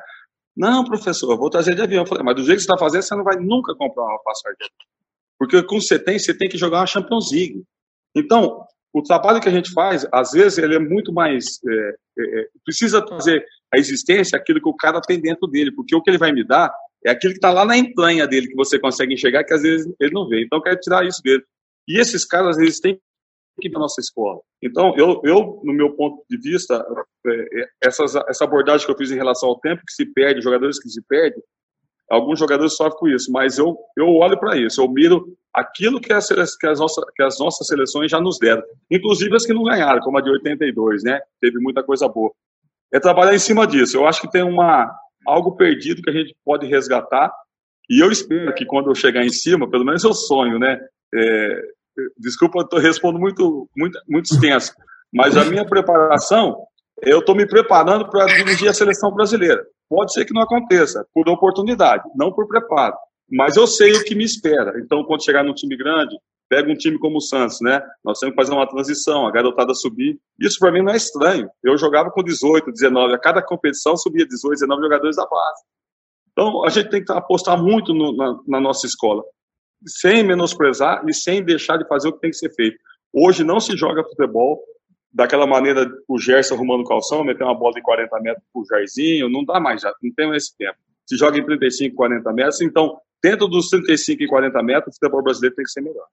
Não, 0.57 0.85
professor, 0.85 1.31
eu 1.33 1.38
vou 1.38 1.51
trazer 1.51 1.75
de 1.75 1.83
avião. 1.83 2.03
Eu 2.03 2.07
falei, 2.07 2.25
mas 2.25 2.35
do 2.35 2.42
jeito 2.42 2.59
que 2.59 2.64
você 2.64 2.73
está 2.73 2.79
fazendo, 2.79 3.03
você 3.03 3.14
não 3.14 3.25
vai 3.25 3.37
nunca 3.37 3.75
comprar 3.77 4.05
uma 4.05 4.23
passagem. 4.23 4.57
Porque 5.38 5.62
com 5.62 5.81
você 5.81 5.99
tem, 5.99 6.18
você 6.18 6.37
tem 6.37 6.49
que 6.49 6.59
jogar 6.59 6.81
uma 6.81 6.87
Champions 6.87 7.31
League. 7.31 7.62
Então, 8.14 8.64
o 8.92 9.03
trabalho 9.03 9.40
que 9.40 9.49
a 9.49 9.53
gente 9.53 9.73
faz, 9.73 10.07
às 10.12 10.33
vezes, 10.33 10.59
ele 10.59 10.75
é 10.75 10.81
muito 10.81 11.12
mais. 11.12 11.44
É, 11.64 11.94
é, 12.18 12.40
é, 12.40 12.49
precisa 12.64 13.05
trazer 13.05 13.44
a 13.72 13.78
existência 13.78 14.37
aquilo 14.37 14.61
que 14.61 14.68
o 14.68 14.76
cara 14.76 15.00
tem 15.00 15.20
dentro 15.20 15.46
dele, 15.46 15.72
porque 15.72 15.94
o 15.94 16.02
que 16.02 16.11
ele 16.11 16.18
vai 16.18 16.33
me 16.33 16.44
dar 16.44 16.72
é 17.04 17.11
aquilo 17.11 17.33
que 17.33 17.38
está 17.38 17.52
lá 17.52 17.64
na 17.64 17.76
entranha 17.76 18.26
dele, 18.26 18.48
que 18.48 18.57
você 18.57 18.78
consegue 18.78 19.14
enxergar, 19.14 19.44
que 19.44 19.54
às 19.54 19.62
vezes 19.62 19.92
ele 20.00 20.12
não 20.12 20.28
vê. 20.28 20.42
Então, 20.44 20.59
eu 20.59 20.62
quero 20.62 20.81
tirar 20.81 21.07
isso 21.07 21.22
dele. 21.22 21.42
E 21.87 21.98
esses 21.98 22.24
caras, 22.24 22.59
eles 22.59 22.81
têm 22.81 22.98
que 23.61 23.68
ir 23.68 23.70
para 23.70 23.81
nossa 23.81 24.00
escola. 24.00 24.40
Então, 24.62 24.94
eu, 24.96 25.20
eu, 25.24 25.61
no 25.64 25.72
meu 25.72 25.92
ponto 25.94 26.24
de 26.28 26.37
vista, 26.38 26.85
é, 27.26 27.61
é, 27.61 27.68
essas, 27.83 28.14
essa 28.14 28.44
abordagem 28.44 28.87
que 28.87 28.92
eu 28.92 28.96
fiz 28.96 29.11
em 29.11 29.16
relação 29.16 29.48
ao 29.48 29.59
tempo 29.61 29.83
que 29.87 29.92
se 29.92 30.07
perde, 30.07 30.40
jogadores 30.40 30.81
que 30.81 30.88
se 30.88 31.02
perdem, 31.02 31.42
alguns 32.11 32.38
jogadores 32.38 32.74
sofrem 32.74 32.98
com 32.98 33.09
isso, 33.09 33.31
mas 33.31 33.59
eu, 33.59 33.76
eu 33.96 34.07
olho 34.14 34.38
para 34.38 34.57
isso, 34.57 34.81
eu 34.81 34.88
miro 34.88 35.37
aquilo 35.52 36.00
que 36.00 36.12
as, 36.12 36.28
que, 36.57 36.66
as 36.66 36.81
nossas, 36.81 37.04
que 37.14 37.22
as 37.22 37.38
nossas 37.38 37.66
seleções 37.66 38.11
já 38.11 38.20
nos 38.20 38.38
deram, 38.38 38.62
inclusive 38.90 39.35
as 39.35 39.44
que 39.44 39.52
não 39.52 39.62
ganharam, 39.62 40.00
como 40.00 40.18
a 40.18 40.20
de 40.20 40.31
82, 40.31 41.02
né? 41.02 41.20
Teve 41.40 41.59
muita 41.59 41.83
coisa 41.83 42.09
boa. 42.09 42.33
É 42.92 42.98
trabalhar 42.98 43.35
em 43.35 43.38
cima 43.38 43.66
disso. 43.66 43.96
Eu 43.96 44.07
acho 44.07 44.20
que 44.20 44.31
tem 44.31 44.42
uma, 44.42 44.90
algo 45.27 45.57
perdido 45.57 46.03
que 46.03 46.11
a 46.11 46.12
gente 46.12 46.35
pode 46.44 46.66
resgatar, 46.66 47.33
e 47.88 48.03
eu 48.03 48.11
espero 48.11 48.55
que 48.55 48.66
quando 48.66 48.90
eu 48.90 48.94
chegar 48.94 49.24
em 49.24 49.31
cima, 49.31 49.68
pelo 49.68 49.85
menos 49.85 50.05
eu 50.05 50.12
sonho, 50.12 50.59
né? 50.59 50.79
É, 51.14 51.62
desculpa, 52.18 52.66
eu 52.70 52.79
respondo 52.79 53.18
muito, 53.18 53.68
muito, 53.77 53.98
muito 54.07 54.27
extenso, 54.27 54.72
mas 55.12 55.37
a 55.37 55.44
minha 55.44 55.64
preparação, 55.64 56.64
eu 57.03 57.20
estou 57.20 57.35
me 57.35 57.46
preparando 57.46 58.09
para 58.11 58.27
dirigir 58.27 58.68
a 58.68 58.74
seleção 58.74 59.11
brasileira. 59.11 59.64
Pode 59.88 60.12
ser 60.12 60.27
que 60.27 60.35
não 60.35 60.42
aconteça, 60.42 61.07
por 61.14 61.29
oportunidade, 61.29 62.03
não 62.14 62.33
por 62.33 62.46
preparo. 62.46 62.94
Mas 63.31 63.57
eu 63.57 63.66
sei 63.66 63.92
o 63.92 64.05
que 64.05 64.14
me 64.14 64.24
espera. 64.24 64.79
Então, 64.81 65.05
quando 65.05 65.24
chegar 65.24 65.42
num 65.42 65.55
time 65.55 65.77
grande, 65.77 66.14
pega 66.48 66.70
um 66.70 66.74
time 66.74 66.98
como 66.98 67.18
o 67.18 67.20
Santos, 67.20 67.61
né? 67.61 67.82
Nós 68.04 68.18
temos 68.18 68.34
que 68.34 68.40
fazer 68.40 68.52
uma 68.52 68.68
transição, 68.68 69.26
a 69.26 69.30
garotada 69.30 69.74
subir. 69.74 70.18
Isso 70.40 70.58
para 70.58 70.72
mim 70.72 70.82
não 70.82 70.92
é 70.92 70.96
estranho. 70.96 71.48
Eu 71.62 71.76
jogava 71.76 72.11
com 72.11 72.22
18, 72.22 72.72
19, 72.72 73.14
a 73.14 73.18
cada 73.18 73.42
competição 73.42 73.96
subia 73.96 74.26
18, 74.26 74.61
19 74.61 74.82
jogadores 74.82 75.16
da 75.16 75.26
base. 75.26 75.62
Então, 76.32 76.64
a 76.64 76.70
gente 76.70 76.88
tem 76.88 77.04
que 77.04 77.12
apostar 77.12 77.61
muito 77.61 77.92
no, 77.92 78.16
na, 78.16 78.38
na 78.46 78.61
nossa 78.61 78.87
escola, 78.87 79.22
sem 79.87 80.22
menosprezar 80.22 81.04
e 81.08 81.12
sem 81.12 81.42
deixar 81.44 81.76
de 81.76 81.87
fazer 81.87 82.08
o 82.08 82.12
que 82.12 82.20
tem 82.20 82.30
que 82.30 82.37
ser 82.37 82.54
feito. 82.54 82.78
Hoje 83.12 83.42
não 83.44 83.58
se 83.58 83.76
joga 83.76 84.04
futebol 84.04 84.62
daquela 85.12 85.46
maneira, 85.46 85.90
o 86.06 86.18
Gerson 86.18 86.54
arrumando 86.54 86.84
calção, 86.84 87.24
meter 87.24 87.42
uma 87.42 87.58
bola 87.58 87.74
de 87.74 87.82
40 87.82 88.20
metros 88.20 88.44
pro 88.52 88.64
Jairzinho, 88.70 89.28
não 89.28 89.44
dá 89.44 89.58
mais 89.58 89.80
já, 89.80 89.92
não 90.02 90.12
tem 90.12 90.32
esse 90.37 90.56
tempo. 90.56 90.76
Se 91.06 91.16
joga 91.16 91.38
em 91.38 91.44
35, 91.44 91.96
40 91.96 92.32
metros, 92.32 92.61
então, 92.61 93.00
dentro 93.22 93.48
dos 93.48 93.68
35 93.70 94.22
e 94.22 94.28
40 94.28 94.62
metros, 94.62 94.94
o 94.94 94.98
futebol 94.98 95.22
brasileiro 95.22 95.56
tem 95.56 95.64
que 95.64 95.70
ser 95.70 95.80
melhor. 95.80 96.06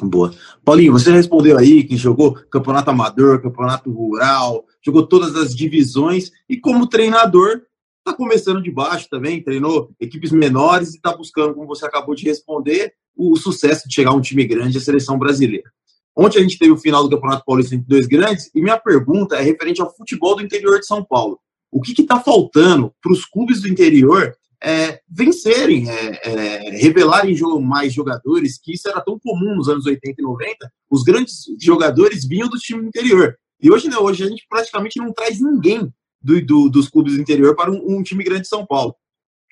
Boa. 0.00 0.32
Paulinho, 0.64 0.92
você 0.92 1.12
respondeu 1.12 1.58
aí 1.58 1.84
que 1.84 1.96
jogou 1.96 2.34
campeonato 2.50 2.90
amador, 2.90 3.42
campeonato 3.42 3.90
rural, 3.90 4.64
jogou 4.84 5.06
todas 5.06 5.34
as 5.36 5.54
divisões 5.54 6.30
e 6.48 6.56
como 6.56 6.86
treinador 6.86 7.62
está 7.98 8.14
começando 8.14 8.62
de 8.62 8.70
baixo 8.70 9.08
também, 9.10 9.42
treinou 9.42 9.90
equipes 10.00 10.32
menores 10.32 10.94
e 10.94 10.96
está 10.96 11.14
buscando, 11.14 11.54
como 11.54 11.66
você 11.66 11.84
acabou 11.84 12.14
de 12.14 12.24
responder, 12.24 12.94
o 13.14 13.36
sucesso 13.36 13.86
de 13.86 13.94
chegar 13.94 14.10
a 14.10 14.14
um 14.14 14.20
time 14.20 14.44
grande, 14.44 14.78
a 14.78 14.80
seleção 14.80 15.18
brasileira. 15.18 15.70
Ontem 16.16 16.38
a 16.38 16.42
gente 16.42 16.58
teve 16.58 16.72
o 16.72 16.78
final 16.78 17.02
do 17.02 17.10
Campeonato 17.10 17.44
Paulista 17.44 17.74
entre 17.74 17.86
dois 17.86 18.06
grandes 18.06 18.50
e 18.54 18.60
minha 18.60 18.78
pergunta 18.78 19.36
é 19.36 19.42
referente 19.42 19.80
ao 19.80 19.94
futebol 19.94 20.34
do 20.34 20.42
interior 20.42 20.78
de 20.80 20.86
São 20.86 21.04
Paulo. 21.04 21.38
O 21.70 21.80
que 21.80 22.00
está 22.00 22.18
faltando 22.18 22.92
para 23.00 23.12
os 23.12 23.24
clubes 23.24 23.60
do 23.60 23.68
interior 23.68 24.34
é, 24.62 25.00
vencerem, 25.08 25.88
é, 25.88 26.20
é, 26.22 26.70
revelarem 26.70 27.34
mais 27.62 27.92
jogadores, 27.92 28.58
que 28.58 28.74
isso 28.74 28.88
era 28.88 29.00
tão 29.00 29.18
comum 29.18 29.56
nos 29.56 29.68
anos 29.68 29.86
80 29.86 30.20
e 30.20 30.24
90. 30.24 30.72
Os 30.90 31.02
grandes 31.02 31.44
jogadores 31.58 32.26
vinham 32.26 32.48
do 32.48 32.58
time 32.58 32.86
interior. 32.86 33.36
E 33.62 33.70
hoje 33.70 33.88
não, 33.88 34.02
hoje 34.02 34.24
a 34.24 34.28
gente 34.28 34.46
praticamente 34.48 34.98
não 34.98 35.12
traz 35.12 35.40
ninguém 35.40 35.92
do, 36.22 36.44
do, 36.44 36.68
dos 36.68 36.88
clubes 36.88 37.14
do 37.14 37.20
interior 37.20 37.54
para 37.56 37.70
um, 37.70 37.98
um, 37.98 38.02
time 38.02 38.22
grande 38.22 38.42
de 38.42 38.48
São 38.48 38.66
Paulo. 38.66 38.94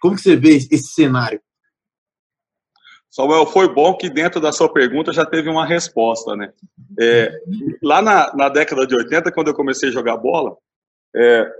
Como 0.00 0.14
que 0.14 0.22
você 0.22 0.36
vê 0.36 0.56
esse 0.56 0.92
cenário? 0.92 1.40
Samuel, 3.10 3.46
foi 3.46 3.72
bom 3.72 3.96
que 3.96 4.10
dentro 4.10 4.40
da 4.40 4.52
sua 4.52 4.70
pergunta 4.72 5.12
já 5.12 5.24
teve 5.24 5.48
uma 5.48 5.66
resposta, 5.66 6.36
né? 6.36 6.52
É, 7.00 7.32
lá 7.82 8.02
na, 8.02 8.34
na, 8.34 8.48
década 8.48 8.86
de 8.86 8.94
80, 8.94 9.32
quando 9.32 9.48
eu 9.48 9.54
comecei 9.54 9.88
a 9.88 9.92
jogar 9.92 10.18
bola, 10.18 10.56
é, 11.16 11.50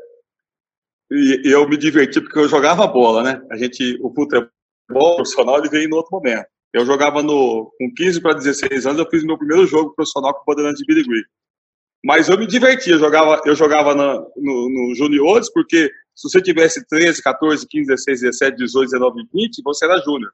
e, 1.11 1.43
eu 1.45 1.69
me 1.69 1.77
diverti 1.77 2.21
porque 2.21 2.39
eu 2.39 2.49
jogava 2.49 2.87
bola, 2.87 3.23
né? 3.23 3.43
A 3.51 3.57
gente, 3.57 3.99
o 4.03 4.13
futebol 4.13 4.51
profissional 4.89 5.59
ele 5.59 5.69
veio 5.69 5.89
em 5.89 5.95
outro 5.95 6.11
momento. 6.13 6.47
Eu 6.73 6.85
jogava 6.85 7.23
no, 7.23 7.73
com 7.79 7.93
15 7.95 8.21
para 8.21 8.35
16 8.35 8.87
anos, 8.87 8.99
eu 8.99 9.09
fiz 9.11 9.25
meu 9.25 9.39
primeiro 9.39 9.67
jogo 9.67 9.95
profissional 9.95 10.35
com 10.35 10.43
o 10.43 10.45
Bandeirantes 10.47 10.81
de 10.81 10.87
Birigui. 10.87 11.25
Mas 12.05 12.29
eu 12.29 12.39
me 12.39 12.47
divertia, 12.47 12.95
eu 12.95 12.99
jogava, 12.99 13.41
eu 13.45 13.57
jogava 13.57 13.95
na, 13.95 14.15
no, 14.37 14.69
no 14.71 14.95
juniores, 14.95 15.51
porque 15.53 15.91
se 16.15 16.29
você 16.29 16.43
tivesse 16.43 16.87
13, 16.87 17.23
14, 17.23 17.67
15, 17.67 17.87
16, 17.87 18.21
17, 18.21 18.57
18, 18.57 18.91
19, 18.91 19.29
20, 19.33 19.63
você 19.65 19.85
era 19.85 20.01
júnior. 20.03 20.31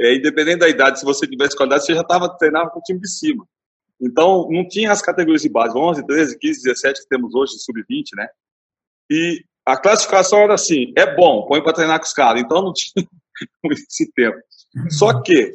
É, 0.00 0.14
independente 0.14 0.58
da 0.58 0.68
idade, 0.68 1.00
se 1.00 1.04
você 1.04 1.26
tivesse 1.26 1.56
qualidade, 1.56 1.84
você 1.84 1.94
já 1.94 2.02
estava 2.02 2.28
treinando 2.36 2.70
com 2.70 2.78
o 2.78 2.82
time 2.82 3.00
de 3.00 3.10
cima. 3.10 3.44
Então, 4.00 4.46
não 4.48 4.66
tinha 4.68 4.92
as 4.92 5.02
categorias 5.02 5.42
de 5.42 5.48
base, 5.48 5.76
11, 5.76 6.06
13, 6.06 6.38
15, 6.38 6.62
17 6.62 7.02
que 7.02 7.08
temos 7.08 7.34
hoje, 7.34 7.54
sub-20, 7.58 8.16
né? 8.16 8.28
E 9.10 9.44
a 9.68 9.76
classificação 9.76 10.38
era 10.40 10.54
assim, 10.54 10.94
é 10.96 11.14
bom, 11.14 11.46
põe 11.46 11.62
para 11.62 11.74
treinar 11.74 11.98
com 11.98 12.06
os 12.06 12.12
caras. 12.14 12.40
Então, 12.40 12.62
não 12.62 12.72
tinha 12.72 13.06
esse 13.70 14.10
tempo. 14.12 14.38
Só 14.88 15.20
que 15.20 15.54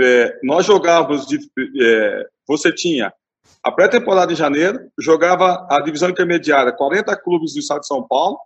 é, 0.00 0.40
nós 0.42 0.66
jogávamos, 0.66 1.26
de, 1.28 1.38
é, 1.80 2.26
você 2.44 2.74
tinha 2.74 3.14
a 3.62 3.70
pré-temporada 3.70 4.32
em 4.32 4.36
janeiro, 4.36 4.90
jogava 4.98 5.64
a 5.70 5.80
divisão 5.80 6.10
intermediária, 6.10 6.72
40 6.72 7.16
clubes 7.18 7.52
do 7.52 7.60
estado 7.60 7.82
de 7.82 7.86
São 7.86 8.04
Paulo, 8.04 8.36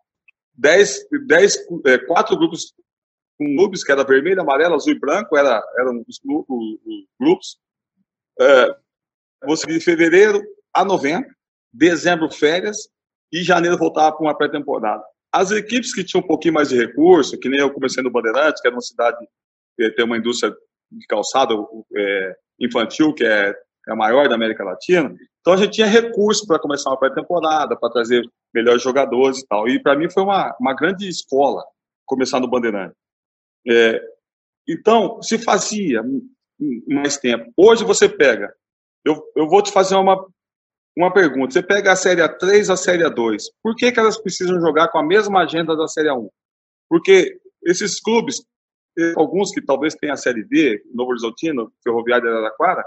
10, 0.54 1.06
10, 1.26 1.66
é, 1.86 1.96
4 1.96 2.36
grupos 2.36 2.74
com 3.38 3.46
clubes, 3.56 3.82
que 3.82 3.92
era 3.92 4.04
vermelho, 4.04 4.42
amarelo, 4.42 4.74
azul 4.74 4.92
e 4.92 4.98
branco, 4.98 5.34
era, 5.34 5.64
eram 5.78 6.04
os 6.06 6.20
grupos. 7.18 7.58
É, 8.38 8.76
você 9.46 9.66
de 9.66 9.80
fevereiro 9.80 10.42
a 10.74 10.84
novembro, 10.84 11.34
dezembro 11.72 12.30
férias, 12.30 12.90
e 13.32 13.42
janeiro 13.42 13.76
voltava 13.78 14.16
para 14.16 14.26
uma 14.26 14.36
pré-temporada. 14.36 15.02
As 15.32 15.50
equipes 15.50 15.94
que 15.94 16.04
tinham 16.04 16.22
um 16.22 16.26
pouquinho 16.26 16.54
mais 16.54 16.68
de 16.68 16.76
recurso, 16.76 17.38
que 17.38 17.48
nem 17.48 17.60
eu 17.60 17.72
comecei 17.72 18.02
no 18.02 18.10
Bandeirantes, 18.10 18.60
que 18.60 18.68
era 18.68 18.74
uma 18.74 18.82
cidade 18.82 19.18
que 19.76 19.90
tem 19.90 20.04
uma 20.04 20.16
indústria 20.16 20.54
de 20.90 21.06
calçado 21.06 21.68
é, 21.96 22.36
infantil, 22.60 23.12
que 23.12 23.24
é, 23.24 23.50
é 23.50 23.92
a 23.92 23.96
maior 23.96 24.28
da 24.28 24.34
América 24.34 24.64
Latina, 24.64 25.14
então 25.46 25.54
a 25.54 25.56
gente 25.58 25.74
tinha 25.74 25.86
recurso 25.86 26.44
para 26.44 26.58
começar 26.58 26.90
uma 26.90 26.98
pré-temporada, 26.98 27.76
para 27.76 27.88
trazer 27.88 28.28
melhores 28.52 28.82
jogadores 28.82 29.38
e 29.38 29.46
tal. 29.46 29.68
E 29.68 29.80
para 29.80 29.96
mim 29.96 30.10
foi 30.10 30.24
uma, 30.24 30.56
uma 30.58 30.74
grande 30.74 31.08
escola 31.08 31.62
começar 32.04 32.40
no 32.40 32.48
Bandeirantes. 32.48 32.96
É, 33.68 34.02
então, 34.68 35.22
se 35.22 35.38
fazia 35.38 36.02
mais 36.88 37.16
tempo. 37.16 37.52
Hoje 37.56 37.84
você 37.84 38.08
pega, 38.08 38.52
eu, 39.04 39.22
eu 39.36 39.46
vou 39.48 39.62
te 39.62 39.70
fazer 39.70 39.94
uma, 39.94 40.26
uma 40.96 41.12
pergunta. 41.12 41.52
Você 41.52 41.62
pega 41.62 41.92
a 41.92 41.96
Série 41.96 42.22
A3 42.22 42.72
a 42.72 42.76
Série 42.76 43.04
A2. 43.04 43.42
Por 43.62 43.74
que, 43.76 43.92
que 43.92 44.00
elas 44.00 44.20
precisam 44.20 44.60
jogar 44.60 44.88
com 44.88 44.98
a 44.98 45.06
mesma 45.06 45.42
agenda 45.42 45.76
da 45.76 45.86
Série 45.86 46.08
A1? 46.08 46.28
Porque 46.88 47.38
esses 47.64 48.00
clubes, 48.00 48.42
alguns 49.16 49.50
que 49.50 49.60
talvez 49.60 49.94
tenham 49.94 50.14
a 50.14 50.16
Série 50.16 50.44
D, 50.44 50.82
Novo 50.94 51.10
Horizontino, 51.10 51.70
Ferroviário 51.84 52.24
de 52.24 52.30
Araraquara, 52.30 52.84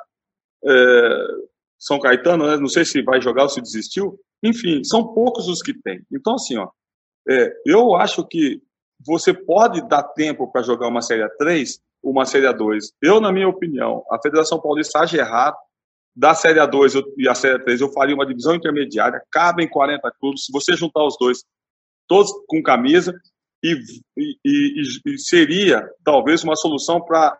é, 0.65 1.27
São 1.77 1.99
Caetano, 1.99 2.47
né? 2.47 2.57
não 2.57 2.67
sei 2.67 2.83
se 2.83 3.01
vai 3.03 3.21
jogar 3.21 3.43
ou 3.43 3.49
se 3.49 3.61
desistiu. 3.61 4.19
Enfim, 4.43 4.83
são 4.83 5.13
poucos 5.13 5.47
os 5.47 5.61
que 5.61 5.73
tem. 5.73 6.01
Então, 6.11 6.35
assim, 6.35 6.57
ó, 6.57 6.69
é, 7.29 7.53
eu 7.65 7.95
acho 7.95 8.25
que 8.27 8.61
você 9.05 9.33
pode 9.33 9.87
dar 9.87 10.03
tempo 10.03 10.51
para 10.51 10.63
jogar 10.63 10.87
uma 10.87 11.01
Série 11.01 11.23
A3, 11.23 11.79
uma 12.03 12.25
Série 12.25 12.47
A2. 12.47 12.79
Eu, 13.01 13.21
na 13.21 13.31
minha 13.31 13.47
opinião, 13.47 14.03
a 14.11 14.19
Federação 14.21 14.59
Paulista 14.59 14.99
age 14.99 15.17
errado. 15.17 15.57
Da 16.15 16.33
Série 16.33 16.59
A2 16.59 17.01
e 17.17 17.29
a 17.29 17.35
Série 17.35 17.63
A3, 17.63 17.81
eu 17.81 17.91
faria 17.91 18.15
uma 18.15 18.25
divisão 18.25 18.55
intermediária, 18.55 19.21
cabem 19.31 19.69
40 19.69 20.11
clubes. 20.19 20.45
Se 20.45 20.51
você 20.51 20.75
juntar 20.75 21.05
os 21.05 21.15
dois, 21.17 21.43
todos 22.07 22.31
com 22.47 22.61
camisa, 22.61 23.13
e, 23.63 23.77
e, 24.17 24.37
e, 24.45 24.81
e 25.05 25.17
seria 25.17 25.87
talvez 26.03 26.43
uma 26.43 26.55
solução 26.55 27.01
para 27.01 27.37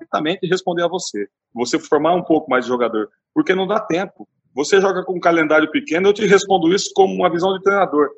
exatamente 0.00 0.46
responder 0.46 0.82
a 0.84 0.88
você. 0.88 1.28
Você 1.54 1.78
formar 1.78 2.14
um 2.14 2.22
pouco 2.22 2.50
mais 2.50 2.64
de 2.64 2.68
jogador, 2.70 3.08
porque 3.32 3.54
não 3.54 3.66
dá 3.66 3.80
tempo. 3.80 4.28
você 4.54 4.80
joga 4.80 5.04
com 5.04 5.14
um 5.14 5.20
calendário 5.20 5.70
pequeno, 5.70 6.08
eu 6.08 6.12
te 6.12 6.26
respondo 6.26 6.72
isso 6.72 6.90
como 6.94 7.14
uma 7.14 7.30
visão 7.30 7.56
de 7.56 7.62
treinador. 7.62 8.10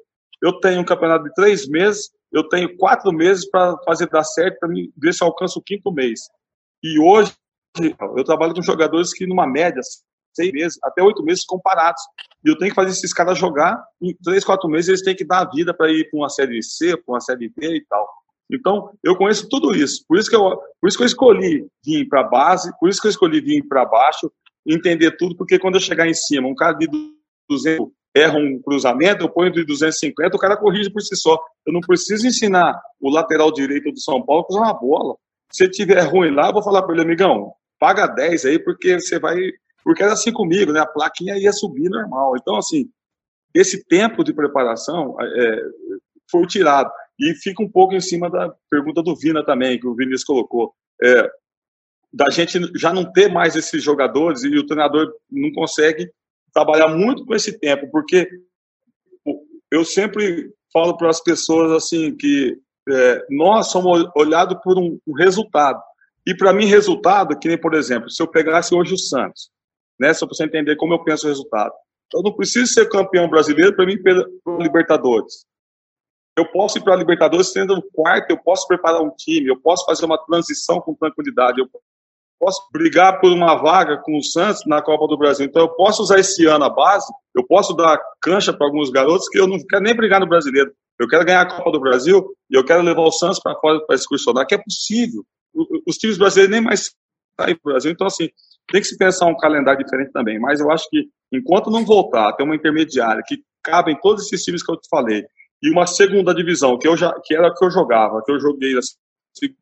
Eu 0.42 0.58
tenho 0.60 0.80
um 0.80 0.84
campeonato 0.84 1.24
de 1.24 1.34
três 1.34 1.68
meses, 1.68 2.10
eu 2.32 2.48
tenho 2.48 2.76
quatro 2.76 3.12
meses 3.12 3.48
para 3.48 3.76
fazer 3.84 4.08
dar 4.08 4.24
certo, 4.24 4.58
para 4.58 4.68
ver 4.68 5.14
se 5.14 5.22
eu 5.22 5.28
alcanço 5.28 5.58
o 5.58 5.62
quinto 5.62 5.92
mês. 5.92 6.20
E 6.82 6.98
hoje, 6.98 7.32
eu 8.16 8.24
trabalho 8.24 8.54
com 8.54 8.62
jogadores 8.62 9.12
que, 9.12 9.26
numa 9.26 9.46
média, 9.46 9.80
seis 10.34 10.52
meses, 10.52 10.78
até 10.82 11.02
oito 11.02 11.22
meses 11.22 11.44
comparados. 11.44 12.02
E 12.44 12.50
eu 12.50 12.58
tenho 12.58 12.70
que 12.70 12.74
fazer 12.74 12.90
esses 12.90 13.12
caras 13.12 13.38
jogar, 13.38 13.82
em 14.00 14.14
três, 14.22 14.44
quatro 14.44 14.68
meses 14.68 14.88
eles 14.88 15.02
têm 15.02 15.16
que 15.16 15.24
dar 15.24 15.40
a 15.40 15.50
vida 15.50 15.74
para 15.74 15.90
ir 15.90 16.08
para 16.10 16.18
uma 16.18 16.28
série 16.28 16.62
C, 16.62 16.96
para 16.96 17.14
uma 17.14 17.20
série 17.20 17.48
B 17.48 17.76
e 17.76 17.84
tal. 17.86 18.06
Então, 18.52 18.90
eu 19.02 19.16
conheço 19.16 19.48
tudo 19.48 19.74
isso. 19.74 20.04
Por 20.06 20.18
isso 20.18 20.30
que 20.30 20.36
eu, 20.36 20.56
por 20.80 20.88
isso 20.88 20.96
que 20.96 21.02
eu 21.02 21.08
escolhi 21.08 21.66
vir 21.84 22.08
para 22.08 22.20
a 22.20 22.28
base, 22.28 22.72
por 22.78 22.88
isso 22.88 23.00
que 23.00 23.06
eu 23.06 23.10
escolhi 23.10 23.40
vir 23.40 23.66
para 23.66 23.84
baixo, 23.84 24.30
entender 24.66 25.16
tudo, 25.16 25.36
porque 25.36 25.58
quando 25.58 25.74
eu 25.74 25.80
chegar 25.80 26.06
em 26.06 26.14
cima, 26.14 26.48
um 26.48 26.54
cara 26.54 26.74
de 26.74 26.86
200 27.48 27.90
erra 28.16 28.38
um 28.38 28.58
cruzamento, 28.62 29.24
eu 29.24 29.28
ponho 29.28 29.52
de 29.52 29.62
250, 29.62 30.34
o 30.34 30.40
cara 30.40 30.56
corrige 30.56 30.90
por 30.90 31.02
si 31.02 31.14
só. 31.16 31.38
Eu 31.66 31.72
não 31.72 31.80
preciso 31.80 32.26
ensinar 32.26 32.80
o 32.98 33.10
lateral 33.10 33.52
direito 33.52 33.92
do 33.92 34.00
São 34.00 34.24
Paulo 34.24 34.42
a 34.42 34.46
cruzar 34.46 34.64
uma 34.64 34.72
bola. 34.72 35.16
Se 35.52 35.68
tiver 35.68 36.00
ruim 36.00 36.30
lá, 36.30 36.48
eu 36.48 36.54
vou 36.54 36.62
falar 36.62 36.82
para 36.82 36.94
ele, 36.94 37.02
amigão, 37.02 37.52
paga 37.78 38.06
10 38.06 38.44
aí, 38.46 38.58
porque 38.58 38.98
você 38.98 39.18
vai. 39.18 39.36
Porque 39.84 40.02
era 40.02 40.12
assim 40.12 40.32
comigo, 40.32 40.72
né? 40.72 40.80
A 40.80 40.86
plaquinha 40.86 41.36
ia 41.38 41.52
subir 41.52 41.88
normal. 41.88 42.36
Então, 42.36 42.56
assim, 42.56 42.90
esse 43.54 43.84
tempo 43.84 44.24
de 44.24 44.34
preparação 44.34 45.16
é, 45.20 45.62
foi 46.30 46.46
tirado. 46.46 46.90
E 47.18 47.34
fica 47.34 47.62
um 47.62 47.70
pouco 47.70 47.94
em 47.94 48.00
cima 48.00 48.28
da 48.28 48.52
pergunta 48.68 49.02
do 49.02 49.16
Vina 49.16 49.44
também, 49.44 49.78
que 49.78 49.86
o 49.86 49.94
Vinícius 49.94 50.24
colocou. 50.24 50.74
É, 51.02 51.30
da 52.12 52.30
gente 52.30 52.58
já 52.78 52.92
não 52.92 53.10
ter 53.10 53.30
mais 53.30 53.56
esses 53.56 53.82
jogadores 53.82 54.42
e 54.42 54.56
o 54.56 54.66
treinador 54.66 55.12
não 55.30 55.52
consegue 55.52 56.10
trabalhar 56.52 56.88
muito 56.88 57.24
com 57.26 57.34
esse 57.34 57.58
tempo, 57.58 57.90
porque 57.90 58.28
eu 59.70 59.84
sempre 59.84 60.50
falo 60.72 60.96
para 60.96 61.10
as 61.10 61.22
pessoas 61.22 61.72
assim 61.72 62.16
que 62.16 62.58
é, 62.88 63.26
nós 63.30 63.70
somos 63.70 64.08
olhados 64.14 64.58
por 64.62 64.78
um, 64.78 64.98
um 65.06 65.12
resultado. 65.12 65.80
E 66.26 66.34
para 66.34 66.52
mim, 66.52 66.66
resultado, 66.66 67.38
que 67.38 67.48
nem, 67.48 67.58
por 67.58 67.74
exemplo, 67.74 68.10
se 68.10 68.20
eu 68.22 68.26
pegasse 68.26 68.74
hoje 68.74 68.94
o 68.94 68.98
Santos, 68.98 69.50
né, 69.98 70.12
só 70.12 70.26
para 70.26 70.34
você 70.34 70.44
entender 70.44 70.76
como 70.76 70.94
eu 70.94 71.04
penso 71.04 71.26
o 71.26 71.28
resultado. 71.28 71.72
Eu 72.12 72.22
não 72.22 72.34
preciso 72.34 72.66
ser 72.72 72.88
campeão 72.88 73.28
brasileiro 73.28 73.74
para 73.74 73.86
mim 73.86 74.00
para 74.02 74.26
Libertadores. 74.58 75.44
Eu 76.36 76.50
posso 76.50 76.78
ir 76.78 76.82
para 76.82 76.94
a 76.94 76.96
Libertadores 76.96 77.50
sendo 77.50 77.74
o 77.74 77.82
quarto, 77.82 78.30
eu 78.30 78.38
posso 78.38 78.66
preparar 78.66 79.00
um 79.00 79.10
time, 79.10 79.48
eu 79.48 79.58
posso 79.58 79.84
fazer 79.86 80.04
uma 80.04 80.18
transição 80.18 80.80
com 80.80 80.94
tranquilidade, 80.94 81.60
eu 81.60 81.68
posso 82.38 82.60
brigar 82.70 83.20
por 83.20 83.32
uma 83.32 83.54
vaga 83.54 83.96
com 84.02 84.18
o 84.18 84.22
Santos 84.22 84.62
na 84.66 84.82
Copa 84.82 85.06
do 85.06 85.16
Brasil. 85.16 85.46
Então 85.46 85.62
eu 85.62 85.70
posso 85.70 86.02
usar 86.02 86.18
esse 86.18 86.44
ano 86.46 86.64
a 86.64 86.70
base, 86.70 87.10
eu 87.34 87.44
posso 87.46 87.74
dar 87.74 87.98
cancha 88.20 88.52
para 88.52 88.66
alguns 88.66 88.90
garotos 88.90 89.28
que 89.28 89.38
eu 89.38 89.46
não 89.46 89.56
quero 89.66 89.82
nem 89.82 89.96
brigar 89.96 90.20
no 90.20 90.28
brasileiro. 90.28 90.72
Eu 90.98 91.08
quero 91.08 91.24
ganhar 91.24 91.42
a 91.42 91.56
Copa 91.56 91.70
do 91.70 91.80
Brasil 91.80 92.24
e 92.50 92.56
eu 92.56 92.64
quero 92.64 92.82
levar 92.82 93.02
o 93.02 93.12
Santos 93.12 93.40
para 93.40 93.58
fora 93.58 93.84
para 93.86 93.96
excursionar, 93.96 94.46
que 94.46 94.54
é 94.54 94.62
possível. 94.62 95.24
Os 95.86 95.96
times 95.96 96.18
brasileiros 96.18 96.52
nem 96.52 96.60
mais 96.60 96.90
saem 97.38 97.56
para 97.56 97.70
o 97.70 97.72
Brasil. 97.72 97.90
Então, 97.90 98.06
assim, 98.06 98.28
tem 98.70 98.80
que 98.80 98.86
se 98.86 98.96
pensar 98.96 99.26
um 99.26 99.36
calendário 99.36 99.84
diferente 99.84 100.12
também. 100.12 100.38
Mas 100.38 100.60
eu 100.60 100.70
acho 100.70 100.88
que 100.90 101.08
enquanto 101.32 101.70
não 101.70 101.84
voltar 101.84 102.28
a 102.28 102.32
ter 102.32 102.42
uma 102.42 102.56
intermediária 102.56 103.22
que 103.26 103.42
cabe 103.62 103.92
em 103.92 104.00
todos 104.00 104.24
esses 104.26 104.44
times 104.44 104.62
que 104.62 104.70
eu 104.70 104.76
te 104.76 104.88
falei, 104.88 105.24
e 105.62 105.70
uma 105.70 105.86
segunda 105.86 106.34
divisão, 106.34 106.78
que, 106.78 106.86
eu 106.86 106.96
já, 106.96 107.12
que 107.24 107.34
era 107.34 107.48
a 107.48 107.54
que 107.54 107.64
eu 107.64 107.70
jogava, 107.70 108.22
que 108.24 108.30
eu 108.30 108.38
joguei 108.38 108.76
assim, 108.78 108.96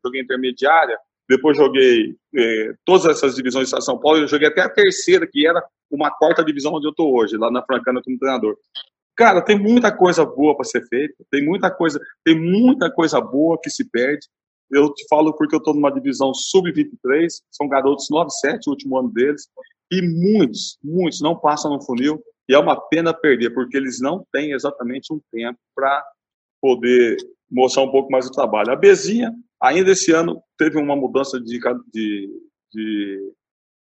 joguei 0.05 0.21
intermediária, 0.21 0.99
depois 1.29 1.57
joguei 1.57 2.15
eh, 2.37 2.75
todas 2.85 3.07
essas 3.07 3.35
divisões 3.35 3.71
de 3.71 3.83
São 3.83 3.99
Paulo, 3.99 4.19
eu 4.19 4.29
joguei 4.29 4.49
até 4.49 4.61
a 4.61 4.69
terceira, 4.69 5.27
que 5.27 5.47
era 5.47 5.63
uma 5.91 6.11
quarta 6.11 6.45
divisão 6.45 6.75
onde 6.75 6.87
eu 6.87 6.91
estou 6.91 7.15
hoje, 7.15 7.37
lá 7.37 7.51
na 7.51 7.63
Francana 7.63 8.03
como 8.03 8.19
treinador. 8.19 8.57
Cara, 9.17 9.41
tem 9.41 9.59
muita 9.59 9.97
coisa 9.97 10.25
boa 10.25 10.57
para 10.57 10.65
ser 10.65 10.87
feita, 10.89 11.15
tem 11.31 11.45
muita 11.45 11.71
coisa, 11.71 12.01
tem 12.25 12.39
muita 12.39 12.91
coisa 12.91 13.21
boa 13.21 13.59
que 13.63 13.71
se 13.71 13.89
perde. 13.89 14.27
Eu 14.75 14.93
te 14.93 15.05
falo 15.09 15.33
porque 15.33 15.55
eu 15.55 15.59
estou 15.59 15.75
numa 15.75 15.93
divisão 15.93 16.35
sub-23, 16.35 17.29
são 17.51 17.69
garotos 17.69 18.09
9-7, 18.11 18.67
o 18.67 18.71
último 18.71 18.99
ano 18.99 19.11
deles, 19.13 19.49
e 19.91 20.03
muitos, 20.03 20.79
muitos 20.83 21.21
não 21.21 21.39
passam 21.39 21.71
no 21.71 21.83
funil, 21.83 22.21
e 22.49 22.55
é 22.55 22.59
uma 22.59 22.81
pena 22.89 23.15
perder, 23.15 23.51
porque 23.51 23.77
eles 23.77 24.01
não 24.01 24.27
têm 24.33 24.53
exatamente 24.53 25.13
um 25.13 25.21
tempo 25.31 25.59
para 25.75 26.05
poder 26.61 27.17
mostrar 27.51 27.85
um 27.85 27.91
pouco 27.91 28.11
mais 28.11 28.27
o 28.27 28.33
trabalho. 28.33 28.73
A 28.73 28.77
Bezinha, 28.77 29.33
ainda 29.63 29.93
esse 29.93 30.13
ano, 30.13 30.43
teve 30.59 30.79
uma 30.79 30.97
mudança 30.97 31.41
de, 31.41 31.59
de, 31.93 32.31
de 32.73 33.33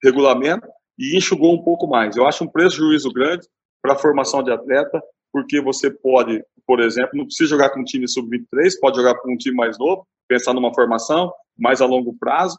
regulamento 0.03 0.67
e 0.99 1.17
enxugou 1.17 1.55
um 1.55 1.63
pouco 1.63 1.87
mais. 1.87 2.17
Eu 2.17 2.27
acho 2.27 2.45
um 2.45 2.49
prejuízo 2.49 3.13
grande 3.13 3.47
para 3.83 3.95
a 3.95 3.99
formação 3.99 4.43
de 4.43 4.51
atleta, 4.51 5.01
porque 5.33 5.61
você 5.61 5.91
pode, 5.91 6.43
por 6.67 6.81
exemplo, 6.81 7.11
não 7.15 7.27
precisa 7.27 7.51
jogar 7.51 7.71
com 7.71 7.81
um 7.81 7.85
time 7.85 8.09
sub-23, 8.09 8.73
pode 8.81 8.97
jogar 8.97 9.15
com 9.17 9.33
um 9.33 9.37
time 9.37 9.57
mais 9.57 9.79
novo, 9.79 10.07
pensar 10.29 10.53
numa 10.53 10.75
formação 10.75 11.33
mais 11.59 11.81
a 11.81 11.87
longo 11.87 12.17
prazo, 12.19 12.59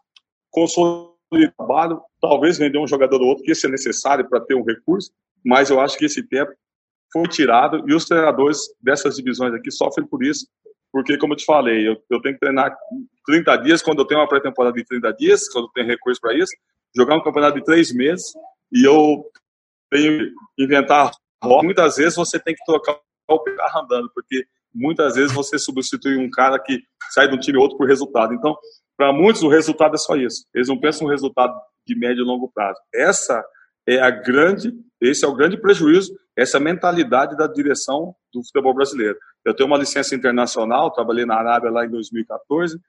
consolidar 0.49 1.11
trabalho, 1.57 2.01
talvez 2.19 2.57
vender 2.57 2.77
um 2.77 2.87
jogador 2.87 3.21
ou 3.21 3.27
outro, 3.29 3.43
que 3.43 3.51
isso 3.51 3.65
é 3.65 3.69
necessário 3.69 4.27
para 4.27 4.41
ter 4.41 4.55
um 4.55 4.63
recurso, 4.63 5.11
mas 5.45 5.69
eu 5.69 5.79
acho 5.79 5.97
que 5.97 6.05
esse 6.05 6.21
tempo 6.23 6.51
foi 7.11 7.27
tirado 7.27 7.83
e 7.89 7.93
os 7.93 8.05
treinadores 8.05 8.59
dessas 8.81 9.15
divisões 9.15 9.53
aqui 9.53 9.71
sofrem 9.71 10.07
por 10.07 10.23
isso, 10.23 10.47
porque, 10.91 11.17
como 11.17 11.33
eu 11.33 11.37
te 11.37 11.45
falei, 11.45 11.87
eu, 11.87 11.95
eu 12.09 12.21
tenho 12.21 12.35
que 12.35 12.41
treinar 12.41 12.75
30 13.25 13.55
dias 13.57 13.81
quando 13.81 13.99
eu 13.99 14.05
tenho 14.05 14.19
uma 14.19 14.27
pré-temporada 14.27 14.75
de 14.75 14.83
30 14.83 15.13
dias, 15.13 15.47
quando 15.49 15.65
eu 15.65 15.71
tenho 15.71 15.87
recurso 15.87 16.19
para 16.19 16.37
isso, 16.37 16.51
jogar 16.95 17.15
um 17.15 17.23
campeonato 17.23 17.57
de 17.57 17.63
três 17.63 17.93
meses 17.93 18.33
e 18.71 18.85
eu 18.85 19.25
tenho 19.89 20.33
que 20.57 20.63
inventar 20.63 21.11
muitas 21.43 21.95
vezes 21.95 22.15
você 22.15 22.39
tem 22.39 22.55
que 22.55 22.63
trocar 22.65 22.99
o 23.29 23.39
carro 23.39 23.83
andando, 23.83 24.11
porque 24.13 24.45
muitas 24.73 25.15
vezes 25.15 25.31
você 25.31 25.57
substitui 25.57 26.17
um 26.17 26.29
cara 26.29 26.59
que 26.59 26.81
sai 27.11 27.27
de 27.27 27.35
um 27.35 27.39
time 27.39 27.57
outro 27.57 27.77
por 27.77 27.87
resultado. 27.87 28.33
Então, 28.33 28.55
para 28.97 29.11
muitos, 29.11 29.41
o 29.41 29.49
resultado 29.49 29.95
é 29.95 29.97
só 29.97 30.15
isso. 30.15 30.45
Eles 30.53 30.67
não 30.67 30.79
pensam 30.79 31.07
no 31.07 31.11
resultado 31.11 31.53
de 31.85 31.97
médio 31.97 32.23
e 32.23 32.25
longo 32.25 32.51
prazo. 32.53 32.79
Essa 32.93 33.43
é 33.87 33.99
a 33.99 34.11
grande, 34.11 34.71
esse 35.01 35.25
é 35.25 35.27
o 35.27 35.35
grande 35.35 35.57
prejuízo, 35.57 36.13
essa 36.37 36.59
mentalidade 36.59 37.35
da 37.35 37.47
direção 37.47 38.15
do 38.33 38.43
futebol 38.43 38.73
brasileiro. 38.73 39.17
Eu 39.43 39.55
tenho 39.55 39.67
uma 39.67 39.77
licença 39.77 40.13
internacional, 40.13 40.91
trabalhei 40.91 41.25
na 41.25 41.35
Arábia 41.35 41.71
lá 41.71 41.85
em 41.85 41.89
2014, 41.89 42.79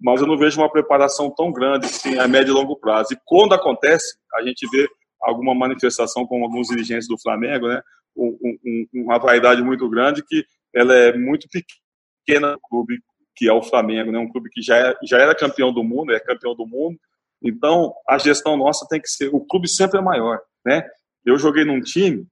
mas 0.00 0.20
eu 0.20 0.26
não 0.26 0.38
vejo 0.38 0.60
uma 0.60 0.70
preparação 0.70 1.30
tão 1.34 1.52
grande 1.52 1.86
assim, 1.86 2.18
a 2.18 2.26
médio 2.26 2.52
e 2.52 2.54
longo 2.54 2.76
prazo. 2.76 3.12
E 3.12 3.18
quando 3.24 3.52
acontece, 3.52 4.16
a 4.34 4.42
gente 4.42 4.66
vê 4.70 4.88
alguma 5.20 5.54
manifestação 5.54 6.26
com 6.26 6.42
alguns 6.42 6.68
dirigentes 6.68 7.08
do 7.08 7.18
Flamengo, 7.18 7.68
né? 7.68 7.82
Um, 8.16 8.36
um, 8.42 8.86
uma 9.04 9.18
vaidade 9.18 9.62
muito 9.62 9.88
grande 9.88 10.24
que 10.26 10.44
ela 10.74 10.94
é 10.94 11.16
muito 11.16 11.46
pequena 11.48 12.52
no 12.52 12.60
clube 12.60 12.98
que 13.38 13.48
é 13.48 13.52
o 13.52 13.62
Flamengo, 13.62 14.10
né? 14.10 14.18
Um 14.18 14.28
clube 14.28 14.50
que 14.50 14.60
já, 14.60 14.76
é, 14.76 14.96
já 15.04 15.18
era 15.18 15.34
campeão 15.34 15.72
do 15.72 15.84
mundo, 15.84 16.12
é 16.12 16.18
campeão 16.18 16.56
do 16.56 16.66
mundo. 16.66 16.98
Então, 17.40 17.94
a 18.08 18.18
gestão 18.18 18.56
nossa 18.56 18.84
tem 18.90 19.00
que 19.00 19.08
ser. 19.08 19.28
O 19.32 19.40
clube 19.40 19.68
sempre 19.68 20.00
é 20.00 20.02
maior, 20.02 20.40
né? 20.66 20.82
Eu 21.24 21.38
joguei 21.38 21.64
num 21.64 21.80
time 21.80 22.26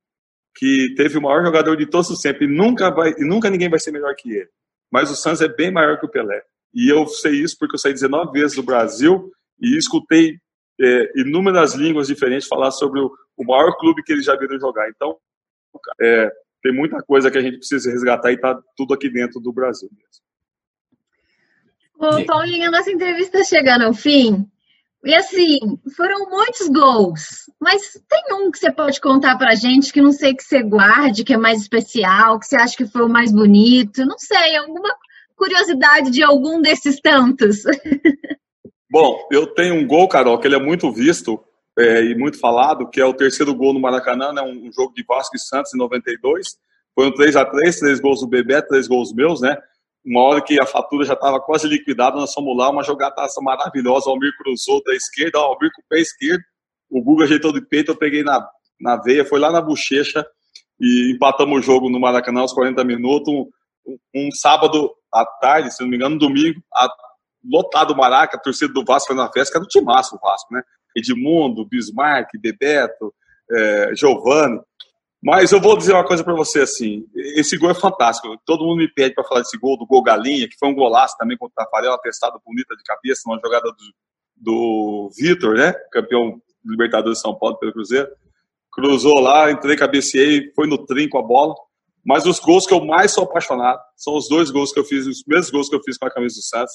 que 0.56 0.94
teve 0.96 1.16
o 1.16 1.22
maior 1.22 1.44
jogador 1.44 1.76
de 1.76 1.86
todos 1.86 2.10
os 2.10 2.18
tempos 2.18 2.42
e 2.42 2.46
nunca, 2.48 2.90
vai, 2.90 3.12
e 3.16 3.24
nunca 3.24 3.48
ninguém 3.48 3.68
vai 3.68 3.78
ser 3.78 3.92
melhor 3.92 4.14
que 4.16 4.32
ele. 4.32 4.48
Mas 4.90 5.10
o 5.10 5.14
Santos 5.14 5.40
é 5.40 5.48
bem 5.48 5.70
maior 5.70 6.00
que 6.00 6.06
o 6.06 6.10
Pelé. 6.10 6.42
E 6.74 6.90
eu 6.90 7.06
sei 7.06 7.34
isso 7.34 7.56
porque 7.58 7.76
eu 7.76 7.78
saí 7.78 7.92
19 7.92 8.32
vezes 8.32 8.56
do 8.56 8.62
Brasil 8.64 9.30
e 9.60 9.76
escutei 9.76 10.38
é, 10.80 11.20
inúmeras 11.20 11.74
línguas 11.74 12.06
diferentes 12.06 12.48
falar 12.48 12.70
sobre 12.70 13.00
o, 13.00 13.12
o, 13.36 13.44
maior 13.44 13.76
clube 13.78 14.02
que 14.02 14.12
eles 14.12 14.24
já 14.24 14.36
viram 14.36 14.58
jogar. 14.58 14.88
Então, 14.88 15.16
é, 16.00 16.30
tem 16.62 16.72
muita 16.72 17.02
coisa 17.02 17.30
que 17.30 17.38
a 17.38 17.42
gente 17.42 17.58
precisa 17.58 17.90
resgatar 17.90 18.30
e 18.30 18.34
está 18.34 18.60
tudo 18.76 18.94
aqui 18.94 19.08
dentro 19.08 19.40
do 19.40 19.52
Brasil 19.52 19.88
mesmo. 19.92 20.26
Ô, 21.98 22.24
Paulinho, 22.26 22.68
a 22.68 22.70
nossa 22.70 22.90
entrevista 22.90 23.38
está 23.38 23.56
chegando 23.56 23.82
ao 23.82 23.94
fim. 23.94 24.46
E 25.04 25.14
assim, 25.14 25.58
foram 25.96 26.28
muitos 26.28 26.68
gols, 26.68 27.48
mas 27.60 27.92
tem 28.08 28.24
um 28.34 28.50
que 28.50 28.58
você 28.58 28.72
pode 28.72 29.00
contar 29.00 29.38
pra 29.38 29.54
gente 29.54 29.92
que 29.92 30.02
não 30.02 30.10
sei 30.10 30.34
que 30.34 30.42
você 30.42 30.62
guarde, 30.62 31.22
que 31.22 31.32
é 31.32 31.36
mais 31.36 31.60
especial, 31.60 32.40
que 32.40 32.46
você 32.46 32.56
acha 32.56 32.76
que 32.76 32.86
foi 32.86 33.02
o 33.02 33.08
mais 33.08 33.30
bonito, 33.30 34.04
não 34.04 34.18
sei, 34.18 34.56
alguma 34.56 34.92
curiosidade 35.36 36.10
de 36.10 36.24
algum 36.24 36.60
desses 36.60 37.00
tantos. 37.00 37.62
Bom, 38.90 39.26
eu 39.32 39.46
tenho 39.48 39.74
um 39.74 39.86
gol, 39.86 40.08
Carol, 40.08 40.38
que 40.38 40.46
ele 40.46 40.54
é 40.54 40.60
muito 40.60 40.92
visto 40.92 41.42
é, 41.78 42.02
e 42.04 42.14
muito 42.14 42.38
falado, 42.38 42.88
que 42.88 43.00
é 43.00 43.04
o 43.04 43.12
terceiro 43.12 43.54
gol 43.54 43.74
no 43.74 43.80
Maracanã, 43.80 44.32
né, 44.32 44.42
um, 44.42 44.70
jogo 44.72 44.94
de 44.94 45.04
Vasco 45.04 45.36
e 45.36 45.40
Santos 45.40 45.74
em 45.74 45.78
92. 45.78 46.56
Foi 46.94 47.06
um 47.06 47.12
3 47.12 47.36
a 47.36 47.44
3 47.44 47.78
três 47.78 48.00
gols 48.00 48.20
do 48.20 48.26
Bebê, 48.26 48.62
três 48.62 48.88
gols 48.88 49.12
meus, 49.12 49.40
né? 49.40 49.56
Uma 50.04 50.22
hora 50.22 50.40
que 50.40 50.58
a 50.60 50.64
fatura 50.64 51.04
já 51.04 51.14
estava 51.14 51.40
quase 51.40 51.66
liquidada, 51.66 52.16
nós 52.16 52.32
fomos 52.32 52.56
lá, 52.56 52.70
uma 52.70 52.84
jogadaça 52.84 53.40
maravilhosa, 53.42 54.08
o 54.08 54.12
Almir 54.12 54.32
cruzou 54.38 54.80
da 54.84 54.94
esquerda, 54.94 55.38
o 55.38 55.42
Almir 55.42 55.70
com 55.74 55.82
o 55.82 55.84
pé 55.88 55.98
esquerdo, 55.98 56.42
o 56.88 57.02
Guga 57.02 57.24
ajeitou 57.24 57.52
de 57.52 57.60
peito, 57.60 57.90
eu 57.90 57.96
peguei 57.96 58.22
na, 58.22 58.48
na 58.80 58.96
veia, 58.96 59.24
foi 59.24 59.40
lá 59.40 59.50
na 59.50 59.60
bochecha 59.60 60.24
e 60.80 61.12
empatamos 61.12 61.58
o 61.58 61.62
jogo 61.62 61.90
no 61.90 61.98
Maracanã 61.98 62.42
aos 62.42 62.52
40 62.52 62.84
minutos, 62.84 63.28
um, 63.28 63.48
um 64.14 64.30
sábado 64.30 64.94
à 65.12 65.26
tarde, 65.26 65.74
se 65.74 65.82
não 65.82 65.88
me 65.88 65.96
engano, 65.96 66.16
domingo, 66.16 66.62
a, 66.72 66.88
lotado 67.50 67.92
o 67.92 67.96
Maraca, 67.96 68.36
a 68.36 68.40
torcida 68.40 68.72
do 68.72 68.84
Vasco 68.84 69.14
na 69.14 69.30
festa, 69.30 69.52
que 69.52 69.58
era 69.58 69.64
o 69.64 69.68
timaço 69.68 70.16
o 70.16 70.18
Vasco, 70.18 70.52
né? 70.52 70.62
Edmundo, 70.96 71.66
Bismarck, 71.66 72.30
Bebeto, 72.40 73.14
é, 73.50 73.94
Giovanni. 73.94 74.60
Mas 75.22 75.50
eu 75.50 75.60
vou 75.60 75.76
dizer 75.76 75.92
uma 75.92 76.06
coisa 76.06 76.22
para 76.22 76.34
você 76.34 76.60
assim: 76.60 77.04
esse 77.14 77.56
gol 77.56 77.70
é 77.70 77.74
fantástico. 77.74 78.36
Todo 78.44 78.64
mundo 78.64 78.78
me 78.78 78.88
pede 78.88 79.14
para 79.14 79.24
falar 79.24 79.40
desse 79.40 79.58
gol, 79.58 79.78
do 79.78 79.86
gol 79.86 80.02
Galinha, 80.02 80.48
que 80.48 80.56
foi 80.58 80.68
um 80.68 80.74
golaço 80.74 81.16
também 81.18 81.36
contra 81.36 81.62
o 81.62 81.64
Tafarel, 81.64 81.92
atestado 81.92 82.40
bonita 82.44 82.76
de 82.76 82.82
cabeça, 82.82 83.22
uma 83.26 83.38
jogada 83.42 83.70
do, 83.70 83.76
do 84.36 85.10
Vitor, 85.16 85.56
né? 85.56 85.72
Campeão 85.92 86.40
Libertadores 86.64 87.18
de 87.18 87.22
São 87.22 87.34
Paulo 87.38 87.58
pelo 87.58 87.72
Cruzeiro. 87.72 88.08
Cruzou 88.72 89.20
lá, 89.20 89.50
entrei, 89.50 89.76
cabeceei, 89.76 90.52
foi 90.54 90.66
no 90.66 90.84
trinco 90.84 91.18
a 91.18 91.22
bola. 91.22 91.54
Mas 92.04 92.24
os 92.24 92.38
gols 92.38 92.66
que 92.66 92.72
eu 92.72 92.84
mais 92.84 93.10
sou 93.10 93.24
apaixonado 93.24 93.80
são 93.96 94.16
os 94.16 94.28
dois 94.28 94.50
gols 94.50 94.72
que 94.72 94.78
eu 94.78 94.84
fiz, 94.84 95.06
os 95.06 95.24
mesmos 95.26 95.50
gols 95.50 95.68
que 95.68 95.74
eu 95.74 95.82
fiz 95.82 95.98
com 95.98 96.06
a 96.06 96.10
camisa 96.10 96.36
do 96.36 96.42
Santos. 96.42 96.74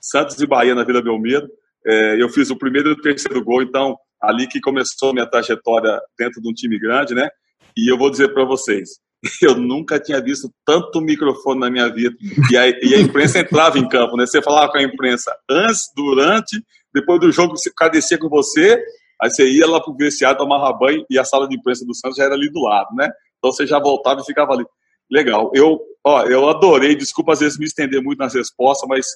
Santos 0.00 0.40
e 0.40 0.46
Bahia 0.46 0.74
na 0.74 0.84
Vila 0.84 1.02
Belmiro. 1.02 1.48
É, 1.86 2.22
eu 2.22 2.28
fiz 2.28 2.50
o 2.50 2.56
primeiro 2.56 2.90
e 2.90 2.92
o 2.92 3.00
terceiro 3.00 3.42
gol, 3.42 3.62
então 3.62 3.96
ali 4.20 4.46
que 4.46 4.60
começou 4.60 5.12
minha 5.12 5.26
trajetória 5.26 6.00
dentro 6.18 6.42
de 6.42 6.48
um 6.48 6.52
time 6.52 6.78
grande, 6.78 7.14
né? 7.14 7.28
E 7.76 7.90
eu 7.90 7.96
vou 7.96 8.10
dizer 8.10 8.32
para 8.34 8.44
vocês, 8.44 8.98
eu 9.42 9.56
nunca 9.56 9.98
tinha 10.00 10.20
visto 10.20 10.50
tanto 10.64 11.00
microfone 11.00 11.60
na 11.60 11.70
minha 11.70 11.88
vida. 11.88 12.14
E 12.50 12.56
a, 12.56 12.68
e 12.68 12.94
a, 12.94 13.00
imprensa 13.00 13.38
entrava 13.38 13.78
em 13.78 13.88
campo, 13.88 14.16
né? 14.16 14.26
Você 14.26 14.42
falava 14.42 14.70
com 14.70 14.78
a 14.78 14.82
imprensa 14.82 15.34
antes, 15.48 15.84
durante, 15.94 16.62
depois 16.92 17.20
do 17.20 17.30
jogo, 17.30 17.54
o 17.54 17.74
cara 17.76 17.92
descia 17.92 18.18
com 18.18 18.28
você, 18.28 18.82
aí 19.20 19.30
você 19.30 19.48
ia 19.48 19.66
lá 19.66 19.80
pro 19.80 19.94
vestiário, 19.94 20.38
tomava 20.38 20.72
banho 20.76 21.04
e 21.08 21.18
a 21.18 21.24
sala 21.24 21.48
de 21.48 21.56
imprensa 21.56 21.84
do 21.84 21.94
Santos 21.94 22.16
já 22.16 22.24
era 22.24 22.34
ali 22.34 22.50
do 22.50 22.60
lado, 22.60 22.94
né? 22.94 23.10
Então 23.38 23.52
você 23.52 23.66
já 23.66 23.78
voltava 23.78 24.20
e 24.20 24.24
ficava 24.24 24.52
ali. 24.52 24.64
Legal. 25.10 25.50
Eu, 25.54 25.78
ó, 26.04 26.24
eu 26.24 26.48
adorei, 26.48 26.94
desculpa 26.94 27.32
às 27.32 27.40
vezes 27.40 27.58
me 27.58 27.64
estender 27.64 28.02
muito 28.02 28.18
nas 28.18 28.34
respostas, 28.34 28.88
mas 28.88 29.06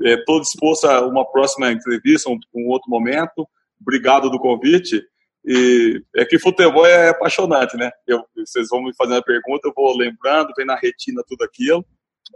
estou 0.00 0.38
é, 0.38 0.40
disposto 0.40 0.84
a 0.86 1.06
uma 1.06 1.24
próxima 1.30 1.70
entrevista, 1.72 2.30
um, 2.30 2.38
um 2.54 2.68
outro 2.68 2.90
momento. 2.90 3.48
Obrigado 3.80 4.30
do 4.30 4.38
convite. 4.38 5.02
E 5.44 6.02
é 6.16 6.24
que 6.24 6.40
futebol 6.40 6.84
é 6.84 7.10
apaixonante, 7.10 7.76
né? 7.76 7.90
Eu, 8.06 8.24
vocês 8.36 8.68
vão 8.68 8.82
me 8.82 8.94
fazendo 8.96 9.18
a 9.18 9.22
pergunta, 9.22 9.68
eu 9.68 9.72
vou 9.74 9.96
lembrando, 9.96 10.52
vem 10.56 10.66
na 10.66 10.74
retina 10.74 11.22
tudo 11.26 11.44
aquilo. 11.44 11.86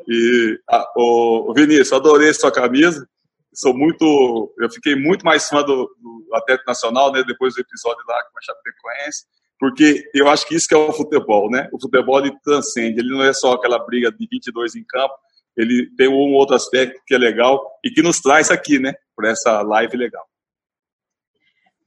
E, 0.09 0.61
a, 0.69 0.87
o, 0.97 1.53
Vinícius, 1.55 1.93
adorei 1.93 2.33
sua 2.33 2.53
camisa. 2.53 3.05
Sou 3.53 3.77
muito, 3.77 4.55
eu 4.61 4.71
fiquei 4.71 4.95
muito 4.95 5.25
mais 5.25 5.49
fã 5.49 5.63
do, 5.63 5.93
do 6.01 6.35
Atlético 6.35 6.71
Nacional, 6.71 7.13
né? 7.13 7.25
Depois 7.27 7.55
do 7.55 7.61
episódio 7.61 8.03
lá 8.07 8.23
com 8.23 8.39
a 8.39 8.43
Chapecoense, 8.43 9.25
porque 9.59 10.09
eu 10.15 10.29
acho 10.29 10.47
que 10.47 10.55
isso 10.55 10.69
que 10.69 10.75
é 10.75 10.79
o 10.79 10.93
futebol, 10.93 11.51
né? 11.51 11.69
O 11.73 11.81
futebol 11.81 12.21
ele 12.21 12.33
transcende, 12.45 13.01
ele 13.01 13.11
não 13.11 13.25
é 13.25 13.33
só 13.33 13.55
aquela 13.55 13.85
briga 13.85 14.13
de 14.13 14.27
22 14.31 14.77
em 14.77 14.85
campo, 14.85 15.15
ele 15.57 15.91
tem 15.97 16.09
um 16.09 16.35
outro 16.35 16.55
aspecto 16.55 17.01
que 17.07 17.15
é 17.15 17.19
legal 17.19 17.61
e 17.85 17.91
que 17.91 18.03
nos 18.03 18.21
traz 18.21 18.51
aqui, 18.51 18.79
né? 18.79 18.95
Para 19.15 19.31
essa 19.31 19.63
live 19.63 19.97
legal. 19.97 20.25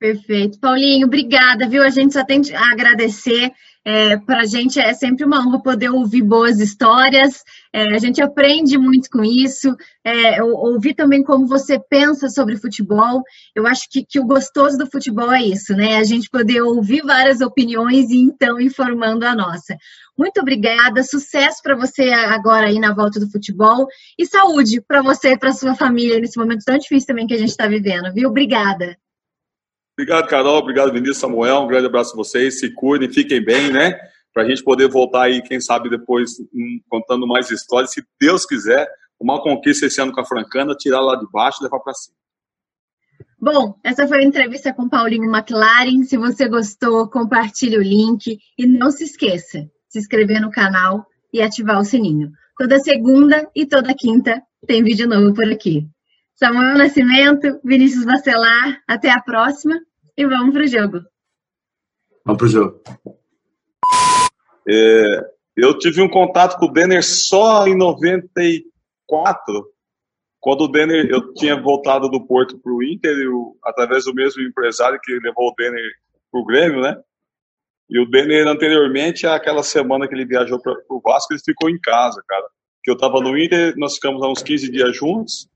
Perfeito. 0.04 0.60
Paulinho, 0.60 1.08
obrigada, 1.08 1.66
viu? 1.66 1.82
A 1.82 1.90
gente 1.90 2.14
só 2.14 2.26
tem 2.26 2.42
a 2.54 2.74
agradecer. 2.74 3.54
É, 3.86 4.18
Para 4.18 4.42
a 4.42 4.46
gente 4.46 4.78
é 4.78 4.94
sempre 4.94 5.26
uma 5.26 5.40
honra 5.40 5.64
poder 5.64 5.90
ouvir 5.90 6.22
boas 6.22 6.60
histórias. 6.60 7.42
É, 7.74 7.96
a 7.96 7.98
gente 7.98 8.22
aprende 8.22 8.78
muito 8.78 9.10
com 9.10 9.24
isso. 9.24 9.74
É, 10.04 10.44
ouvir 10.44 10.94
também 10.94 11.24
como 11.24 11.48
você 11.48 11.80
pensa 11.80 12.28
sobre 12.28 12.58
futebol. 12.58 13.24
Eu 13.56 13.66
acho 13.66 13.90
que, 13.90 14.06
que 14.06 14.20
o 14.20 14.26
gostoso 14.26 14.78
do 14.78 14.92
futebol 14.92 15.32
é 15.32 15.42
isso, 15.42 15.74
né? 15.74 15.96
A 15.96 16.04
gente 16.04 16.30
poder 16.30 16.62
ouvir 16.62 17.02
várias 17.02 17.40
opiniões 17.40 18.10
e 18.10 18.18
então 18.18 18.60
informando 18.60 19.26
a 19.26 19.34
nossa. 19.34 19.78
Muito 20.18 20.40
obrigada, 20.40 21.04
sucesso 21.04 21.60
para 21.64 21.76
você 21.76 22.12
agora 22.12 22.68
aí 22.68 22.78
na 22.78 22.94
volta 22.94 23.20
do 23.20 23.30
futebol 23.30 23.88
e 24.18 24.26
saúde 24.28 24.80
para 24.80 25.02
você 25.02 25.32
e 25.32 25.38
para 25.38 25.52
sua 25.52 25.74
família 25.76 26.20
nesse 26.20 26.38
momento 26.38 26.64
tão 26.64 26.78
difícil 26.78 27.08
também 27.08 27.26
que 27.26 27.34
a 27.34 27.38
gente 27.38 27.50
está 27.50 27.68
vivendo, 27.68 28.14
viu? 28.14 28.30
Obrigada. 28.30 28.96
Obrigado, 29.98 30.28
Carol. 30.28 30.58
Obrigado, 30.58 30.94
Vinícius 30.94 31.18
Samuel. 31.18 31.62
Um 31.62 31.68
grande 31.68 31.88
abraço 31.88 32.14
a 32.14 32.16
vocês. 32.16 32.60
Se 32.60 32.72
cuidem, 32.74 33.12
fiquem 33.12 33.44
bem, 33.44 33.72
né? 33.72 34.00
Para 34.32 34.44
a 34.44 34.48
gente 34.48 34.64
poder 34.64 34.88
voltar 34.88 35.24
aí, 35.24 35.42
quem 35.42 35.60
sabe, 35.60 35.90
depois 35.90 36.40
hum, 36.54 36.80
contando 36.90 37.28
mais 37.28 37.50
histórias. 37.50 37.92
Se 37.92 38.04
Deus 38.20 38.46
quiser, 38.46 38.88
uma 39.20 39.42
conquista 39.42 39.88
esse 39.88 40.00
ano 40.00 40.12
com 40.12 40.22
a 40.22 40.26
Francana, 40.26 40.76
tirar 40.76 41.00
lá 41.00 41.16
de 41.16 41.26
baixo 41.32 41.60
e 41.62 41.64
levar 41.64 41.80
para 41.80 41.94
cima. 41.94 42.18
Bom, 43.40 43.76
essa 43.84 44.08
foi 44.08 44.20
a 44.20 44.24
entrevista 44.24 44.74
com 44.74 44.90
Paulinho 44.90 45.30
McLaren. 45.30 46.04
Se 46.04 46.18
você 46.18 46.48
gostou, 46.48 47.10
compartilhe 47.10 47.78
o 47.78 47.84
link 47.84 48.38
e 48.58 48.66
não 48.66 48.90
se 48.90 49.04
esqueça 49.04 49.70
se 49.94 50.00
inscrever 50.00 50.42
no 50.42 50.50
canal 50.50 51.06
e 51.32 51.40
ativar 51.40 51.80
o 51.80 51.86
sininho. 51.86 52.32
Toda 52.58 52.80
segunda 52.80 53.48
e 53.56 53.64
toda 53.68 53.94
quinta 53.94 54.42
tem 54.66 54.84
vídeo 54.84 55.08
novo 55.08 55.36
por 55.36 55.46
aqui. 55.46 55.88
Samuel 56.36 56.80
Nascimento, 56.80 57.60
Vinícius 57.64 58.04
Bacelar, 58.04 58.82
até 58.88 59.12
a 59.12 59.22
próxima 59.22 59.80
e 60.18 60.26
vamos 60.26 60.52
para 60.52 60.64
o 60.64 60.68
jogo. 60.68 61.02
Vamos 62.26 62.38
para 62.40 62.46
o 62.46 62.50
jogo. 62.50 62.82
É, 64.68 65.06
eu 65.56 65.78
tive 65.78 66.02
um 66.02 66.10
contato 66.10 66.58
com 66.58 66.66
o 66.66 66.74
Denner 66.74 67.04
só 67.04 67.68
em 67.68 67.78
94, 67.78 68.64
quando 70.40 70.62
o 70.62 70.68
Denner, 70.68 71.06
eu 71.08 71.36
tinha 71.36 71.62
voltado 71.62 72.10
do 72.10 72.26
Porto 72.26 72.58
para 72.58 72.74
o 72.74 72.82
Inter, 72.84 73.16
eu, 73.16 73.56
através 73.64 74.06
do 74.06 74.14
mesmo 74.16 74.42
empresário 74.42 75.00
que 75.04 75.20
levou 75.20 75.50
o 75.50 75.56
Denner 75.56 75.92
para 76.32 76.42
o 76.42 76.46
Grêmio, 76.46 76.82
né? 76.82 76.98
E 77.90 78.00
o 78.00 78.10
Denner, 78.10 78.48
anteriormente, 78.48 79.28
aquela 79.28 79.64
semana 79.64 80.08
que 80.08 80.16
ele 80.16 80.26
viajou 80.26 80.60
para 80.60 80.74
o 80.90 81.02
Vasco, 81.02 81.34
ele 81.34 81.42
ficou 81.44 81.70
em 81.70 81.80
casa, 81.80 82.24
cara. 82.28 82.46
Que 82.84 82.92
eu 82.92 82.96
estava 82.96 83.20
no 83.20 83.38
Inter, 83.38 83.74
nós 83.78 83.96
ficamos 83.96 84.22
há 84.24 84.28
uns 84.28 84.42
15 84.42 84.70
dias 84.72 84.96
juntos, 84.96 85.48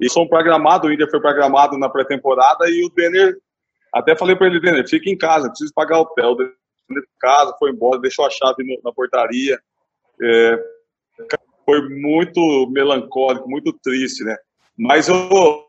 e 0.00 0.08
são 0.08 0.26
programados, 0.26 0.88
o 0.88 0.92
Inter 0.92 1.10
foi 1.10 1.20
programado 1.20 1.76
na 1.76 1.88
pré-temporada 1.88 2.68
e 2.70 2.84
o 2.84 2.88
Denner, 2.88 3.36
até 3.92 4.16
falei 4.16 4.34
para 4.34 4.46
ele, 4.46 4.60
Denner, 4.60 4.88
fica 4.88 5.10
em 5.10 5.16
casa, 5.16 5.48
preciso 5.48 5.74
pagar 5.74 5.98
o 5.98 6.02
hotel. 6.02 6.30
O 6.30 6.34
Denner 6.36 6.54
em 6.90 7.20
casa, 7.20 7.54
foi 7.58 7.70
embora, 7.70 8.00
deixou 8.00 8.24
a 8.24 8.30
chave 8.30 8.64
no, 8.64 8.80
na 8.82 8.92
portaria. 8.92 9.60
É, 10.22 10.58
foi 11.66 11.86
muito 11.88 12.40
melancólico, 12.72 13.48
muito 13.48 13.72
triste, 13.82 14.24
né? 14.24 14.36
Mas 14.76 15.08
eu, 15.08 15.66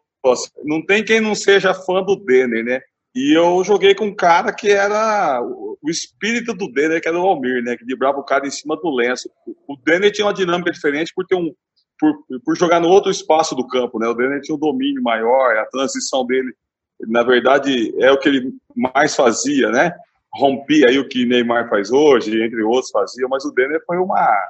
não 0.63 0.83
tem 0.85 1.03
quem 1.03 1.19
não 1.19 1.35
seja 1.35 1.73
fã 1.73 2.01
do 2.01 2.15
Denner, 2.15 2.63
né? 2.63 2.81
E 3.13 3.37
eu 3.37 3.63
joguei 3.63 3.93
com 3.93 4.05
um 4.05 4.15
cara 4.15 4.53
que 4.53 4.69
era 4.69 5.41
o 5.41 5.89
espírito 5.89 6.53
do 6.53 6.71
Denner, 6.71 7.01
que 7.01 7.07
era 7.07 7.19
o 7.19 7.25
Almir, 7.25 7.61
né? 7.61 7.75
Que 7.75 7.83
librava 7.83 8.19
o 8.19 8.23
cara 8.23 8.47
em 8.47 8.51
cima 8.51 8.77
do 8.77 8.89
lenço. 8.89 9.29
O 9.67 9.75
Denner 9.75 10.11
tinha 10.11 10.25
uma 10.25 10.33
dinâmica 10.33 10.71
diferente 10.71 11.11
por 11.13 11.25
ter 11.25 11.35
um, 11.35 11.53
por, 11.99 12.13
por 12.45 12.57
jogar 12.57 12.79
no 12.79 12.87
outro 12.87 13.11
espaço 13.11 13.53
do 13.53 13.67
campo, 13.67 13.99
né? 13.99 14.07
O 14.07 14.13
Denner 14.13 14.41
tinha 14.41 14.55
um 14.55 14.59
domínio 14.59 15.03
maior, 15.03 15.57
a 15.57 15.65
transição 15.65 16.25
dele, 16.25 16.53
na 17.01 17.21
verdade, 17.21 17.93
é 18.01 18.11
o 18.11 18.17
que 18.17 18.29
ele 18.29 18.53
mais 18.75 19.15
fazia, 19.15 19.69
né? 19.69 19.93
Rompia 20.33 20.87
aí 20.87 20.97
o 20.97 21.07
que 21.07 21.25
Neymar 21.25 21.69
faz 21.69 21.91
hoje, 21.91 22.41
entre 22.41 22.63
outros 22.63 22.91
fazia, 22.91 23.27
mas 23.27 23.43
o 23.43 23.51
Denner 23.51 23.83
foi 23.85 23.97
uma 23.97 24.49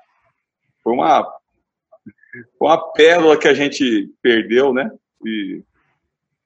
foi 0.84 0.94
uma 0.94 1.28
uma 2.60 2.92
pérola 2.94 3.38
que 3.38 3.48
a 3.48 3.54
gente 3.54 4.10
perdeu, 4.22 4.72
né? 4.74 4.90
E 5.26 5.64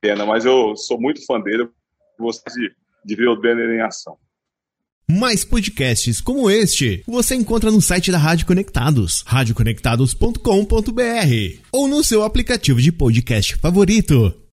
pena, 0.01 0.26
mas 0.26 0.45
eu 0.45 0.76
sou 0.76 0.99
muito 0.99 1.26
fã 1.26 1.39
dele, 1.39 1.70
gosto 2.20 2.43
de, 2.53 2.72
de 3.05 3.16
ver 3.16 3.28
o 3.28 3.36
Denner 3.36 3.70
em 3.70 3.82
ação. 3.82 4.18
Mais 5.07 5.45
podcasts 5.45 6.20
como 6.20 6.49
este 6.49 7.03
você 7.05 7.36
encontra 7.36 7.70
no 7.70 7.80
site 7.80 8.11
da 8.11 8.18
Rádio 8.18 8.47
Conectados, 8.47 9.24
radioconectados.com.br 9.28 11.59
ou 11.72 11.88
no 11.88 12.03
seu 12.03 12.24
aplicativo 12.24 12.82
de 12.82 12.91
podcast 12.91 13.55
favorito. 13.57 14.45